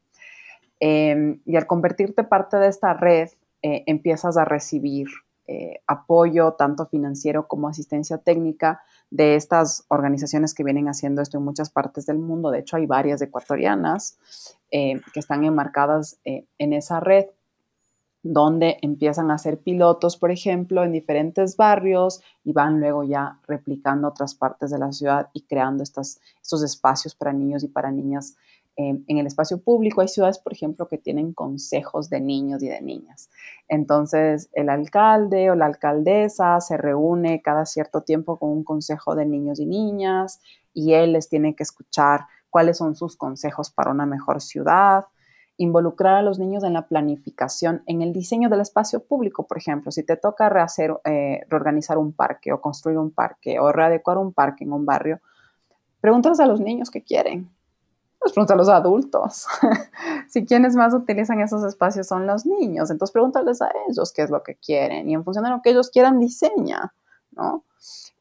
Em, 0.80 1.40
y 1.44 1.56
al 1.56 1.66
convertirte 1.66 2.24
parte 2.24 2.56
de 2.56 2.68
esta 2.68 2.94
red, 2.94 3.28
empiezas 3.62 4.36
a 4.36 4.44
recibir 4.44 5.08
eh, 5.46 5.82
apoyo 5.86 6.54
tanto 6.54 6.86
financiero 6.86 7.46
como 7.46 7.68
asistencia 7.68 8.16
técnica 8.16 8.80
de 9.10 9.36
estas 9.36 9.84
organizaciones 9.88 10.54
que 10.54 10.64
vienen 10.64 10.88
haciendo 10.88 11.22
esto 11.22 11.38
en 11.38 11.44
muchas 11.44 11.70
partes 11.70 12.06
del 12.06 12.18
mundo. 12.18 12.50
De 12.50 12.60
hecho, 12.60 12.76
hay 12.76 12.86
varias 12.86 13.22
ecuatorianas 13.22 14.18
eh, 14.70 15.00
que 15.12 15.20
están 15.20 15.44
enmarcadas 15.44 16.18
eh, 16.24 16.46
en 16.58 16.72
esa 16.72 17.00
red 17.00 17.26
donde 18.24 18.78
empiezan 18.80 19.30
a 19.30 19.34
hacer 19.34 19.58
pilotos, 19.58 20.16
por 20.16 20.30
ejemplo, 20.30 20.82
en 20.82 20.92
diferentes 20.92 21.58
barrios 21.58 22.22
y 22.42 22.52
van 22.52 22.80
luego 22.80 23.04
ya 23.04 23.38
replicando 23.46 24.08
otras 24.08 24.34
partes 24.34 24.70
de 24.70 24.78
la 24.78 24.90
ciudad 24.92 25.28
y 25.34 25.42
creando 25.42 25.82
estas, 25.82 26.20
estos 26.42 26.62
espacios 26.62 27.14
para 27.14 27.34
niños 27.34 27.62
y 27.64 27.68
para 27.68 27.90
niñas 27.90 28.34
en 28.76 29.18
el 29.18 29.26
espacio 29.26 29.60
público. 29.60 30.00
Hay 30.00 30.08
ciudades, 30.08 30.38
por 30.38 30.52
ejemplo, 30.52 30.88
que 30.88 30.98
tienen 30.98 31.32
consejos 31.32 32.10
de 32.10 32.20
niños 32.20 32.62
y 32.62 32.68
de 32.68 32.80
niñas. 32.80 33.30
Entonces, 33.68 34.48
el 34.52 34.68
alcalde 34.68 35.50
o 35.50 35.54
la 35.54 35.66
alcaldesa 35.66 36.60
se 36.60 36.76
reúne 36.76 37.42
cada 37.42 37.66
cierto 37.66 38.02
tiempo 38.02 38.38
con 38.38 38.50
un 38.50 38.64
consejo 38.64 39.14
de 39.14 39.26
niños 39.26 39.60
y 39.60 39.66
niñas 39.66 40.40
y 40.72 40.94
él 40.94 41.12
les 41.12 41.28
tiene 41.28 41.54
que 41.54 41.62
escuchar 41.62 42.26
cuáles 42.50 42.78
son 42.78 42.94
sus 42.94 43.16
consejos 43.16 43.70
para 43.70 43.90
una 43.90 44.06
mejor 44.06 44.40
ciudad, 44.40 45.06
involucrar 45.56 46.16
a 46.16 46.22
los 46.22 46.38
niños 46.38 46.64
en 46.64 46.72
la 46.72 46.88
planificación, 46.88 47.82
en 47.86 48.02
el 48.02 48.12
diseño 48.12 48.48
del 48.48 48.60
espacio 48.60 49.04
público, 49.04 49.46
por 49.46 49.58
ejemplo, 49.58 49.92
si 49.92 50.02
te 50.02 50.16
toca 50.16 50.48
rehacer, 50.48 50.94
eh, 51.04 51.42
reorganizar 51.48 51.96
un 51.98 52.12
parque 52.12 52.52
o 52.52 52.60
construir 52.60 52.98
un 52.98 53.10
parque 53.10 53.58
o 53.60 53.72
readecuar 53.72 54.18
un 54.18 54.32
parque 54.32 54.64
en 54.64 54.72
un 54.72 54.84
barrio, 54.84 55.20
pregúntales 56.00 56.40
a 56.40 56.46
los 56.46 56.60
niños 56.60 56.90
qué 56.90 57.02
quieren, 57.02 57.50
pues 58.24 58.32
pregunta 58.32 58.54
a 58.54 58.56
los 58.56 58.70
adultos. 58.70 59.46
si 60.30 60.46
quienes 60.46 60.74
más 60.74 60.94
utilizan 60.94 61.40
esos 61.40 61.62
espacios 61.62 62.06
son 62.06 62.26
los 62.26 62.46
niños, 62.46 62.90
entonces 62.90 63.12
pregúntales 63.12 63.60
a 63.60 63.70
ellos 63.86 64.14
qué 64.14 64.22
es 64.22 64.30
lo 64.30 64.42
que 64.42 64.54
quieren 64.54 65.10
y 65.10 65.14
en 65.14 65.24
función 65.24 65.44
de 65.44 65.50
lo 65.50 65.60
que 65.60 65.70
ellos 65.70 65.90
quieran 65.90 66.18
diseña, 66.18 66.94
¿no? 67.32 67.64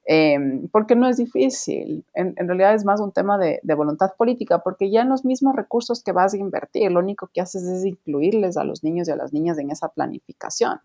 Em, 0.05 0.67
porque 0.67 0.97
no 0.97 1.07
es 1.07 1.15
difícil, 1.15 2.05
en, 2.13 2.35
realidad 2.35 2.73
es 2.75 2.83
más 2.83 2.99
un 2.99 3.13
tema 3.13 3.37
de, 3.37 3.61
de, 3.63 3.73
voluntad 3.75 4.11
política, 4.17 4.59
porque 4.59 4.91
ya 4.91 5.03
en 5.03 5.09
los 5.09 5.23
mismos 5.23 5.55
recursos 5.55 6.03
que 6.03 6.11
vas 6.11 6.33
a 6.33 6.37
invertir, 6.37 6.91
lo 6.91 6.99
único 6.99 7.29
que 7.33 7.39
haces 7.39 7.63
es 7.63 7.85
incluirles 7.85 8.57
a 8.57 8.65
los 8.65 8.83
niños 8.83 9.07
y 9.07 9.11
a 9.11 9.15
las 9.15 9.31
niñas 9.31 9.57
en 9.57 9.71
esa 9.71 9.87
planificación. 9.87 10.81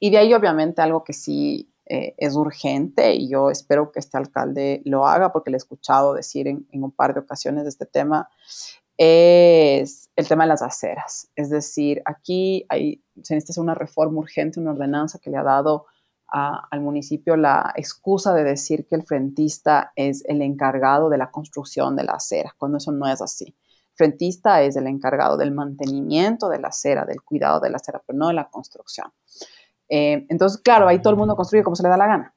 Y 0.00 0.10
de 0.10 0.18
ahí 0.18 0.34
obviamente 0.34 0.82
algo 0.82 1.04
que 1.04 1.12
sí 1.12 1.71
eh, 1.86 2.14
es 2.16 2.36
urgente 2.36 3.14
y 3.14 3.28
yo 3.28 3.50
espero 3.50 3.90
que 3.90 3.98
este 3.98 4.16
alcalde 4.16 4.82
lo 4.84 5.06
haga 5.06 5.32
porque 5.32 5.50
le 5.50 5.56
he 5.56 5.58
escuchado 5.58 6.14
decir 6.14 6.46
en, 6.46 6.66
un 6.72 6.92
par 6.92 7.12
de 7.12 7.20
ocasiones 7.20 7.64
de 7.64 7.70
este 7.70 7.86
tema, 7.86 8.30
es 8.96 10.10
el 10.14 10.28
tema 10.28 10.44
de 10.44 10.48
las 10.48 10.62
aceras. 10.62 11.28
Es 11.34 11.50
decir, 11.50 12.00
aquí 12.04 12.64
hay, 12.68 13.02
se 13.22 13.34
necesita 13.34 13.60
una 13.60 13.74
reforma 13.74 14.18
urgente, 14.18 14.60
una 14.60 14.72
ordenanza 14.72 15.18
que 15.18 15.30
le 15.30 15.38
ha 15.38 15.42
dado 15.42 15.86
al 16.32 16.80
municipio 16.80 17.36
la 17.36 17.74
excusa 17.76 18.32
de 18.32 18.42
decir 18.42 18.86
que 18.86 18.94
el 18.94 19.02
frentista 19.02 19.92
es 19.96 20.24
el 20.26 20.40
encargado 20.40 21.10
de 21.10 21.18
la 21.18 21.30
construcción 21.30 21.94
de 21.94 22.04
la 22.04 22.12
acera, 22.12 22.54
cuando 22.56 22.78
eso 22.78 22.90
no 22.90 23.06
es 23.06 23.20
así. 23.20 23.54
frentista 23.94 24.62
es 24.62 24.76
el 24.76 24.86
encargado 24.86 25.36
del 25.36 25.52
mantenimiento 25.52 26.48
de 26.48 26.58
la 26.58 26.68
acera, 26.68 27.04
del 27.04 27.20
cuidado 27.20 27.60
de 27.60 27.68
la 27.68 27.76
acera, 27.76 28.02
pero 28.06 28.18
no 28.18 28.28
de 28.28 28.34
la 28.34 28.48
construcción. 28.48 29.12
Eh, 29.94 30.24
entonces, 30.30 30.58
claro, 30.58 30.88
ahí 30.88 31.02
todo 31.02 31.10
el 31.10 31.18
mundo 31.18 31.36
construye 31.36 31.62
como 31.62 31.76
se 31.76 31.82
le 31.82 31.90
da 31.90 31.98
la 31.98 32.06
gana, 32.06 32.34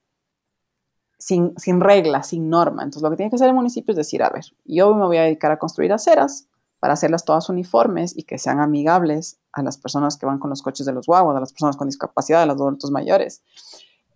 sin, 1.17 1.57
sin 1.57 1.79
regla, 1.79 2.21
sin 2.21 2.49
norma. 2.49 2.83
Entonces, 2.83 3.01
lo 3.01 3.09
que 3.09 3.15
tiene 3.15 3.29
que 3.29 3.37
hacer 3.37 3.47
el 3.47 3.55
municipio 3.55 3.93
es 3.93 3.95
decir, 3.95 4.21
a 4.23 4.29
ver, 4.29 4.43
yo 4.65 4.93
me 4.93 5.05
voy 5.05 5.15
a 5.15 5.21
dedicar 5.21 5.53
a 5.53 5.57
construir 5.57 5.93
aceras 5.93 6.49
para 6.81 6.95
hacerlas 6.95 7.23
todas 7.23 7.47
uniformes 7.47 8.13
y 8.17 8.23
que 8.23 8.39
sean 8.39 8.59
amigables 8.59 9.39
a 9.53 9.63
las 9.63 9.77
personas 9.77 10.17
que 10.17 10.25
van 10.25 10.37
con 10.37 10.49
los 10.49 10.61
coches 10.61 10.85
de 10.85 10.91
los 10.91 11.05
guaguas, 11.05 11.37
a 11.37 11.39
las 11.39 11.53
personas 11.53 11.77
con 11.77 11.87
discapacidad, 11.87 12.41
a 12.41 12.45
los 12.45 12.57
adultos 12.57 12.91
mayores. 12.91 13.41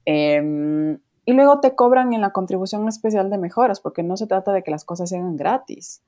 Em, 0.03 0.99
y 1.23 1.31
luego 1.31 1.61
te 1.61 1.75
cobran 1.75 2.11
en 2.11 2.19
la 2.19 2.33
contribución 2.33 2.89
especial 2.89 3.29
de 3.29 3.37
mejoras, 3.37 3.79
porque 3.79 4.03
no 4.03 4.17
se 4.17 4.27
trata 4.27 4.51
de 4.51 4.63
que 4.63 4.71
las 4.71 4.83
cosas 4.83 5.07
sean 5.07 5.37
gratis. 5.37 6.01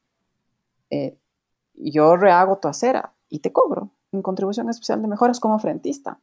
Eh, 0.90 1.18
yo 1.76 2.18
rehago 2.18 2.58
tu 2.58 2.68
acera 2.68 3.14
y 3.30 3.40
te 3.40 3.54
cobro 3.54 3.92
en 4.12 4.22
contribución 4.22 4.70
especial 4.70 5.02
de 5.02 5.08
mejoras 5.08 5.40
como 5.40 5.60
frentista 5.60 6.20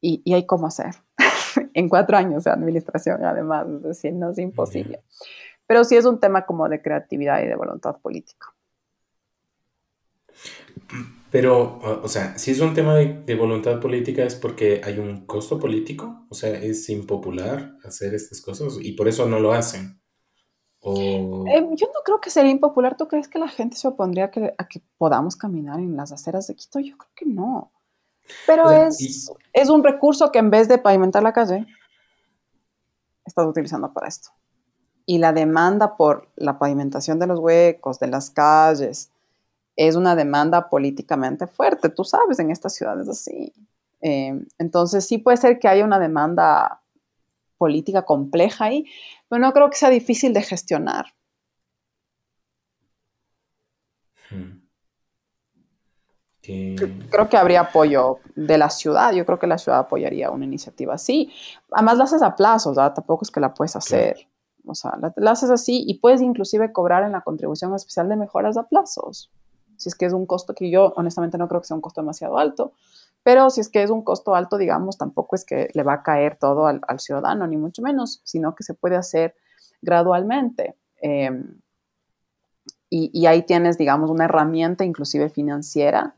y, 0.00 0.32
hay 0.32 0.46
cómo 0.46 0.66
hacer. 0.66 0.94
en 1.74 1.88
cuatro 1.88 2.16
años 2.16 2.44
de 2.44 2.50
administración, 2.50 3.24
además, 3.24 3.66
es 3.68 3.82
decir, 3.82 4.12
no 4.12 4.30
es 4.30 4.38
imposible. 4.38 5.02
Pero 5.66 5.84
sí 5.84 5.96
es 5.96 6.04
un 6.04 6.20
tema 6.20 6.46
como 6.46 6.68
de 6.68 6.80
creatividad 6.80 7.42
y 7.42 7.46
de 7.46 7.56
voluntad 7.56 7.96
política. 7.98 8.54
Pero, 11.30 11.78
o 12.02 12.08
sea, 12.08 12.38
si 12.38 12.52
es 12.52 12.60
un 12.60 12.72
tema 12.72 12.94
de, 12.94 13.34
voluntad 13.34 13.80
política 13.80 14.24
es 14.24 14.34
porque 14.34 14.80
hay 14.82 14.98
un 14.98 15.26
costo 15.26 15.58
político, 15.58 16.26
o 16.30 16.34
sea, 16.34 16.50
es 16.50 16.88
impopular 16.88 17.76
hacer 17.84 18.14
estas 18.14 18.40
cosas 18.40 18.78
y 18.80 18.92
por 18.92 19.08
eso 19.08 19.28
no 19.28 19.38
lo 19.38 19.52
hacen. 19.52 20.00
Eh, 20.80 21.66
yo 21.74 21.86
no 21.88 22.00
creo 22.04 22.20
que 22.20 22.30
sería 22.30 22.50
impopular. 22.50 22.96
¿Tú 22.96 23.08
crees 23.08 23.28
que 23.28 23.38
la 23.38 23.48
gente 23.48 23.76
se 23.76 23.88
opondría 23.88 24.26
a 24.26 24.30
que, 24.30 24.54
a 24.56 24.68
que 24.68 24.80
podamos 24.96 25.36
caminar 25.36 25.80
en 25.80 25.96
las 25.96 26.12
aceras 26.12 26.46
de 26.46 26.54
Quito? 26.54 26.78
Yo 26.78 26.96
creo 26.96 27.10
que 27.14 27.26
no. 27.26 27.72
Pero 28.46 28.70
es, 28.70 29.30
es 29.52 29.68
un 29.68 29.82
recurso 29.82 30.30
que 30.30 30.38
en 30.38 30.50
vez 30.50 30.68
de 30.68 30.78
pavimentar 30.78 31.22
la 31.22 31.32
calle, 31.32 31.66
estás 33.24 33.46
utilizando 33.46 33.92
para 33.92 34.08
esto. 34.08 34.30
Y 35.06 35.18
la 35.18 35.32
demanda 35.32 35.96
por 35.96 36.28
la 36.36 36.58
pavimentación 36.58 37.18
de 37.18 37.26
los 37.26 37.38
huecos, 37.38 37.98
de 37.98 38.08
las 38.08 38.30
calles, 38.30 39.10
es 39.76 39.94
una 39.96 40.16
demanda 40.16 40.68
políticamente 40.68 41.46
fuerte. 41.46 41.88
Tú 41.88 42.04
sabes, 42.04 42.38
en 42.40 42.50
estas 42.50 42.74
ciudades 42.74 43.08
así. 43.08 43.52
Eh, 44.00 44.38
entonces 44.58 45.06
sí 45.06 45.18
puede 45.18 45.36
ser 45.36 45.58
que 45.58 45.68
haya 45.68 45.84
una 45.84 45.98
demanda 45.98 46.82
política 47.58 48.02
compleja 48.02 48.66
ahí, 48.66 48.86
pero 49.28 49.40
no 49.40 49.52
creo 49.52 49.70
que 49.70 49.76
sea 49.76 49.90
difícil 49.90 50.32
de 50.32 50.42
gestionar. 50.42 51.06
Hmm. 54.30 54.67
Creo 57.10 57.28
que 57.28 57.36
habría 57.36 57.60
apoyo 57.60 58.20
de 58.34 58.56
la 58.56 58.70
ciudad. 58.70 59.12
Yo 59.12 59.26
creo 59.26 59.38
que 59.38 59.46
la 59.46 59.58
ciudad 59.58 59.80
apoyaría 59.80 60.30
una 60.30 60.46
iniciativa 60.46 60.94
así. 60.94 61.30
Además, 61.70 61.98
la 61.98 62.04
haces 62.04 62.22
a 62.22 62.36
plazos, 62.36 62.74
¿verdad? 62.76 62.94
Tampoco 62.94 63.24
es 63.24 63.30
que 63.30 63.40
la 63.40 63.52
puedes 63.52 63.76
hacer. 63.76 64.16
O 64.64 64.74
sea, 64.74 64.98
la, 65.16 65.30
haces 65.30 65.50
así 65.50 65.84
y 65.86 65.98
puedes 65.98 66.22
inclusive 66.22 66.72
cobrar 66.72 67.02
en 67.02 67.12
la 67.12 67.20
contribución 67.20 67.74
especial 67.74 68.08
de 68.08 68.16
mejoras 68.16 68.56
a 68.56 68.66
plazos. 68.66 69.30
Si 69.76 69.90
es 69.90 69.94
que 69.94 70.06
es 70.06 70.12
un 70.14 70.24
costo 70.24 70.54
que 70.54 70.70
yo 70.70 70.94
honestamente 70.96 71.36
no 71.36 71.48
creo 71.48 71.60
que 71.60 71.66
sea 71.66 71.76
un 71.76 71.82
costo 71.82 72.00
demasiado 72.00 72.38
alto, 72.38 72.72
pero 73.22 73.50
si 73.50 73.60
es 73.60 73.68
que 73.68 73.82
es 73.82 73.90
un 73.90 74.02
costo 74.02 74.34
alto, 74.34 74.56
digamos, 74.56 74.96
tampoco 74.96 75.36
es 75.36 75.44
que 75.44 75.68
le 75.74 75.82
va 75.82 75.94
a 75.94 76.02
caer 76.02 76.36
todo 76.36 76.66
al, 76.66 76.80
ciudadano, 77.00 77.46
ni 77.46 77.56
mucho 77.56 77.82
menos, 77.82 78.22
sino 78.24 78.54
que 78.54 78.62
se 78.62 78.74
puede 78.74 78.96
hacer 78.96 79.34
gradualmente. 79.82 80.76
Em, 81.00 81.60
y, 82.90 83.10
y, 83.12 83.26
ahí 83.26 83.42
tienes, 83.42 83.76
digamos, 83.76 84.08
una 84.10 84.24
herramienta 84.24 84.84
inclusive 84.84 85.28
financiera 85.28 86.14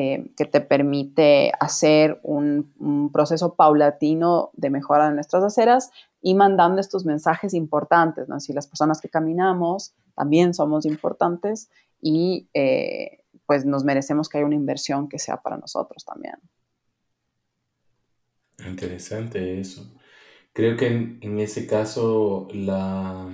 eh, 0.00 0.30
que 0.36 0.44
te 0.44 0.60
permite 0.60 1.50
hacer 1.58 2.20
un, 2.22 3.10
proceso 3.12 3.56
paulatino 3.56 4.50
de 4.52 4.70
mejora 4.70 5.08
de 5.08 5.14
nuestras 5.16 5.42
aceras 5.42 5.90
y 6.22 6.36
mandando 6.36 6.80
estos 6.80 7.04
mensajes 7.04 7.52
importantes, 7.52 8.28
¿no? 8.28 8.38
Si 8.38 8.52
las 8.52 8.68
personas 8.68 9.00
que 9.00 9.08
caminamos 9.08 9.96
también 10.14 10.54
somos 10.54 10.86
importantes 10.86 11.68
y 12.00 12.48
eh, 12.54 13.24
pues 13.44 13.66
nos 13.66 13.82
merecemos 13.82 14.28
que 14.28 14.38
haya 14.38 14.46
una 14.46 14.54
inversión 14.54 15.08
que 15.08 15.18
sea 15.18 15.38
para 15.38 15.56
nosotros 15.56 16.04
también. 16.04 16.36
Interesante 18.64 19.58
eso. 19.58 19.84
Creo 20.52 20.76
que 20.76 20.86
en, 20.86 21.40
ese 21.40 21.66
caso 21.66 22.46
la... 22.52 23.28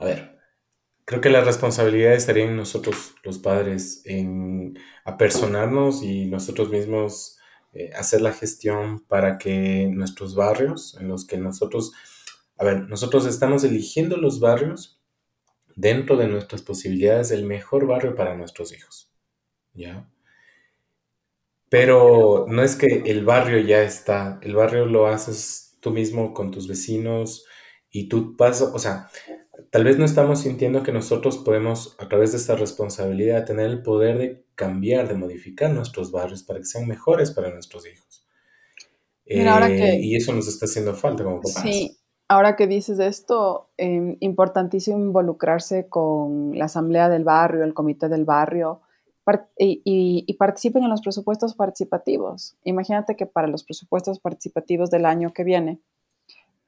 A 0.00 0.04
ver, 0.04 0.40
creo 1.04 1.20
que 1.20 1.30
la 1.30 1.42
responsabilidad 1.42 2.14
estaría 2.14 2.44
en 2.44 2.56
nosotros, 2.56 3.14
los 3.24 3.38
padres, 3.38 4.02
en 4.04 4.78
apersonarnos 5.04 6.02
y 6.02 6.26
nosotros 6.26 6.70
mismos 6.70 7.38
eh, 7.72 7.90
hacer 7.94 8.20
la 8.20 8.32
gestión 8.32 9.00
para 9.00 9.38
que 9.38 9.88
nuestros 9.90 10.34
barrios, 10.34 10.96
en 11.00 11.08
los 11.08 11.26
que 11.26 11.38
nosotros, 11.38 11.92
a 12.56 12.64
ver, 12.64 12.88
nosotros 12.88 13.26
estamos 13.26 13.64
eligiendo 13.64 14.16
los 14.16 14.40
barrios 14.40 15.00
dentro 15.74 16.16
de 16.16 16.28
nuestras 16.28 16.62
posibilidades, 16.62 17.30
el 17.30 17.44
mejor 17.46 17.86
barrio 17.86 18.14
para 18.14 18.36
nuestros 18.36 18.72
hijos. 18.72 19.10
¿Ya? 19.74 20.08
Pero 21.70 22.44
no 22.48 22.62
es 22.62 22.76
que 22.76 23.02
el 23.06 23.24
barrio 23.24 23.58
ya 23.60 23.82
está, 23.82 24.38
el 24.42 24.54
barrio 24.54 24.84
lo 24.84 25.06
haces 25.06 25.78
tú 25.80 25.90
mismo 25.90 26.34
con 26.34 26.50
tus 26.50 26.68
vecinos 26.68 27.46
y 27.90 28.08
tú 28.08 28.36
pasas, 28.36 28.70
o 28.74 28.78
sea, 28.78 29.08
tal 29.72 29.84
vez 29.84 29.98
no 29.98 30.04
estamos 30.04 30.40
sintiendo 30.40 30.82
que 30.82 30.92
nosotros 30.92 31.38
podemos, 31.38 31.96
a 31.98 32.06
través 32.06 32.32
de 32.32 32.36
esta 32.36 32.54
responsabilidad, 32.54 33.46
tener 33.46 33.70
el 33.70 33.82
poder 33.82 34.18
de 34.18 34.44
cambiar, 34.54 35.08
de 35.08 35.14
modificar 35.14 35.70
nuestros 35.70 36.12
barrios 36.12 36.42
para 36.42 36.58
que 36.58 36.66
sean 36.66 36.86
mejores 36.86 37.30
para 37.30 37.50
nuestros 37.50 37.86
hijos. 37.86 38.28
Eh, 39.24 39.98
y 40.02 40.14
eso 40.14 40.34
nos 40.34 40.46
está 40.46 40.66
haciendo 40.66 40.92
falta 40.92 41.24
como 41.24 41.38
papás. 41.38 41.62
Sí, 41.62 41.96
ahora 42.28 42.54
que 42.54 42.66
dices 42.66 42.98
esto, 42.98 43.70
eh, 43.78 44.18
importantísimo 44.20 44.98
involucrarse 44.98 45.88
con 45.88 46.58
la 46.58 46.66
asamblea 46.66 47.08
del 47.08 47.24
barrio, 47.24 47.64
el 47.64 47.72
comité 47.72 48.10
del 48.10 48.26
barrio, 48.26 48.82
y, 49.56 50.36
participen 50.38 50.82
en 50.82 50.90
los 50.90 51.00
presupuestos 51.00 51.54
participativos. 51.54 52.56
Imagínate 52.64 53.16
que 53.16 53.24
para 53.24 53.46
los 53.46 53.64
presupuestos 53.64 54.18
participativos 54.18 54.90
del 54.90 55.06
año 55.06 55.32
que 55.32 55.44
viene 55.44 55.80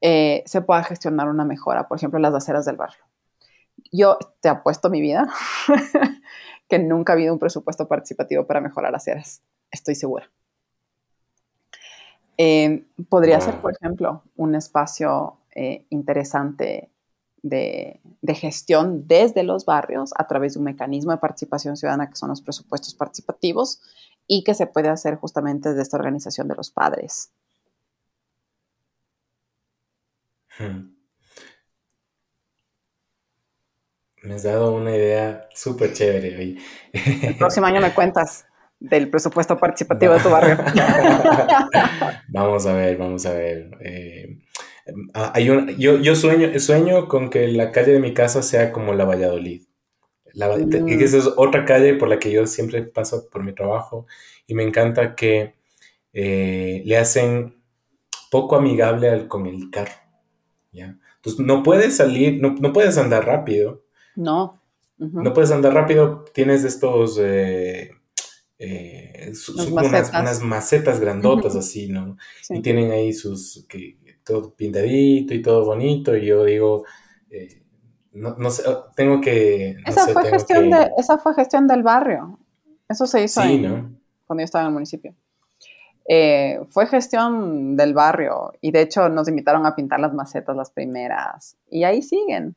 eh, 0.07 0.43
se 0.45 0.61
pueda 0.61 0.85
gestionar 0.85 1.31
una 1.31 1.47
mejora, 1.47 1.89
por 1.89 1.97
ejemplo, 1.97 2.19
las 2.19 2.35
aceras 2.35 2.67
del 2.67 2.77
barrio. 2.77 3.03
Yo 3.91 4.19
te 4.41 4.51
apuesto 4.51 4.91
mi 4.91 5.01
vida 5.01 5.33
que 6.69 6.79
nunca 6.79 7.15
ha 7.15 7.15
habido 7.15 7.33
un 7.33 7.39
presupuesto 7.39 7.89
participativo 7.89 8.47
para 8.47 8.61
mejorar 8.61 8.95
aceras, 8.95 9.41
estoy 9.71 9.95
segura. 9.95 10.31
Eh, 12.37 12.85
podría 13.09 13.41
ser, 13.41 13.55
por 13.63 13.73
ejemplo, 13.73 14.25
un 14.37 14.55
espacio 14.55 15.39
eh, 15.55 15.87
interesante 15.89 16.91
de, 17.43 18.03
gestión 18.35 19.09
desde 19.09 19.43
los 19.43 19.65
barrios 19.65 20.13
a 20.19 20.27
través 20.27 20.53
de 20.53 20.59
un 20.59 20.67
mecanismo 20.67 21.13
de 21.13 21.19
participación 21.19 21.79
ciudadana 21.79 22.11
que 22.11 22.17
son 22.17 22.29
los 22.29 22.43
presupuestos 22.43 22.95
participativos 22.95 23.81
y 24.27 24.45
que 24.45 24.53
se 24.53 24.67
puede 24.67 24.91
hacer 24.91 25.17
justamente 25.17 25.71
desde 25.71 25.81
esta 25.81 25.97
organización 25.97 26.47
de 26.49 26.57
los 26.57 26.71
padres. 26.71 27.33
Hmm. 30.59 30.95
Me 34.23 34.35
has 34.35 34.43
dado 34.43 34.75
una 34.75 34.95
idea 34.97 35.49
súper 35.55 35.93
chévere 35.93 36.37
hoy. 36.39 36.59
El 36.93 37.37
próximo 37.37 37.67
año 37.67 37.81
me 37.81 37.93
cuentas 37.93 38.47
del 38.81 39.11
presupuesto 39.11 39.59
participativo 39.59 40.15
de 40.15 40.21
tu 40.21 40.31
barrio. 40.31 40.57
vamos 42.29 42.65
a 42.67 42.73
ver, 42.73 42.97
vamos 42.97 43.27
a 43.27 43.33
ver. 43.33 43.71
Eh, 43.81 44.39
Ah, 45.15 45.33
hay 45.35 45.49
un, 45.49 45.69
yo, 45.79 45.99
yo 45.99 46.15
sueño, 46.15 46.59
sueño 46.61 47.09
con 47.09 47.31
que 47.31 47.49
la 47.49 47.73
calle 47.73 47.93
de 47.93 48.01
mi 48.01 48.13
casa 48.13 48.43
sea 48.43 48.71
como 48.73 48.93
la 48.93 49.05
Valladolid. 49.05 49.63
La, 50.35 50.57
mm. 50.57 50.89
Esa 50.89 51.19
es 51.19 51.27
otra 51.37 51.65
calle 51.65 51.95
por 51.95 52.09
la 52.09 52.19
que 52.19 52.31
yo 52.31 52.47
siempre 52.47 52.83
paso 52.83 53.29
por 53.31 53.43
mi 53.43 53.55
trabajo 53.55 54.07
y 54.47 54.55
me 54.55 54.63
encanta 54.63 55.15
que 55.15 55.55
eh, 56.13 56.83
le 56.85 56.97
hacen 56.99 57.63
poco 58.31 58.57
amigable 58.57 59.27
con 59.29 59.47
el 59.47 59.71
carro. 59.71 59.93
¿Ya? 60.75 60.99
Entonces 61.17 61.41
no 61.45 61.63
puedes 61.63 61.97
salir, 61.97 62.41
no, 62.43 62.55
no 62.61 62.73
puedes 62.73 62.99
andar 62.99 63.25
rápido. 63.25 63.83
No. 64.17 64.61
No 64.99 65.33
puedes 65.33 65.51
andar 65.51 65.73
rápido, 65.75 66.25
tienes 66.35 66.65
estos... 66.65 67.19
Eh, 67.21 67.91
eh, 68.59 69.33
unas, 69.73 70.43
macetas 70.43 71.01
grandotas 71.01 71.57
así, 71.57 71.89
¿no? 71.89 72.17
Y 72.49 72.63
tienen 72.63 72.93
ahí 72.93 73.13
sus, 73.13 73.67
que, 73.69 73.99
todo 74.25 74.55
pintadito 74.55 75.35
y 75.35 75.43
todo 75.43 75.65
bonito, 75.65 76.17
y 76.17 76.27
yo 76.27 76.45
digo, 76.45 76.85
eh, 77.31 77.63
no, 78.13 78.51
sé, 78.51 78.63
tengo 78.95 79.21
que... 79.21 79.77
esa, 79.85 80.07
fue 80.09 80.25
gestión 80.31 80.71
de, 80.71 80.91
esa 80.97 81.19
fue 81.19 81.35
gestión 81.35 81.67
del 81.67 81.83
barrio, 81.83 82.39
eso 82.89 83.07
se 83.07 83.25
hizo 83.25 83.41
cuando 83.41 84.41
yo 84.41 84.45
estaba 84.45 84.63
en 84.63 84.69
el 84.69 84.75
municipio. 84.75 85.15
Eh, 86.09 86.61
fue 86.71 86.87
gestión 86.87 87.77
del 87.77 87.95
barrio 87.95 88.53
y 88.61 88.73
de 88.73 88.83
hecho 88.83 89.09
nos 89.09 89.29
invitaron 89.29 89.65
a 89.65 89.75
pintar 89.75 90.01
las 90.01 90.13
macetas 90.13 90.55
las 90.55 90.71
primeras 90.71 91.57
y 91.71 91.85
ahí 91.85 92.03
siguen. 92.03 92.57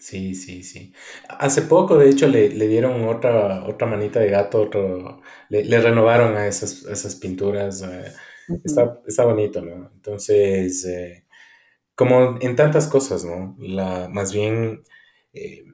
Sí, 0.00 0.34
sí, 0.34 0.62
sí. 0.62 0.94
Hace 1.28 1.62
poco, 1.62 1.98
de 1.98 2.08
hecho, 2.08 2.26
le, 2.26 2.48
dieron 2.48 3.06
otra, 3.06 3.64
otra 3.66 3.86
manita 3.86 4.18
de 4.18 4.30
gato, 4.30 4.62
otro, 4.62 5.20
le, 5.50 5.80
renovaron 5.80 6.36
a 6.36 6.46
esas, 6.46 6.84
esas 6.86 7.16
pinturas. 7.16 7.82
Eh, 7.82 8.10
está, 8.64 9.24
bonito, 9.24 9.60
¿no? 9.60 9.90
Entonces, 9.94 10.86
eh, 10.86 11.26
como 11.94 12.38
en 12.40 12.56
tantas 12.56 12.88
cosas, 12.88 13.24
¿no? 13.24 13.56
La, 13.58 14.08
más 14.08 14.32
bien, 14.32 14.84
eh, 15.34 15.64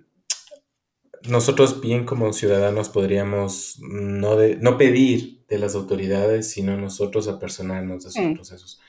nosotros 1.29 1.81
bien 1.81 2.05
como 2.05 2.33
ciudadanos 2.33 2.89
podríamos 2.89 3.79
no, 3.81 4.37
no 4.61 4.79
pedir 4.79 5.45
de 5.49 5.59
las 5.59 5.75
autoridades, 5.75 6.51
sino 6.51 6.77
nosotros 6.77 7.29
apersonarnos 7.29 8.05
de 8.05 8.11
sus 8.11 8.35
procesos. 8.35 8.81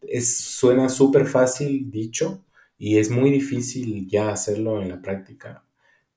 Es, 0.00 0.38
suena 0.38 0.88
súper 0.88 1.26
fácil 1.26 1.90
dicho 1.90 2.44
y 2.78 2.98
es 2.98 3.10
muy 3.10 3.30
difícil 3.30 4.08
ya 4.08 4.30
hacerlo 4.30 4.80
en 4.80 4.88
la 4.88 5.02
práctica, 5.02 5.64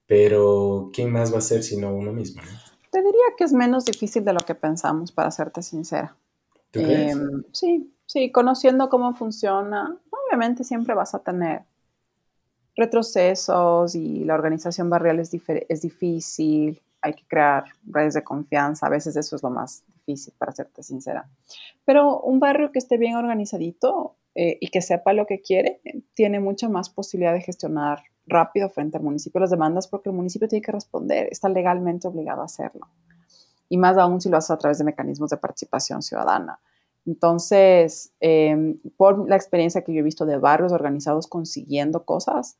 pero 0.05 0.89
¿quién 0.93 1.11
más 1.11 1.31
va 1.31 1.35
a 1.35 1.39
hacer 1.39 1.63
sino 1.63 1.93
uno 1.93 2.13
mismo? 2.13 2.41
Te 2.89 2.99
diría 2.99 3.25
que 3.37 3.43
es 3.43 3.53
menos 3.53 3.85
difícil 3.85 4.23
de 4.23 4.33
lo 4.33 4.41
que 4.41 4.55
pensamos, 4.55 5.11
para 5.11 5.31
serte 5.31 5.61
sincera. 5.61 6.15
Em, 6.73 7.43
sí, 7.51 7.93
sí, 8.05 8.31
conociendo 8.31 8.89
cómo 8.89 9.13
funciona, 9.13 9.97
obviamente 10.09 10.63
siempre 10.63 10.95
vas 10.95 11.13
a 11.13 11.19
tener 11.19 11.63
retrocesos 12.75 13.95
y 13.95 14.23
la 14.23 14.35
organización 14.35 14.89
barrial 14.89 15.19
es, 15.19 15.31
es 15.69 15.81
difícil, 15.81 16.81
hay 17.01 17.13
que 17.13 17.23
crear 17.27 17.65
redes 17.85 18.13
de 18.13 18.23
confianza, 18.23 18.87
a 18.87 18.89
veces 18.89 19.15
eso 19.15 19.35
es 19.35 19.43
lo 19.43 19.49
más 19.49 19.83
difícil, 19.87 20.33
para 20.37 20.51
serte 20.51 20.83
sincera. 20.83 21.29
Pero 21.85 22.21
un 22.21 22.39
barrio 22.39 22.71
que 22.71 22.79
esté 22.79 22.97
bien 22.97 23.15
organizadito 23.15 24.15
eh, 24.35 24.57
y 24.59 24.69
que 24.69 24.81
sepa 24.81 25.13
lo 25.13 25.25
que 25.25 25.41
quiere, 25.41 25.81
tiene 26.13 26.39
mucha 26.39 26.69
más 26.69 26.89
posibilidad 26.89 27.33
de 27.33 27.41
gestionar 27.41 28.03
rápido 28.25 28.69
frente 28.69 28.97
al 28.97 29.03
municipio 29.03 29.41
las 29.41 29.49
demandas 29.49 29.87
porque 29.87 30.09
el 30.09 30.15
municipio 30.15 30.47
tiene 30.47 30.63
que 30.63 30.71
responder, 30.71 31.27
está 31.29 31.49
legalmente 31.49 32.07
obligado 32.07 32.41
a 32.41 32.45
hacerlo 32.45 32.87
y 33.73 33.77
más 33.77 33.97
aún 33.97 34.21
si 34.21 34.29
lo 34.29 34.37
haces 34.37 34.51
a 34.51 34.57
través 34.59 34.77
de 34.77 34.83
mecanismos 34.83 35.31
de 35.31 35.37
participación 35.37 36.03
ciudadana. 36.03 36.59
Entonces, 37.07 38.13
em, 38.19 38.79
por 38.97 39.27
la 39.27 39.35
experiencia 39.35 39.83
que 39.83 39.91
yo 39.91 40.01
he 40.01 40.03
visto 40.03 40.27
de 40.27 40.37
barrios 40.37 40.71
organizados 40.71 41.25
consiguiendo 41.25 42.05
cosas, 42.05 42.57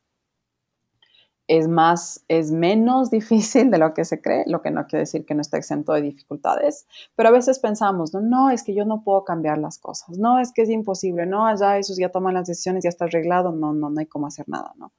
es 1.46 1.68
más, 1.68 2.24
es 2.28 2.50
menos 2.50 3.10
difícil 3.10 3.70
de 3.70 3.78
lo 3.78 3.94
que 3.94 4.04
se 4.04 4.20
cree, 4.20 4.44
lo 4.46 4.62
que 4.62 4.70
no 4.70 4.86
quiere 4.86 5.00
decir 5.00 5.24
que 5.24 5.34
no 5.34 5.40
está 5.40 5.58
exento 5.58 5.92
de 5.92 6.02
dificultades, 6.02 6.86
pero 7.14 7.28
a 7.28 7.32
veces 7.32 7.58
pensamos, 7.58 8.14
no, 8.14 8.20
no, 8.20 8.50
es 8.50 8.62
que 8.62 8.74
yo 8.74 8.84
no 8.84 9.02
puedo 9.02 9.24
cambiar 9.24 9.58
las 9.58 9.78
cosas, 9.78 10.18
no, 10.18 10.38
es 10.40 10.52
que 10.52 10.62
es 10.62 10.70
imposible, 10.70 11.26
no, 11.26 11.46
allá 11.46 11.78
esos 11.78 11.96
ya 11.96 12.08
toman 12.10 12.34
las 12.34 12.46
decisiones, 12.46 12.84
ya 12.84 12.90
está 12.90 13.04
arreglado, 13.06 13.52
no, 13.52 13.72
no, 13.72 13.90
no 13.90 14.00
hay 14.00 14.06
cómo 14.06 14.26
hacer 14.26 14.48
nada, 14.48 14.72
¿no? 14.76 14.92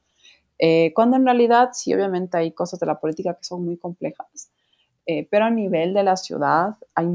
Eh, 0.58 0.94
cuando 0.94 1.18
en 1.18 1.26
realidad 1.26 1.72
sí, 1.74 1.94
obviamente 1.94 2.38
hay 2.38 2.54
cosas 2.54 2.80
de 2.80 2.86
la 2.86 3.00
política 3.00 3.34
que 3.34 3.44
son 3.44 3.66
muy 3.66 3.78
complejas, 3.78 4.50
eh, 5.06 5.28
pero 5.30 5.46
a 5.46 5.52
nivel 5.52 5.94
de 5.94 6.04
la 6.04 6.16
ciudad, 6.16 6.78
hay 6.96 7.08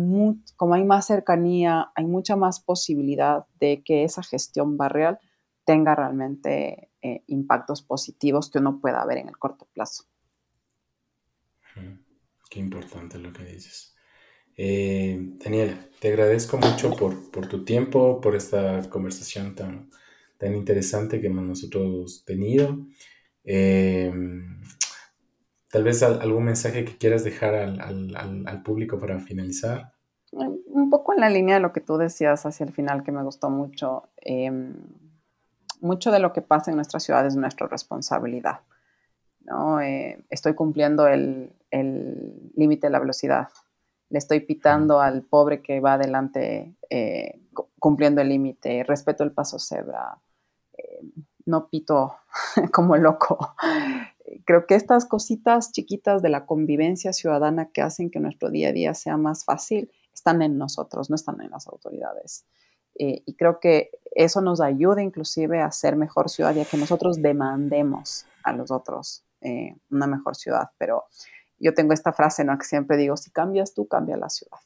como 0.56 0.74
hay 0.74 0.84
más 0.84 1.06
cercanía, 1.06 1.90
hay 1.94 2.04
mucha 2.04 2.36
más 2.36 2.60
posibilidad 2.60 3.46
de 3.58 3.82
que 3.82 4.04
esa 4.04 4.22
gestión 4.22 4.76
barrial 4.76 5.18
tenga 5.70 5.94
realmente 5.94 6.90
eh, 7.00 7.22
impactos 7.28 7.80
positivos 7.80 8.50
que 8.50 8.58
uno 8.58 8.80
pueda 8.80 9.06
ver 9.06 9.18
en 9.18 9.28
el 9.28 9.38
corto 9.38 9.68
plazo. 9.72 10.02
Qué 12.50 12.58
importante 12.58 13.20
lo 13.20 13.32
que 13.32 13.44
dices. 13.44 13.94
Eh, 14.56 15.16
Daniela, 15.44 15.78
te 16.00 16.08
agradezco 16.08 16.58
mucho 16.58 16.90
por, 16.96 17.30
por, 17.30 17.46
tu 17.46 17.64
tiempo, 17.64 18.20
por 18.20 18.34
esta 18.34 18.80
conversación 18.90 19.54
tan, 19.54 19.90
tan 20.38 20.56
interesante 20.56 21.20
que 21.20 21.28
hemos 21.28 21.44
nosotros 21.44 22.24
tenido. 22.24 22.76
tal 25.68 25.84
vez 25.84 26.02
algún 26.02 26.46
mensaje 26.46 26.84
que 26.84 26.98
quieras 26.98 27.22
dejar 27.22 27.54
al, 27.54 28.62
público 28.64 28.98
para 28.98 29.20
finalizar. 29.20 29.92
Un 30.32 30.90
poco 30.90 31.12
en 31.12 31.20
la 31.20 31.30
línea 31.30 31.54
de 31.54 31.60
lo 31.60 31.72
que 31.72 31.80
tú 31.80 31.96
decías 31.96 32.44
hacia 32.44 32.66
el 32.66 32.72
final, 32.72 33.04
que 33.04 33.12
me 33.12 33.22
gustó 33.22 33.50
mucho. 33.50 34.08
Em, 34.16 34.74
mucho 35.80 36.10
de 36.10 36.20
lo 36.20 36.32
que 36.32 36.42
pasa 36.42 36.70
en 36.70 36.76
nuestra 36.76 37.00
ciudad 37.00 37.26
es 37.26 37.36
nuestra 37.36 37.66
responsabilidad. 37.66 38.60
¿no? 39.40 39.80
Eh, 39.80 40.24
estoy 40.30 40.54
cumpliendo 40.54 41.06
el 41.06 41.52
límite 42.54 42.86
de 42.86 42.90
la 42.90 42.98
velocidad. 42.98 43.48
Le 44.10 44.18
estoy 44.18 44.40
pitando 44.40 45.00
al 45.00 45.22
pobre 45.22 45.62
que 45.62 45.80
va 45.80 45.94
adelante 45.94 46.74
eh, 46.90 47.40
cumpliendo 47.78 48.20
el 48.20 48.28
límite. 48.28 48.82
Respeto 48.82 49.22
el 49.22 49.30
paso 49.30 49.58
cebra. 49.60 50.18
Eh, 50.76 51.00
no 51.46 51.68
pito 51.68 52.16
como 52.72 52.96
loco. 52.96 53.54
Creo 54.44 54.66
que 54.66 54.74
estas 54.74 55.06
cositas 55.06 55.70
chiquitas 55.70 56.22
de 56.22 56.28
la 56.28 56.44
convivencia 56.44 57.12
ciudadana 57.12 57.70
que 57.70 57.82
hacen 57.82 58.10
que 58.10 58.18
nuestro 58.18 58.50
día 58.50 58.70
a 58.70 58.72
día 58.72 58.94
sea 58.94 59.16
más 59.16 59.44
fácil 59.44 59.92
están 60.12 60.42
en 60.42 60.58
nosotros, 60.58 61.08
no 61.08 61.14
están 61.14 61.40
en 61.40 61.50
las 61.50 61.68
autoridades. 61.68 62.44
Eh, 63.02 63.22
y 63.24 63.32
creo 63.32 63.60
que 63.60 63.90
eso 64.14 64.42
nos 64.42 64.60
ayuda 64.60 65.02
inclusive 65.02 65.62
a 65.62 65.72
ser 65.72 65.96
mejor 65.96 66.28
ciudad 66.28 66.54
y 66.54 66.60
a 66.60 66.66
que 66.66 66.76
nosotros 66.76 67.22
demandemos 67.22 68.26
a 68.44 68.52
los 68.52 68.70
otros 68.70 69.24
eh, 69.40 69.74
una 69.90 70.06
mejor 70.06 70.36
ciudad. 70.36 70.68
Pero 70.76 71.04
yo 71.58 71.72
tengo 71.72 71.94
esta 71.94 72.12
frase, 72.12 72.44
¿no? 72.44 72.58
Que 72.58 72.66
siempre 72.66 72.98
digo, 72.98 73.16
si 73.16 73.30
cambias 73.30 73.72
tú, 73.72 73.88
cambia 73.88 74.18
la 74.18 74.28
ciudad. 74.28 74.58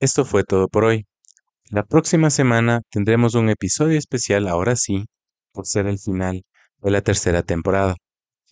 Esto 0.00 0.24
fue 0.24 0.44
todo 0.44 0.68
por 0.68 0.84
hoy. 0.84 1.04
La 1.70 1.84
próxima 1.84 2.30
semana 2.30 2.80
tendremos 2.90 3.34
un 3.34 3.50
episodio 3.50 3.98
especial, 3.98 4.48
ahora 4.48 4.74
sí, 4.74 5.04
por 5.52 5.66
ser 5.66 5.86
el 5.86 5.98
final 5.98 6.42
de 6.78 6.90
la 6.90 7.02
tercera 7.02 7.42
temporada, 7.42 7.96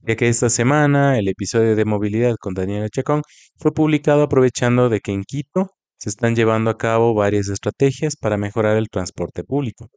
ya 0.03 0.15
que 0.17 0.29
esta 0.29 0.51
semana 0.51 1.19
el 1.19 1.27
episodio 1.29 1.75
de 1.75 1.87
movilidad 1.87 2.37
con 2.39 2.53
Daniela 2.53 2.91
Chacón 2.91 3.23
fue 3.57 3.73
publicado 3.73 4.25
aprovechando 4.25 4.91
de 4.91 5.01
que 5.01 5.13
en 5.13 5.25
Quito 5.25 5.71
se 5.99 6.11
están 6.11 6.37
llevando 6.37 6.71
a 6.71 6.77
cabo 6.77 7.15
varias 7.15 7.49
estrategias 7.49 8.17
para 8.17 8.37
mejorar 8.37 8.77
el 8.77 8.91
transporte 8.91 9.43
público. 9.43 9.89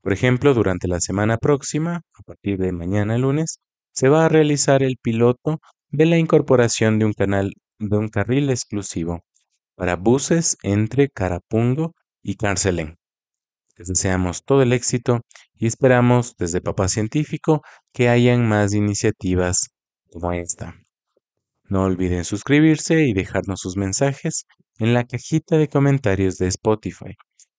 Por 0.00 0.12
ejemplo, 0.12 0.54
durante 0.54 0.86
la 0.86 1.00
semana 1.00 1.38
próxima, 1.38 1.96
a 1.96 2.22
partir 2.24 2.56
de 2.58 2.70
mañana 2.70 3.18
lunes, 3.18 3.58
se 3.92 4.08
va 4.08 4.26
a 4.26 4.28
realizar 4.28 4.84
el 4.84 4.96
piloto 5.02 5.58
de 5.88 6.06
la 6.06 6.18
incorporación 6.18 7.00
de 7.00 7.06
un 7.06 7.14
canal 7.14 7.50
de 7.80 7.96
un 7.96 8.08
carril 8.08 8.48
exclusivo 8.50 9.24
para 9.74 9.96
buses 9.96 10.56
entre 10.62 11.08
Carapungo 11.08 11.94
y 12.22 12.36
Carcelén. 12.36 12.96
Les 13.76 13.88
deseamos 13.88 14.44
todo 14.44 14.62
el 14.62 14.72
éxito 14.72 15.20
y 15.54 15.66
esperamos 15.66 16.36
desde 16.36 16.60
Papá 16.60 16.88
Científico 16.88 17.62
que 17.92 18.08
hayan 18.08 18.48
más 18.48 18.72
iniciativas 18.72 19.70
como 20.10 20.32
esta. 20.32 20.74
No 21.68 21.84
olviden 21.84 22.24
suscribirse 22.24 23.02
y 23.04 23.14
dejarnos 23.14 23.60
sus 23.60 23.76
mensajes 23.76 24.44
en 24.78 24.94
la 24.94 25.04
cajita 25.04 25.56
de 25.56 25.68
comentarios 25.68 26.36
de 26.36 26.48
Spotify. 26.48 27.16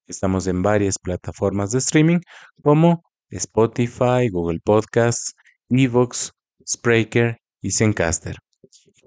Estamos 0.08 0.48
en 0.48 0.62
varias 0.62 1.00
plataformas 1.00 1.72
de 1.72 1.80
streaming 1.80 2.20
como 2.62 3.04
Spotify, 3.30 4.30
Google 4.32 4.60
Podcasts, 4.64 5.34
Evox, 5.70 6.32
Spreaker 6.66 7.38
y 7.62 7.72
Zencaster. 7.72 8.38